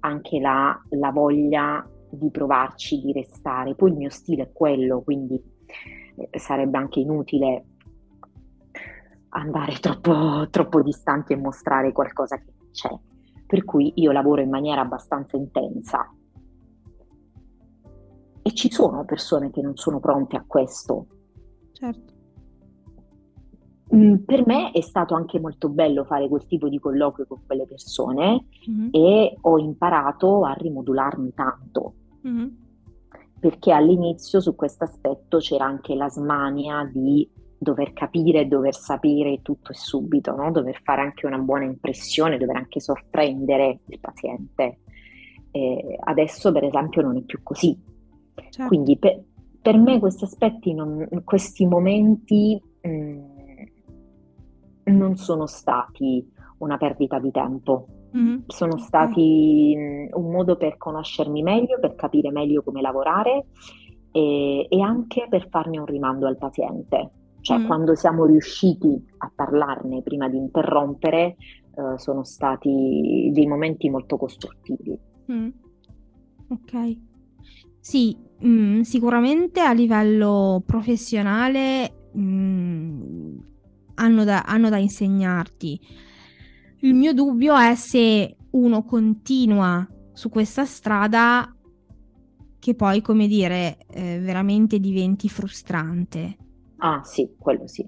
anche 0.00 0.40
la, 0.40 0.78
la 0.90 1.10
voglia 1.10 1.86
di 2.10 2.30
provarci, 2.30 3.00
di 3.00 3.12
restare. 3.12 3.74
Poi 3.74 3.90
il 3.90 3.96
mio 3.96 4.10
stile 4.10 4.44
è 4.44 4.52
quello, 4.52 5.02
quindi 5.02 5.40
eh, 6.16 6.38
sarebbe 6.38 6.78
anche 6.78 7.00
inutile 7.00 7.64
andare 9.30 9.74
troppo, 9.80 10.48
troppo 10.50 10.82
distanti 10.82 11.32
e 11.32 11.36
mostrare 11.36 11.92
qualcosa 11.92 12.36
che 12.36 12.52
c'è. 12.72 12.90
Per 13.46 13.64
cui 13.64 13.92
io 13.96 14.12
lavoro 14.12 14.40
in 14.40 14.50
maniera 14.50 14.80
abbastanza 14.80 15.36
intensa. 15.36 16.10
E 18.42 18.52
ci 18.54 18.70
sono 18.70 19.04
persone 19.04 19.50
che 19.50 19.62
non 19.62 19.76
sono 19.76 20.00
pronte 20.00 20.36
a 20.36 20.44
questo. 20.46 21.06
Certo. 21.72 22.12
Mm, 23.94 24.16
per 24.24 24.46
me 24.46 24.70
è 24.70 24.80
stato 24.80 25.14
anche 25.14 25.38
molto 25.38 25.68
bello 25.68 26.04
fare 26.04 26.26
quel 26.28 26.46
tipo 26.46 26.68
di 26.68 26.78
colloquio 26.78 27.26
con 27.26 27.40
quelle 27.44 27.66
persone 27.66 28.46
mm-hmm. 28.70 28.88
e 28.90 29.36
ho 29.38 29.58
imparato 29.58 30.44
a 30.44 30.54
rimodularmi 30.54 31.34
tanto. 31.34 31.94
Mm-hmm. 32.26 32.48
Perché 33.38 33.72
all'inizio 33.72 34.40
su 34.40 34.54
questo 34.54 34.84
aspetto 34.84 35.38
c'era 35.38 35.66
anche 35.66 35.94
la 35.94 36.08
smania 36.08 36.88
di 36.90 37.28
dover 37.58 37.92
capire, 37.92 38.48
dover 38.48 38.74
sapere 38.74 39.40
tutto 39.42 39.72
e 39.72 39.74
subito, 39.74 40.34
no? 40.34 40.50
dover 40.50 40.80
fare 40.82 41.02
anche 41.02 41.26
una 41.26 41.38
buona 41.38 41.64
impressione, 41.64 42.38
dover 42.38 42.56
anche 42.56 42.80
sorprendere 42.80 43.80
il 43.86 44.00
paziente. 44.00 44.78
Eh, 45.50 45.98
adesso, 46.00 46.50
per 46.50 46.64
esempio, 46.64 47.02
non 47.02 47.16
è 47.16 47.20
più 47.22 47.40
così. 47.42 47.78
Certo. 48.34 48.66
Quindi 48.66 48.98
per, 48.98 49.22
per, 49.60 49.76
me 49.78 49.98
questi 49.98 50.24
aspetti, 50.24 50.74
non, 50.74 51.06
questi 51.24 51.66
momenti 51.66 52.60
mh, 52.82 52.88
mm, 52.88 53.20
non 54.84 55.16
sono 55.16 55.46
stati 55.46 56.26
una 56.58 56.76
perdita 56.76 57.18
di 57.18 57.30
tempo. 57.30 57.86
Mm-hmm. 58.16 58.40
Sono 58.46 58.78
stati 58.78 59.74
mm, 59.76 60.06
un 60.12 60.30
modo 60.30 60.56
per 60.56 60.76
conoscermi 60.76 61.42
meglio, 61.42 61.78
per 61.80 61.94
capire 61.94 62.30
meglio 62.30 62.62
come 62.62 62.80
lavorare 62.80 63.46
e, 64.10 64.66
e 64.68 64.80
anche 64.80 65.26
per 65.28 65.48
farmi 65.48 65.78
un 65.78 65.86
rimando 65.86 66.26
al 66.26 66.36
paziente. 66.36 67.10
Cioè, 67.40 67.58
mm. 67.58 67.66
quando 67.66 67.94
siamo 67.94 68.24
riusciti 68.24 69.04
a 69.18 69.32
parlarne 69.34 70.02
prima 70.02 70.28
di 70.28 70.36
interrompere, 70.36 71.36
uh, 71.74 71.96
sono 71.96 72.22
stati 72.22 73.30
dei 73.32 73.46
momenti 73.46 73.90
molto 73.90 74.16
costruttivi. 74.16 74.98
Mm. 75.32 75.48
Ok. 76.48 76.96
Sì, 77.82 78.16
mm, 78.46 78.82
sicuramente 78.82 79.58
a 79.58 79.72
livello 79.72 80.62
professionale 80.64 82.10
mm, 82.16 83.38
hanno 83.94 84.22
da, 84.22 84.42
hanno 84.42 84.68
da 84.68 84.76
insegnarti. 84.76 85.80
Il 86.82 86.94
mio 86.94 87.12
dubbio 87.12 87.56
è 87.56 87.74
se 87.74 88.36
uno 88.50 88.84
continua 88.84 89.84
su 90.12 90.28
questa 90.28 90.64
strada 90.64 91.52
che 92.60 92.74
poi, 92.76 93.00
come 93.00 93.26
dire, 93.26 93.78
eh, 93.90 94.20
veramente 94.20 94.78
diventi 94.78 95.28
frustrante. 95.28 96.36
Ah, 96.76 97.02
sì, 97.02 97.34
quello 97.36 97.66
sì. 97.66 97.84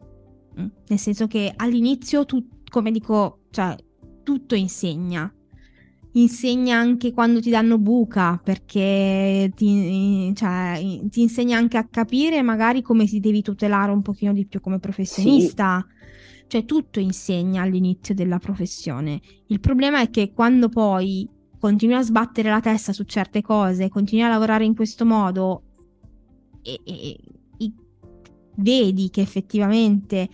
Mm. 0.60 0.66
Nel 0.88 0.98
senso 0.98 1.28
che 1.28 1.52
all'inizio, 1.54 2.24
tu, 2.24 2.44
come 2.68 2.90
dico, 2.90 3.42
cioè, 3.50 3.76
tutto 4.24 4.56
insegna. 4.56 5.32
Insegna 6.16 6.78
anche 6.78 7.12
quando 7.12 7.40
ti 7.40 7.50
danno 7.50 7.78
buca, 7.78 8.40
perché 8.42 9.50
ti, 9.54 10.32
cioè, 10.34 10.80
ti 11.10 11.22
insegna 11.22 11.58
anche 11.58 11.76
a 11.76 11.86
capire 11.88 12.40
magari 12.42 12.82
come 12.82 13.06
si 13.06 13.20
devi 13.20 13.42
tutelare 13.42 13.90
un 13.90 14.02
pochino 14.02 14.32
di 14.32 14.46
più 14.46 14.60
come 14.60 14.78
professionista. 14.78 15.84
Sì 15.86 15.92
cioè 16.46 16.64
tutto 16.64 17.00
insegna 17.00 17.62
all'inizio 17.62 18.14
della 18.14 18.38
professione. 18.38 19.20
Il 19.46 19.60
problema 19.60 20.00
è 20.00 20.10
che 20.10 20.32
quando 20.32 20.68
poi 20.68 21.28
continui 21.58 21.96
a 21.96 22.02
sbattere 22.02 22.50
la 22.50 22.60
testa 22.60 22.92
su 22.92 23.04
certe 23.04 23.42
cose, 23.42 23.88
continui 23.88 24.24
a 24.24 24.28
lavorare 24.28 24.64
in 24.64 24.74
questo 24.74 25.04
modo 25.04 25.62
e, 26.62 26.80
e, 26.84 27.18
e 27.56 27.72
vedi 28.56 29.10
che 29.10 29.20
effettivamente 29.20 30.28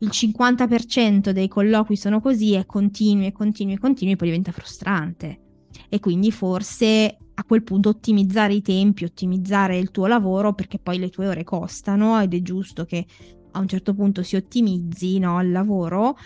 il 0.00 0.08
50% 0.08 1.30
dei 1.30 1.48
colloqui 1.48 1.96
sono 1.96 2.20
così 2.20 2.54
e 2.54 2.66
continui 2.66 3.26
e 3.26 3.32
continui 3.32 3.74
e 3.74 3.78
continui, 3.78 4.16
poi 4.16 4.28
diventa 4.28 4.52
frustrante. 4.52 5.40
E 5.88 6.00
quindi 6.00 6.30
forse 6.30 7.16
a 7.34 7.44
quel 7.44 7.62
punto 7.62 7.88
ottimizzare 7.88 8.54
i 8.54 8.62
tempi, 8.62 9.04
ottimizzare 9.04 9.78
il 9.78 9.90
tuo 9.90 10.06
lavoro, 10.06 10.52
perché 10.52 10.78
poi 10.78 10.98
le 10.98 11.08
tue 11.08 11.28
ore 11.28 11.44
costano 11.44 12.20
ed 12.20 12.34
è 12.34 12.42
giusto 12.42 12.84
che 12.84 13.06
a 13.52 13.58
un 13.58 13.68
certo 13.68 13.94
punto 13.94 14.22
si 14.22 14.36
ottimizzi 14.36 15.18
no, 15.18 15.40
il 15.42 15.50
lavoro, 15.50 16.16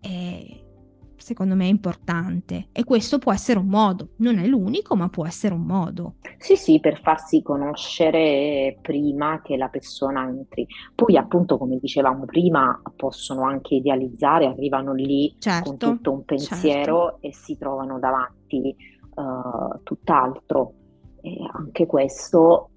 eh, 0.00 0.61
secondo 1.22 1.54
me 1.54 1.64
è 1.64 1.68
importante. 1.68 2.68
E 2.72 2.84
questo 2.84 3.18
può 3.18 3.32
essere 3.32 3.58
un 3.58 3.68
modo, 3.68 4.10
non 4.16 4.38
è 4.38 4.46
l'unico, 4.46 4.96
ma 4.96 5.08
può 5.08 5.26
essere 5.26 5.54
un 5.54 5.62
modo. 5.62 6.16
Sì, 6.38 6.56
sì, 6.56 6.80
per 6.80 7.00
farsi 7.00 7.42
conoscere 7.42 8.78
prima 8.82 9.40
che 9.40 9.56
la 9.56 9.68
persona 9.68 10.26
entri. 10.28 10.66
Poi, 10.94 11.16
appunto, 11.16 11.56
come 11.56 11.78
dicevamo 11.78 12.24
prima, 12.24 12.80
possono 12.96 13.44
anche 13.44 13.76
idealizzare, 13.76 14.46
arrivano 14.46 14.92
lì 14.92 15.34
certo, 15.38 15.70
con 15.70 15.78
tutto 15.78 16.12
un 16.12 16.24
pensiero 16.24 17.10
certo. 17.10 17.18
e 17.20 17.32
si 17.32 17.56
trovano 17.56 17.98
davanti 17.98 18.74
uh, 19.14 19.80
tutt'altro. 19.82 20.74
E 21.20 21.36
anche 21.52 21.86
questo 21.86 22.70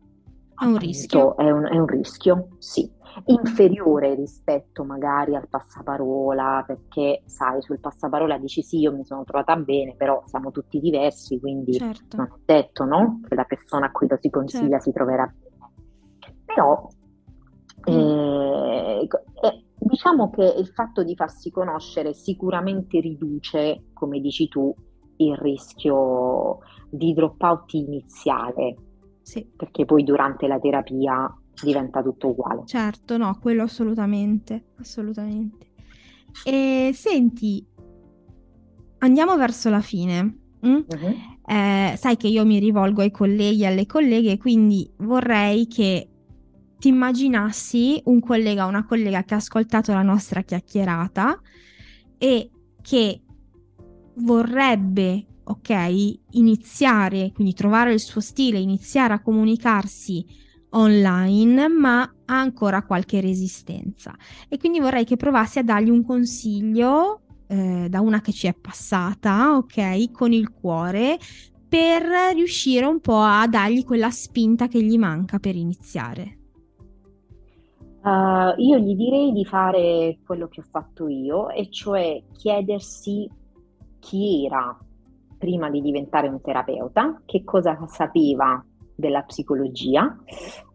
è 0.55 0.63
un 0.63 0.75
appunto, 0.75 0.85
rischio. 0.85 1.37
È 1.37 1.49
un, 1.49 1.65
è 1.65 1.77
un 1.77 1.87
rischio, 1.87 2.47
sì 2.59 2.93
inferiore 3.25 4.15
rispetto 4.15 4.83
magari 4.83 5.35
al 5.35 5.47
passaparola, 5.47 6.63
perché 6.65 7.23
sai, 7.25 7.61
sul 7.61 7.79
passaparola 7.79 8.37
dici 8.37 8.61
sì, 8.61 8.79
io 8.79 8.93
mi 8.93 9.05
sono 9.05 9.23
trovata 9.23 9.55
bene, 9.55 9.95
però 9.95 10.21
siamo 10.25 10.51
tutti 10.51 10.79
diversi, 10.79 11.39
quindi 11.39 11.73
certo. 11.73 12.17
non 12.17 12.27
è 12.27 12.39
detto 12.45 12.83
no? 12.83 13.21
che 13.27 13.35
la 13.35 13.45
persona 13.45 13.87
a 13.87 13.91
cui 13.91 14.07
lo 14.07 14.17
si 14.19 14.29
consiglia 14.29 14.79
certo. 14.79 14.83
si 14.83 14.91
troverà 14.91 15.25
bene. 15.25 15.43
Però 16.45 16.87
mm. 17.89 17.93
eh, 17.93 19.07
eh, 19.41 19.65
diciamo 19.77 20.29
che 20.29 20.43
il 20.57 20.67
fatto 20.67 21.03
di 21.03 21.15
farsi 21.15 21.51
conoscere 21.51 22.13
sicuramente 22.13 22.99
riduce, 22.99 23.85
come 23.93 24.19
dici 24.19 24.47
tu, 24.47 24.73
il 25.17 25.35
rischio 25.37 26.59
di 26.89 27.13
dropout 27.13 27.73
iniziale. 27.73 28.75
Sì. 29.21 29.49
Perché 29.55 29.85
poi 29.85 30.03
durante 30.03 30.47
la 30.47 30.59
terapia 30.59 31.33
diventa 31.61 32.01
tutto 32.01 32.29
uguale. 32.29 32.63
Certo, 32.65 33.17
no, 33.17 33.37
quello 33.39 33.63
assolutamente, 33.63 34.65
assolutamente. 34.79 35.73
E 36.43 36.91
senti, 36.93 37.65
andiamo 38.99 39.37
verso 39.37 39.69
la 39.69 39.81
fine. 39.81 40.39
Mm? 40.65 40.73
Uh-huh. 40.87 41.15
Eh, 41.47 41.95
sai 41.95 42.17
che 42.17 42.27
io 42.27 42.45
mi 42.45 42.59
rivolgo 42.59 43.01
ai 43.01 43.11
colleghi 43.11 43.61
e 43.61 43.67
alle 43.67 43.85
colleghe, 43.85 44.37
quindi 44.37 44.89
vorrei 44.97 45.67
che 45.67 46.09
ti 46.79 46.87
immaginassi 46.89 48.01
un 48.05 48.19
collega 48.19 48.65
o 48.65 48.69
una 48.69 48.85
collega 48.85 49.23
che 49.23 49.35
ha 49.35 49.37
ascoltato 49.37 49.93
la 49.93 50.01
nostra 50.01 50.41
chiacchierata 50.41 51.39
e 52.17 52.49
che 52.81 53.21
vorrebbe, 54.15 55.25
ok, 55.43 56.17
iniziare, 56.31 57.31
quindi 57.33 57.53
trovare 57.53 57.93
il 57.93 57.99
suo 57.99 58.21
stile, 58.21 58.59
iniziare 58.59 59.13
a 59.13 59.21
comunicarsi 59.21 60.25
online, 60.75 61.67
ma 61.67 62.01
ha 62.01 62.39
ancora 62.39 62.83
qualche 62.83 63.21
resistenza. 63.21 64.15
E 64.47 64.57
quindi 64.57 64.79
vorrei 64.79 65.05
che 65.05 65.15
provassi 65.15 65.59
a 65.59 65.63
dargli 65.63 65.89
un 65.89 66.03
consiglio 66.03 67.21
eh, 67.47 67.87
da 67.89 68.01
una 68.01 68.21
che 68.21 68.31
ci 68.31 68.47
è 68.47 68.53
passata, 68.53 69.55
ok, 69.55 70.11
con 70.11 70.31
il 70.31 70.51
cuore, 70.51 71.17
per 71.67 72.03
riuscire 72.33 72.85
un 72.85 72.99
po' 72.99 73.19
a 73.19 73.47
dargli 73.47 73.83
quella 73.83 74.09
spinta 74.09 74.67
che 74.67 74.81
gli 74.81 74.97
manca 74.97 75.39
per 75.39 75.55
iniziare. 75.55 76.37
Uh, 78.01 78.53
io 78.57 78.77
gli 78.77 78.95
direi 78.95 79.31
di 79.31 79.43
fare 79.45 80.19
quello 80.23 80.47
che 80.47 80.61
ho 80.61 80.65
fatto 80.69 81.07
io, 81.07 81.49
e 81.49 81.69
cioè 81.71 82.21
chiedersi 82.33 83.27
chi 83.99 84.45
era 84.45 84.77
prima 85.37 85.69
di 85.71 85.81
diventare 85.81 86.27
un 86.27 86.39
terapeuta, 86.39 87.21
che 87.25 87.43
cosa 87.43 87.77
sapeva 87.87 88.63
della 88.95 89.23
psicologia, 89.23 90.15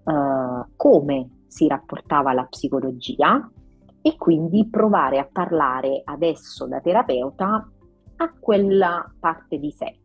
uh, 0.04 0.66
come 0.76 1.44
si 1.46 1.66
rapportava 1.66 2.30
alla 2.30 2.44
psicologia 2.44 3.50
e 4.02 4.16
quindi 4.16 4.68
provare 4.68 5.18
a 5.18 5.28
parlare 5.30 6.02
adesso 6.04 6.66
da 6.66 6.80
terapeuta 6.80 7.68
a 8.16 8.34
quella 8.38 9.12
parte 9.18 9.58
di 9.58 9.70
sé. 9.70 9.98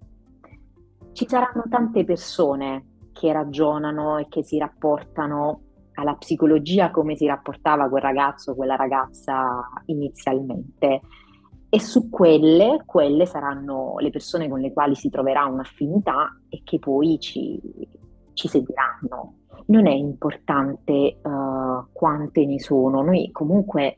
Ci 1.11 1.27
saranno 1.27 1.63
tante 1.69 2.03
persone 2.03 2.97
che 3.13 3.31
ragionano 3.31 4.17
e 4.17 4.27
che 4.27 4.43
si 4.43 4.57
rapportano 4.57 5.61
alla 5.93 6.15
psicologia 6.15 6.91
come 6.91 7.15
si 7.15 7.25
rapportava 7.25 7.87
quel 7.87 8.01
ragazzo 8.01 8.51
o 8.51 8.55
quella 8.55 8.75
ragazza 8.75 9.69
inizialmente 9.85 11.01
e 11.69 11.79
su 11.79 12.09
quelle, 12.09 12.83
quelle 12.85 13.25
saranno 13.25 13.95
le 13.99 14.09
persone 14.09 14.47
con 14.49 14.59
le 14.59 14.71
quali 14.71 14.95
si 14.95 15.09
troverà 15.09 15.45
un'affinità 15.45 16.39
e 16.49 16.61
che 16.63 16.79
poi 16.79 17.19
ci, 17.19 17.59
ci 18.33 18.47
seguiranno. 18.47 19.39
Non 19.67 19.87
è 19.87 19.93
importante 19.93 21.17
uh, 21.21 21.85
quante 21.91 22.45
ne 22.45 22.59
sono, 22.59 23.01
noi 23.01 23.31
comunque 23.31 23.97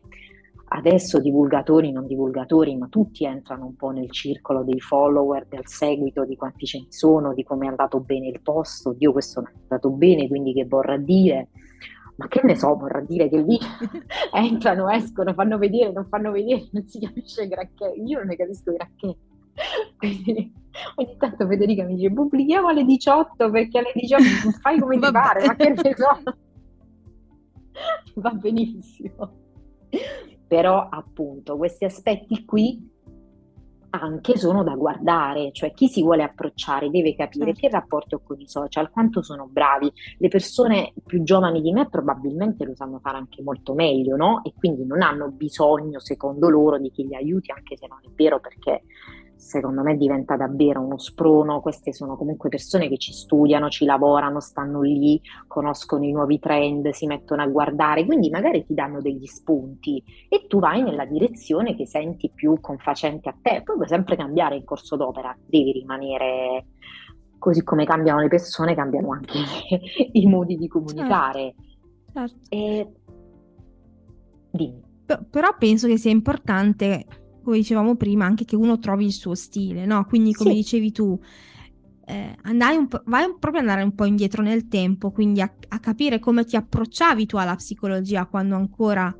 adesso 0.70 1.20
divulgatori, 1.20 1.92
non 1.92 2.06
divulgatori, 2.06 2.76
ma 2.76 2.88
tutti 2.88 3.26
entrano 3.26 3.66
un 3.66 3.76
po' 3.76 3.90
nel 3.92 4.12
circolo 4.12 4.64
dei 4.64 4.80
follower, 4.80 5.46
del 5.48 5.66
seguito, 5.66 6.26
di 6.26 6.36
quanti 6.36 6.66
ce 6.66 6.80
ne 6.80 6.88
sono, 6.90 7.34
di 7.34 7.44
come 7.44 7.66
è 7.66 7.70
andato 7.70 8.00
bene 8.00 8.28
il 8.28 8.42
posto, 8.42 8.94
Dio 8.94 9.12
questo 9.12 9.42
non 9.42 9.52
è 9.54 9.60
andato 9.62 9.90
bene, 9.92 10.28
quindi 10.28 10.54
che 10.54 10.66
vorrà 10.66 10.98
dire? 10.98 11.50
Ma 12.18 12.28
che 12.28 12.42
ne 12.44 12.56
so, 12.56 12.76
vorrà 12.76 13.00
dire 13.02 13.30
che 13.30 13.38
lì 13.38 13.58
entrano, 14.34 14.90
escono, 14.90 15.34
fanno 15.34 15.58
vedere, 15.58 15.92
non 15.92 16.08
fanno 16.08 16.32
vedere, 16.32 16.68
non 16.72 16.86
si 16.88 17.00
capisce 17.00 17.48
granché, 17.48 17.94
io 18.04 18.18
non 18.18 18.28
ne 18.28 18.36
capisco 18.36 18.74
granché. 18.74 19.16
Quindi 19.98 20.54
ogni 20.96 21.18
tanto 21.18 21.48
Federica 21.48 21.84
mi 21.84 21.96
dice 21.96 22.12
pubblichiamo 22.12 22.68
alle 22.68 22.84
18 22.84 23.50
perché 23.50 23.80
alle 23.80 23.92
18 23.94 24.24
fai 24.62 24.80
come 24.80 25.00
ti 25.00 25.12
pare, 25.12 25.46
ma 25.46 25.56
che 25.56 25.70
ne 25.70 25.96
so. 25.96 26.36
Va 28.22 28.32
benissimo. 28.32 29.46
Però 30.48 30.88
appunto 30.90 31.58
questi 31.58 31.86
aspetti 31.86 32.46
qui 32.46 32.96
anche 33.90 34.38
sono 34.38 34.64
da 34.64 34.76
guardare, 34.76 35.52
cioè 35.52 35.74
chi 35.74 35.88
si 35.88 36.04
vuole 36.04 36.24
approcciare 36.24 36.90
deve 36.90 37.16
capire 37.16 37.54
certo. 37.54 37.60
che 37.60 37.70
rapporto 37.70 38.16
ho 38.18 38.22
con 38.24 38.40
i 38.40 38.48
social, 38.48 38.92
quanto 38.92 39.22
sono 39.22 39.48
bravi. 39.48 39.92
Le 40.18 40.28
persone 40.28 40.94
più 41.06 41.24
giovani 41.24 41.62
di 41.62 41.72
me 41.72 41.88
probabilmente 41.90 42.66
lo 42.66 42.76
sanno 42.76 43.00
fare 43.00 43.18
anche 43.18 43.42
molto 43.42 43.74
meglio, 43.74 44.16
no? 44.16 44.44
E 44.44 44.54
quindi 44.56 44.86
non 44.86 45.02
hanno 45.02 45.30
bisogno, 45.30 46.00
secondo 46.00 46.50
loro, 46.50 46.78
di 46.78 46.92
chi 46.92 47.08
li 47.08 47.16
aiuti, 47.16 47.52
anche 47.52 47.78
se 47.78 47.88
non 47.88 48.00
è 48.04 48.10
vero 48.14 48.40
perché 48.40 48.84
secondo 49.38 49.84
me 49.84 49.96
diventa 49.96 50.36
davvero 50.36 50.82
uno 50.82 50.98
sprono. 50.98 51.62
Queste 51.62 51.94
sono 51.94 52.18
comunque 52.18 52.50
persone 52.50 52.90
che 52.90 52.98
ci 52.98 53.14
studiano, 53.14 53.70
ci 53.70 53.86
lavorano, 53.86 54.40
stanno 54.40 54.82
lì, 54.82 55.22
conoscono 55.48 56.04
i 56.04 56.12
nuovi 56.12 56.40
trend, 56.40 56.90
si 56.90 57.06
mettono 57.06 57.44
a 57.44 57.48
guardare, 57.48 58.06
quindi 58.06 58.30
magari 58.30 58.66
ti 58.66 58.74
danno 58.74 59.02
degli 59.02 59.26
spunti 59.26 60.04
e 60.28 60.46
tu 60.48 60.60
vai 60.60 60.82
nella 60.82 61.06
direzione 61.06 61.76
che 61.76 61.86
senti 61.86 62.32
più 62.34 62.60
confacente 62.60 63.30
a 63.30 63.36
te. 63.42 63.62
Poi 63.64 63.76
puoi 63.76 63.88
sempre 63.88 64.16
cambiare 64.16 64.56
in 64.56 64.64
corso 64.64 64.96
d'opera, 64.96 65.36
devi 65.46 65.72
rimanere 65.72 66.66
così 67.38 67.64
come 67.64 67.86
cambiano 67.86 68.20
le 68.20 68.28
persone, 68.28 68.76
cambiano 68.76 69.12
anche 69.12 69.38
i 70.14 70.26
modi 70.26 70.58
di 70.58 70.68
comunicare. 70.68 71.54
Certo. 72.12 72.12
certo. 72.14 72.38
E... 72.50 72.92
Dimmi. 74.52 74.82
P- 75.06 75.24
però 75.30 75.56
penso 75.58 75.88
che 75.88 75.98
sia 75.98 76.12
importante 76.12 77.06
come 77.48 77.60
dicevamo 77.60 77.96
prima, 77.96 78.26
anche 78.26 78.44
che 78.44 78.58
uno 78.58 78.78
trovi 78.78 79.06
il 79.06 79.14
suo 79.14 79.34
stile, 79.34 79.86
no? 79.86 80.04
Quindi, 80.04 80.34
come 80.34 80.50
sì. 80.50 80.58
dicevi 80.58 80.92
tu, 80.92 81.18
eh, 82.06 82.36
andai 82.42 82.76
un 82.76 82.90
po', 82.90 83.02
vai 83.06 83.34
proprio 83.40 83.62
andare 83.62 83.84
un 83.84 83.96
po' 83.96 84.04
indietro 84.04 84.44
nel 84.44 84.68
tempo, 84.68 85.12
quindi 85.12 85.40
a, 85.40 85.54
a, 85.70 85.80
capire 85.80 86.20
come 86.20 86.44
ti 86.44 86.58
approcciavi 86.58 87.26
tu 87.26 87.38
alla 87.38 87.56
psicologia 87.56 88.26
quando 88.26 88.58
ancora 88.58 89.16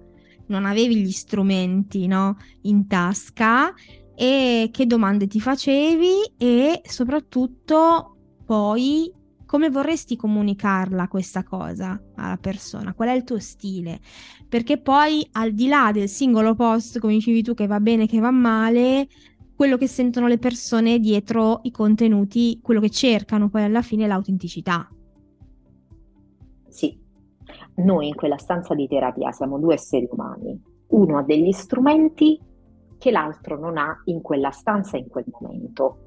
non 0.48 0.66
avevi 0.66 0.98
gli 0.98 1.12
strumenti, 1.12 2.06
no? 2.08 2.36
In 2.64 2.86
tasca 2.88 3.74
e 4.14 4.68
che 4.74 4.86
domande 4.86 5.28
ti 5.28 5.40
facevi 5.40 6.34
e 6.38 6.82
soprattutto 6.84 8.18
poi 8.46 9.10
come 9.48 9.70
vorresti 9.70 10.16
comunicarla 10.18 11.08
questa 11.08 11.44
cosa 11.44 12.00
alla 12.16 12.38
persona? 12.38 12.94
Qual 12.94 13.08
è 13.08 13.14
il 13.14 13.24
tuo 13.24 13.40
stile? 13.40 14.00
Perché 14.48 14.78
poi 14.78 15.28
al 15.32 15.54
di 15.54 15.68
là 15.68 15.92
del 15.92 16.10
singolo 16.10 16.54
post, 16.54 17.00
come 17.00 17.14
dicevi 17.14 17.42
tu, 17.42 17.54
che 17.54 17.66
va 17.66 17.80
bene, 17.80 18.08
che 18.08 18.20
va 18.20 18.30
male, 18.30 19.08
quello 19.56 19.78
che 19.78 19.88
sentono 19.88 20.28
le 20.28 20.38
persone 20.38 21.00
dietro 21.00 21.62
i 21.64 21.72
contenuti, 21.72 22.60
quello 22.62 22.82
che 22.82 22.90
cercano 22.90 23.50
poi 23.50 23.64
alla 23.64 23.82
fine 23.82 24.04
è 24.04 24.08
l'autenticità. 24.08 24.88
Sì, 26.68 27.00
noi 27.76 28.10
in 28.10 28.16
quella 28.16 28.38
stanza 28.38 28.76
di 28.76 28.88
terapia 28.88 29.32
siamo 29.32 29.58
due 29.60 29.76
esseri 29.76 30.08
umani. 30.12 30.62
Uno 30.88 31.18
ha 31.18 31.24
degli 31.24 31.54
strumenti 31.54 32.40
che 32.98 33.12
l'altro 33.12 33.58
non 33.58 33.78
ha 33.78 34.02
in 34.06 34.22
quella 34.22 34.52
stanza 34.52 34.98
in 34.98 35.08
quel 35.08 35.26
momento. 35.40 36.00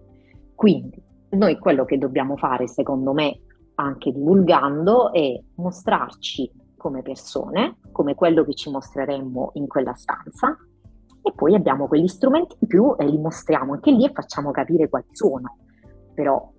Quindi 0.54 1.08
noi 1.30 1.58
quello 1.58 1.84
che 1.84 1.98
dobbiamo 1.98 2.36
fare, 2.36 2.66
secondo 2.66 3.12
me, 3.12 3.40
anche 3.74 4.12
divulgando, 4.12 5.12
è 5.12 5.40
mostrarci 5.56 6.50
come 6.76 7.02
persone, 7.02 7.78
come 7.92 8.14
quello 8.14 8.44
che 8.44 8.54
ci 8.54 8.70
mostreremmo 8.70 9.50
in 9.54 9.66
quella 9.66 9.94
stanza, 9.94 10.56
e 11.22 11.32
poi 11.34 11.54
abbiamo 11.54 11.86
quegli 11.86 12.08
strumenti 12.08 12.56
in 12.60 12.66
più 12.66 12.94
e 12.96 13.04
li 13.06 13.18
mostriamo 13.18 13.74
anche 13.74 13.90
lì 13.90 14.04
e 14.04 14.12
facciamo 14.12 14.50
capire 14.50 14.88
quali 14.88 15.08
sono. 15.12 15.58
Però 16.14 16.50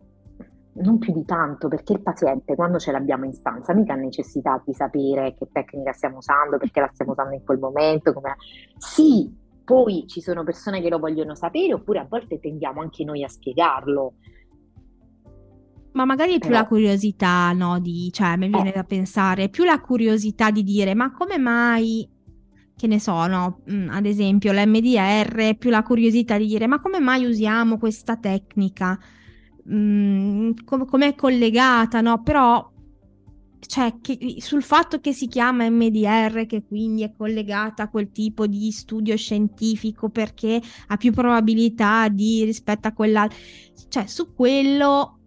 non 0.74 0.99
più 0.99 1.11
di 1.11 1.26
tanto, 1.26 1.67
perché 1.67 1.93
il 1.93 2.01
paziente 2.01 2.55
quando 2.55 2.78
ce 2.78 2.91
l'abbiamo 2.91 3.26
in 3.26 3.34
stanza 3.34 3.74
mica 3.74 3.93
ha 3.93 3.97
necessità 3.97 4.61
di 4.65 4.74
sapere 4.74 5.34
che 5.34 5.49
tecnica 5.51 5.91
stiamo 5.91 6.17
usando, 6.17 6.57
perché 6.57 6.80
la 6.80 6.89
stiamo 6.93 7.11
usando 7.11 7.36
in 7.36 7.43
quel 7.43 7.59
momento. 7.59 8.13
Come... 8.13 8.36
Sì, 8.78 9.36
poi 9.63 10.05
ci 10.07 10.22
sono 10.22 10.43
persone 10.43 10.82
che 10.82 10.89
lo 10.89 10.99
vogliono 10.99 11.36
sapere, 11.36 11.74
oppure 11.74 11.99
a 11.99 12.07
volte 12.07 12.39
tendiamo 12.39 12.82
anche 12.82 13.03
noi 13.03 13.24
a 13.24 13.28
spiegarlo. 13.28 14.13
Ma 15.93 16.05
magari 16.05 16.35
è 16.35 16.39
più 16.39 16.51
la 16.51 16.65
curiosità, 16.65 17.51
no? 17.51 17.79
Di, 17.79 18.09
cioè, 18.13 18.37
mi 18.37 18.47
viene 18.47 18.69
eh. 18.69 18.75
da 18.75 18.83
pensare, 18.83 19.45
è 19.45 19.49
più 19.49 19.65
la 19.65 19.81
curiosità 19.81 20.49
di 20.49 20.63
dire, 20.63 20.93
ma 20.93 21.11
come 21.11 21.37
mai, 21.37 22.07
che 22.75 22.87
ne 22.87 22.99
so, 22.99 23.27
no? 23.27 23.61
Mm, 23.69 23.89
ad 23.89 24.05
esempio, 24.05 24.53
l'MDR, 24.53 25.57
più 25.57 25.69
la 25.69 25.83
curiosità 25.83 26.37
di 26.37 26.45
dire, 26.45 26.67
ma 26.67 26.79
come 26.79 26.99
mai 26.99 27.25
usiamo 27.25 27.77
questa 27.77 28.15
tecnica? 28.15 28.97
Mm, 29.69 30.51
com- 30.63 30.85
com'è 30.85 31.13
collegata, 31.13 31.99
no? 31.99 32.23
Però, 32.23 32.71
cioè, 33.59 33.95
che, 33.99 34.35
sul 34.39 34.63
fatto 34.63 35.01
che 35.01 35.11
si 35.11 35.27
chiama 35.27 35.69
MDR, 35.69 36.45
che 36.45 36.63
quindi 36.65 37.03
è 37.03 37.11
collegata 37.15 37.83
a 37.83 37.89
quel 37.89 38.11
tipo 38.11 38.47
di 38.47 38.71
studio 38.71 39.17
scientifico 39.17 40.07
perché 40.09 40.61
ha 40.87 40.95
più 40.95 41.11
probabilità 41.11 42.07
di 42.07 42.45
rispetto 42.45 42.87
a 42.87 42.93
quella... 42.93 43.27
Cioè, 43.89 44.07
su 44.07 44.33
quello 44.33 45.17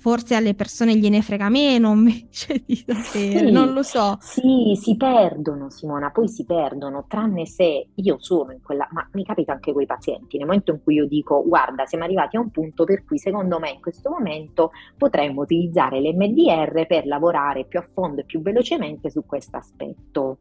forse 0.00 0.34
alle 0.34 0.54
persone 0.54 0.96
gliene 0.96 1.20
frega 1.20 1.50
meno 1.50 1.92
invece 1.92 2.62
di 2.64 2.74
sapere, 2.74 3.02
sì, 3.46 3.50
non 3.50 3.74
lo 3.74 3.82
so. 3.82 4.16
Sì, 4.20 4.72
si 4.80 4.96
perdono 4.96 5.68
Simona, 5.68 6.10
poi 6.10 6.26
si 6.26 6.46
perdono, 6.46 7.04
tranne 7.06 7.44
se 7.44 7.88
io 7.94 8.16
sono 8.18 8.52
in 8.52 8.62
quella, 8.62 8.88
ma 8.92 9.06
mi 9.12 9.24
capita 9.24 9.52
anche 9.52 9.72
con 9.72 9.82
i 9.82 9.86
pazienti, 9.86 10.38
nel 10.38 10.46
momento 10.46 10.72
in 10.72 10.82
cui 10.82 10.94
io 10.94 11.06
dico 11.06 11.44
guarda 11.46 11.84
siamo 11.84 12.04
arrivati 12.04 12.36
a 12.36 12.40
un 12.40 12.50
punto 12.50 12.84
per 12.84 13.04
cui 13.04 13.18
secondo 13.18 13.58
me 13.58 13.70
in 13.70 13.80
questo 13.80 14.08
momento 14.08 14.70
potremmo 14.96 15.42
utilizzare 15.42 16.00
l'MDR 16.00 16.86
per 16.86 17.06
lavorare 17.06 17.66
più 17.66 17.78
a 17.78 17.86
fondo 17.92 18.22
e 18.22 18.24
più 18.24 18.40
velocemente 18.40 19.10
su 19.10 19.26
questo 19.26 19.58
aspetto. 19.58 20.38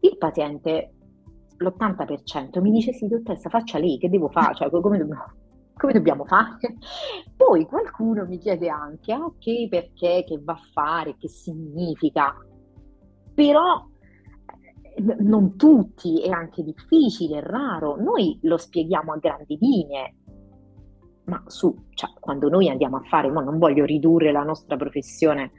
Il 0.00 0.16
paziente, 0.16 0.92
l'80% 1.56 2.60
mi 2.60 2.70
dice 2.70 2.92
sì 2.92 3.08
dottoressa 3.08 3.48
faccia 3.48 3.78
lei, 3.78 3.98
che 3.98 4.08
devo 4.08 4.28
fare? 4.28 4.54
Cioè, 4.54 4.70
come 4.70 4.98
dobbiamo 4.98 5.24
come 5.78 5.92
dobbiamo 5.94 6.24
fare? 6.24 6.76
Poi 7.36 7.64
qualcuno 7.64 8.26
mi 8.26 8.38
chiede 8.38 8.68
anche, 8.68 9.12
ah, 9.12 9.24
ok, 9.24 9.68
perché, 9.68 10.24
che 10.26 10.38
va 10.42 10.52
a 10.52 10.60
fare, 10.72 11.16
che 11.16 11.28
significa? 11.28 12.36
Però 13.32 13.88
eh, 14.94 15.16
non 15.20 15.56
tutti, 15.56 16.20
è 16.20 16.30
anche 16.30 16.62
difficile, 16.62 17.38
è 17.38 17.42
raro. 17.42 17.96
Noi 17.96 18.38
lo 18.42 18.56
spieghiamo 18.58 19.12
a 19.12 19.18
grandi 19.18 19.56
linee, 19.60 20.14
ma 21.24 21.42
su, 21.46 21.74
cioè, 21.94 22.10
quando 22.18 22.48
noi 22.48 22.68
andiamo 22.68 22.96
a 22.96 23.02
fare, 23.02 23.30
ma 23.30 23.42
non 23.42 23.58
voglio 23.58 23.84
ridurre 23.84 24.32
la 24.32 24.42
nostra 24.42 24.76
professione 24.76 25.52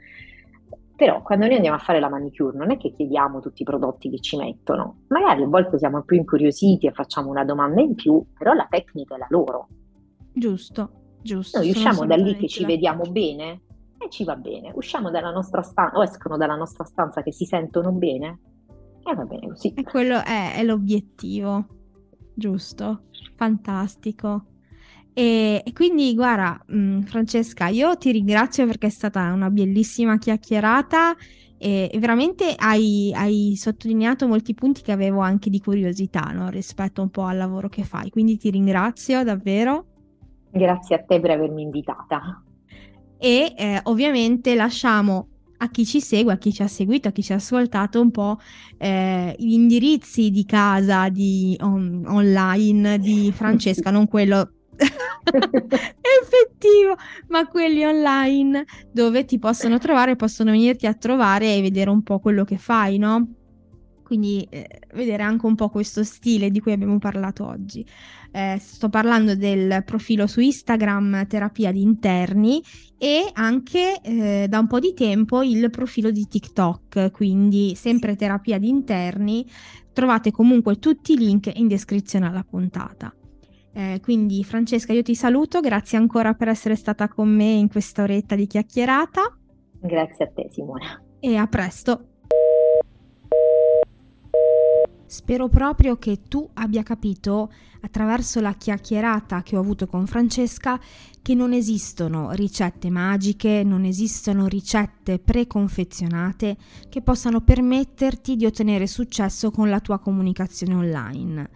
Però 0.96 1.22
quando 1.22 1.46
noi 1.46 1.54
andiamo 1.54 1.76
a 1.78 1.80
fare 1.80 1.98
la 1.98 2.10
manicure 2.10 2.58
non 2.58 2.70
è 2.70 2.76
che 2.76 2.92
chiediamo 2.92 3.40
tutti 3.40 3.62
i 3.62 3.64
prodotti 3.64 4.10
che 4.10 4.20
ci 4.20 4.36
mettono, 4.36 5.04
magari 5.08 5.42
a 5.42 5.46
volte 5.46 5.78
siamo 5.78 6.02
più 6.02 6.18
incuriositi 6.18 6.86
e 6.86 6.92
facciamo 6.92 7.30
una 7.30 7.44
domanda 7.44 7.80
in 7.80 7.94
più, 7.94 8.22
però 8.36 8.52
la 8.52 8.66
tecnica 8.68 9.14
è 9.14 9.18
la 9.18 9.26
loro. 9.30 9.68
Giusto, 10.40 11.18
giusto. 11.20 11.58
Noi 11.58 11.68
usciamo 11.68 12.06
da 12.06 12.16
lì 12.16 12.34
che 12.34 12.48
ci 12.48 12.64
vediamo 12.64 13.02
bene 13.10 13.60
e 13.98 14.08
ci 14.08 14.24
va 14.24 14.36
bene, 14.36 14.72
usciamo 14.74 15.10
dalla 15.10 15.30
nostra 15.30 15.60
stanza 15.60 15.98
o 15.98 16.02
escono 16.02 16.38
dalla 16.38 16.56
nostra 16.56 16.84
stanza 16.84 17.22
che 17.22 17.30
si 17.30 17.44
sentono 17.44 17.92
bene 17.92 18.38
e 19.04 19.14
va 19.14 19.24
bene 19.24 19.48
così. 19.48 19.74
E 19.74 19.82
quello 19.82 20.24
è, 20.24 20.54
è 20.54 20.62
l'obiettivo, 20.64 21.66
giusto, 22.32 23.02
fantastico. 23.36 24.46
E, 25.12 25.60
e, 25.62 25.72
quindi, 25.74 26.14
guarda, 26.14 26.58
mh, 26.68 26.78
mm, 26.78 27.00
Francesca, 27.02 27.66
io 27.68 27.98
ti 27.98 28.12
ringrazio 28.12 28.64
perché 28.64 28.86
è 28.86 28.90
stata 28.90 29.30
una 29.32 29.50
bellissima 29.50 30.16
chiacchierata 30.16 31.14
e, 31.58 31.90
e 31.92 31.98
veramente 31.98 32.54
hai, 32.56 33.12
hai, 33.14 33.54
sottolineato 33.56 34.26
molti 34.26 34.54
punti 34.54 34.80
che 34.80 34.92
avevo 34.92 35.20
anche 35.20 35.50
di 35.50 35.60
curiosità 35.60 36.30
no? 36.32 36.48
rispetto 36.48 37.02
un 37.02 37.10
po' 37.10 37.24
al 37.24 37.36
lavoro 37.36 37.68
che 37.68 37.84
fai. 37.84 38.08
Quindi 38.08 38.38
ti 38.38 38.48
ringrazio 38.48 39.22
davvero. 39.22 39.89
Grazie 40.50 40.96
a 40.96 41.02
te 41.02 41.20
per 41.20 41.30
avermi 41.30 41.62
invitata. 41.62 42.42
E 43.18 43.54
eh, 43.56 43.80
ovviamente 43.84 44.54
lasciamo 44.54 45.28
a 45.58 45.68
chi 45.68 45.84
ci 45.84 46.00
segue, 46.00 46.32
a 46.32 46.38
chi 46.38 46.52
ci 46.52 46.62
ha 46.62 46.68
seguito, 46.68 47.08
a 47.08 47.12
chi 47.12 47.22
ci 47.22 47.32
ha 47.32 47.36
ascoltato 47.36 48.00
un 48.00 48.10
po' 48.10 48.38
eh, 48.78 49.34
gli 49.38 49.52
indirizzi 49.52 50.30
di 50.30 50.46
casa 50.46 51.10
di 51.10 51.56
on, 51.60 52.04
online 52.06 52.98
di 52.98 53.30
Francesca, 53.30 53.90
non 53.90 54.08
quello 54.08 54.52
effettivo, 54.80 56.96
ma 57.28 57.46
quelli 57.46 57.84
online 57.84 58.64
dove 58.90 59.26
ti 59.26 59.38
possono 59.38 59.78
trovare, 59.78 60.16
possono 60.16 60.50
venirti 60.50 60.86
a 60.86 60.94
trovare 60.94 61.54
e 61.54 61.60
vedere 61.60 61.90
un 61.90 62.02
po' 62.02 62.20
quello 62.20 62.44
che 62.44 62.56
fai, 62.56 62.96
no? 62.96 63.34
Quindi 64.10 64.44
eh, 64.50 64.66
vedere 64.94 65.22
anche 65.22 65.46
un 65.46 65.54
po' 65.54 65.68
questo 65.68 66.02
stile 66.02 66.50
di 66.50 66.58
cui 66.58 66.72
abbiamo 66.72 66.98
parlato 66.98 67.46
oggi. 67.46 67.86
Eh, 68.32 68.58
sto 68.58 68.88
parlando 68.88 69.36
del 69.36 69.84
profilo 69.84 70.26
su 70.26 70.40
Instagram 70.40 71.28
Terapia 71.28 71.70
di 71.70 71.80
Interni 71.80 72.60
e 72.98 73.30
anche 73.34 74.00
eh, 74.02 74.46
da 74.48 74.58
un 74.58 74.66
po' 74.66 74.80
di 74.80 74.94
tempo 74.94 75.44
il 75.44 75.70
profilo 75.70 76.10
di 76.10 76.26
TikTok, 76.26 77.12
quindi 77.12 77.76
sempre 77.76 78.16
Terapia 78.16 78.58
di 78.58 78.68
Interni. 78.68 79.48
Trovate 79.92 80.32
comunque 80.32 80.80
tutti 80.80 81.12
i 81.12 81.16
link 81.16 81.48
in 81.54 81.68
descrizione 81.68 82.26
alla 82.26 82.42
puntata. 82.42 83.14
Eh, 83.72 84.00
quindi 84.02 84.42
Francesca, 84.42 84.92
io 84.92 85.02
ti 85.02 85.14
saluto, 85.14 85.60
grazie 85.60 85.98
ancora 85.98 86.34
per 86.34 86.48
essere 86.48 86.74
stata 86.74 87.06
con 87.06 87.28
me 87.28 87.52
in 87.52 87.68
questa 87.68 88.02
oretta 88.02 88.34
di 88.34 88.48
chiacchierata. 88.48 89.38
Grazie 89.80 90.24
a 90.24 90.28
te 90.34 90.48
Simona. 90.50 91.00
E 91.20 91.36
a 91.36 91.46
presto. 91.46 92.09
Spero 95.10 95.48
proprio 95.48 95.96
che 95.96 96.20
tu 96.28 96.48
abbia 96.54 96.84
capito, 96.84 97.52
attraverso 97.80 98.38
la 98.38 98.54
chiacchierata 98.54 99.42
che 99.42 99.56
ho 99.56 99.60
avuto 99.60 99.88
con 99.88 100.06
Francesca, 100.06 100.80
che 101.20 101.34
non 101.34 101.52
esistono 101.52 102.30
ricette 102.30 102.90
magiche, 102.90 103.64
non 103.64 103.84
esistono 103.84 104.46
ricette 104.46 105.18
preconfezionate 105.18 106.56
che 106.88 107.02
possano 107.02 107.40
permetterti 107.40 108.36
di 108.36 108.46
ottenere 108.46 108.86
successo 108.86 109.50
con 109.50 109.68
la 109.68 109.80
tua 109.80 109.98
comunicazione 109.98 110.74
online. 110.74 111.50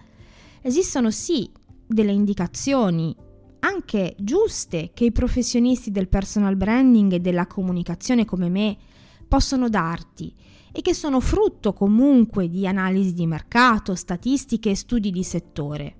Esistono 0.60 1.12
sì 1.12 1.48
delle 1.86 2.10
indicazioni 2.10 3.14
anche 3.60 4.16
giuste 4.18 4.90
che 4.92 5.04
i 5.04 5.12
professionisti 5.12 5.92
del 5.92 6.08
personal 6.08 6.56
branding 6.56 7.12
e 7.12 7.20
della 7.20 7.46
comunicazione 7.46 8.24
come 8.24 8.48
me 8.48 8.76
possono 9.28 9.68
darti 9.68 10.34
e 10.76 10.82
che 10.82 10.92
sono 10.92 11.20
frutto 11.20 11.72
comunque 11.72 12.48
di 12.48 12.66
analisi 12.66 13.14
di 13.14 13.28
mercato, 13.28 13.94
statistiche 13.94 14.70
e 14.70 14.74
studi 14.74 15.12
di 15.12 15.22
settore. 15.22 15.96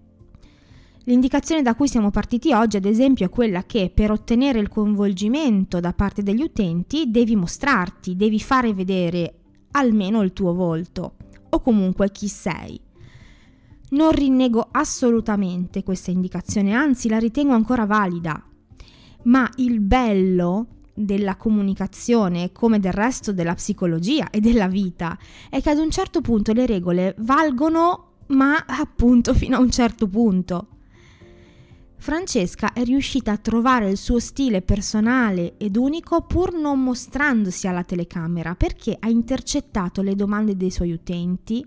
L'indicazione 1.05 1.63
da 1.63 1.77
cui 1.77 1.87
siamo 1.87 2.11
partiti 2.11 2.53
oggi, 2.53 2.77
ad 2.77 2.85
esempio, 2.85 3.27
è 3.27 3.29
quella 3.29 3.63
che 3.63 3.93
per 3.95 4.11
ottenere 4.11 4.59
il 4.59 4.69
coinvolgimento 4.69 5.79
da 5.79 5.93
parte 5.93 6.25
degli 6.25 6.43
utenti 6.43 7.09
devi 7.09 7.37
mostrarti, 7.37 8.17
devi 8.17 8.41
fare 8.41 8.75
vedere 8.75 9.35
almeno 9.73 10.23
il 10.23 10.33
tuo 10.33 10.55
volto 10.55 11.15
o 11.51 11.61
comunque 11.61 12.11
chi 12.11 12.27
sei. 12.27 12.81
Non 13.91 14.11
rinnego 14.11 14.67
assolutamente 14.73 15.85
questa 15.85 16.11
indicazione, 16.11 16.73
anzi 16.73 17.09
la 17.09 17.19
ritengo 17.19 17.53
ancora 17.53 17.87
valida. 17.87 18.43
Ma 19.25 19.49
il 19.57 19.79
bello 19.79 20.67
della 20.95 21.37
comunicazione, 21.37 22.53
come 22.53 22.79
del 22.79 22.93
resto 22.93 23.33
della 23.33 23.55
psicologia 23.55 24.31
e 24.31 24.41
della 24.41 24.69
vita, 24.69 25.19
è 25.51 25.61
che 25.61 25.71
ad 25.71 25.79
un 25.79 25.91
certo 25.91 26.21
punto 26.21 26.53
le 26.53 26.67
regole 26.67 27.15
valgono, 27.19 28.13
ma 28.29 28.65
appunto 28.67 29.35
fino 29.35 29.57
a 29.57 29.61
un 29.61 29.71
certo 29.71 30.07
punto. 30.07 30.69
Francesca 31.97 32.75
è 32.75 32.85
riuscita 32.85 33.33
a 33.33 33.39
trovare 33.39 33.89
il 33.89 33.97
suo 33.97 34.19
stile 34.19 34.61
personale 34.61 35.57
ed 35.57 35.77
unico 35.77 36.21
pur 36.23 36.53
non 36.53 36.83
mostrandosi 36.83 37.67
alla 37.67 37.83
telecamera 37.83 38.55
perché 38.55 38.95
ha 38.99 39.09
intercettato 39.09 40.03
le 40.03 40.15
domande 40.15 40.55
dei 40.55 40.71
suoi 40.71 40.93
utenti, 40.93 41.67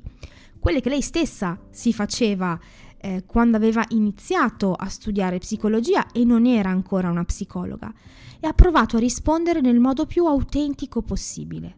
quelle 0.60 0.80
che 0.80 0.90
lei 0.90 1.02
stessa 1.02 1.60
si 1.72 1.92
faceva 1.92 2.60
eh, 3.00 3.24
quando 3.26 3.58
aveva 3.58 3.84
iniziato 3.90 4.74
a 4.74 4.88
studiare 4.90 5.40
psicologia 5.40 6.12
e 6.12 6.24
non 6.24 6.46
era 6.46 6.70
ancora 6.70 7.10
una 7.10 7.24
psicologa, 7.24 7.92
e 8.40 8.48
ha 8.48 8.54
provato 8.54 8.98
a 8.98 9.00
rispondere 9.00 9.62
nel 9.62 9.80
modo 9.80 10.06
più 10.06 10.26
autentico 10.26 11.02
possibile. 11.02 11.78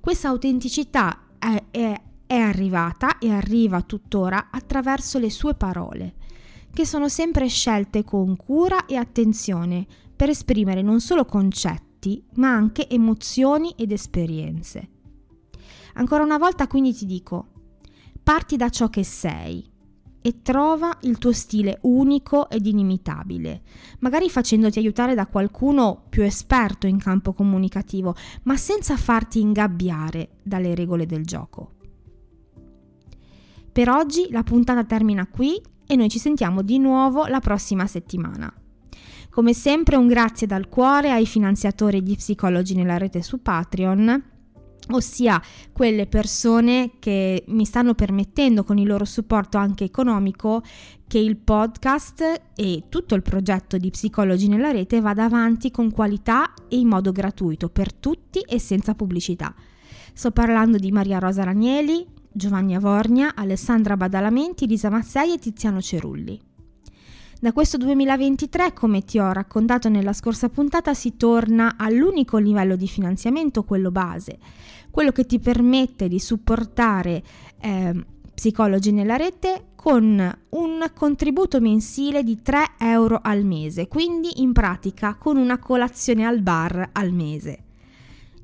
Questa 0.00 0.28
autenticità 0.28 1.26
è, 1.38 1.64
è, 1.70 2.02
è 2.26 2.36
arrivata 2.36 3.18
e 3.18 3.30
arriva 3.30 3.82
tuttora 3.82 4.48
attraverso 4.50 5.18
le 5.18 5.30
sue 5.30 5.54
parole, 5.54 6.14
che 6.72 6.86
sono 6.86 7.08
sempre 7.08 7.48
scelte 7.48 8.04
con 8.04 8.36
cura 8.36 8.86
e 8.86 8.96
attenzione 8.96 9.86
per 10.14 10.28
esprimere 10.28 10.82
non 10.82 11.00
solo 11.00 11.24
concetti, 11.24 12.24
ma 12.34 12.52
anche 12.52 12.88
emozioni 12.88 13.74
ed 13.76 13.92
esperienze. 13.92 14.88
Ancora 15.94 16.22
una 16.22 16.38
volta 16.38 16.66
quindi 16.66 16.94
ti 16.94 17.06
dico, 17.06 17.48
parti 18.22 18.56
da 18.56 18.68
ciò 18.68 18.88
che 18.88 19.02
sei 19.02 19.74
e 20.26 20.42
trova 20.42 20.98
il 21.02 21.18
tuo 21.18 21.30
stile 21.30 21.78
unico 21.82 22.50
ed 22.50 22.66
inimitabile, 22.66 23.62
magari 24.00 24.28
facendoti 24.28 24.80
aiutare 24.80 25.14
da 25.14 25.28
qualcuno 25.28 26.02
più 26.08 26.24
esperto 26.24 26.88
in 26.88 26.98
campo 26.98 27.32
comunicativo, 27.32 28.12
ma 28.42 28.56
senza 28.56 28.96
farti 28.96 29.38
ingabbiare 29.38 30.30
dalle 30.42 30.74
regole 30.74 31.06
del 31.06 31.24
gioco. 31.24 31.74
Per 33.70 33.88
oggi 33.88 34.26
la 34.30 34.42
puntata 34.42 34.82
termina 34.82 35.28
qui 35.28 35.62
e 35.86 35.94
noi 35.94 36.08
ci 36.08 36.18
sentiamo 36.18 36.62
di 36.62 36.80
nuovo 36.80 37.26
la 37.26 37.38
prossima 37.38 37.86
settimana. 37.86 38.52
Come 39.30 39.52
sempre 39.52 39.94
un 39.94 40.08
grazie 40.08 40.48
dal 40.48 40.68
cuore 40.68 41.12
ai 41.12 41.26
finanziatori 41.26 42.02
di 42.02 42.16
Psicologi 42.16 42.74
nella 42.74 42.98
rete 42.98 43.22
su 43.22 43.40
Patreon 43.40 44.34
ossia 44.90 45.40
quelle 45.72 46.06
persone 46.06 46.92
che 46.98 47.44
mi 47.48 47.64
stanno 47.64 47.94
permettendo 47.94 48.64
con 48.64 48.78
il 48.78 48.86
loro 48.86 49.04
supporto 49.04 49.58
anche 49.58 49.84
economico 49.84 50.62
che 51.06 51.18
il 51.18 51.36
podcast 51.36 52.42
e 52.54 52.84
tutto 52.88 53.14
il 53.14 53.22
progetto 53.22 53.76
di 53.78 53.90
Psicologi 53.90 54.48
nella 54.48 54.70
rete 54.70 55.00
vada 55.00 55.24
avanti 55.24 55.70
con 55.70 55.90
qualità 55.90 56.52
e 56.68 56.78
in 56.78 56.88
modo 56.88 57.12
gratuito 57.12 57.68
per 57.68 57.92
tutti 57.92 58.40
e 58.40 58.58
senza 58.58 58.94
pubblicità. 58.94 59.54
Sto 60.12 60.30
parlando 60.30 60.78
di 60.78 60.90
Maria 60.90 61.18
Rosa 61.18 61.44
Ranieli, 61.44 62.06
Giovanni 62.32 62.74
Avornia, 62.74 63.34
Alessandra 63.34 63.96
Badalamenti, 63.96 64.66
Lisa 64.66 64.90
Mazzei 64.90 65.34
e 65.34 65.38
Tiziano 65.38 65.80
Cerulli. 65.80 66.40
Da 67.38 67.52
questo 67.52 67.76
2023, 67.76 68.72
come 68.72 69.04
ti 69.04 69.18
ho 69.18 69.30
raccontato 69.30 69.90
nella 69.90 70.14
scorsa 70.14 70.48
puntata, 70.48 70.94
si 70.94 71.18
torna 71.18 71.74
all'unico 71.76 72.38
livello 72.38 72.76
di 72.76 72.88
finanziamento, 72.88 73.62
quello 73.62 73.90
base, 73.90 74.38
quello 74.96 75.12
che 75.12 75.26
ti 75.26 75.38
permette 75.38 76.08
di 76.08 76.18
supportare 76.18 77.22
eh, 77.60 77.92
psicologi 78.34 78.92
nella 78.92 79.16
rete 79.16 79.72
con 79.76 80.38
un 80.48 80.90
contributo 80.94 81.60
mensile 81.60 82.22
di 82.22 82.40
3 82.40 82.76
euro 82.78 83.20
al 83.22 83.44
mese, 83.44 83.88
quindi 83.88 84.40
in 84.40 84.54
pratica 84.54 85.16
con 85.16 85.36
una 85.36 85.58
colazione 85.58 86.24
al 86.24 86.40
bar 86.40 86.88
al 86.92 87.12
mese. 87.12 87.64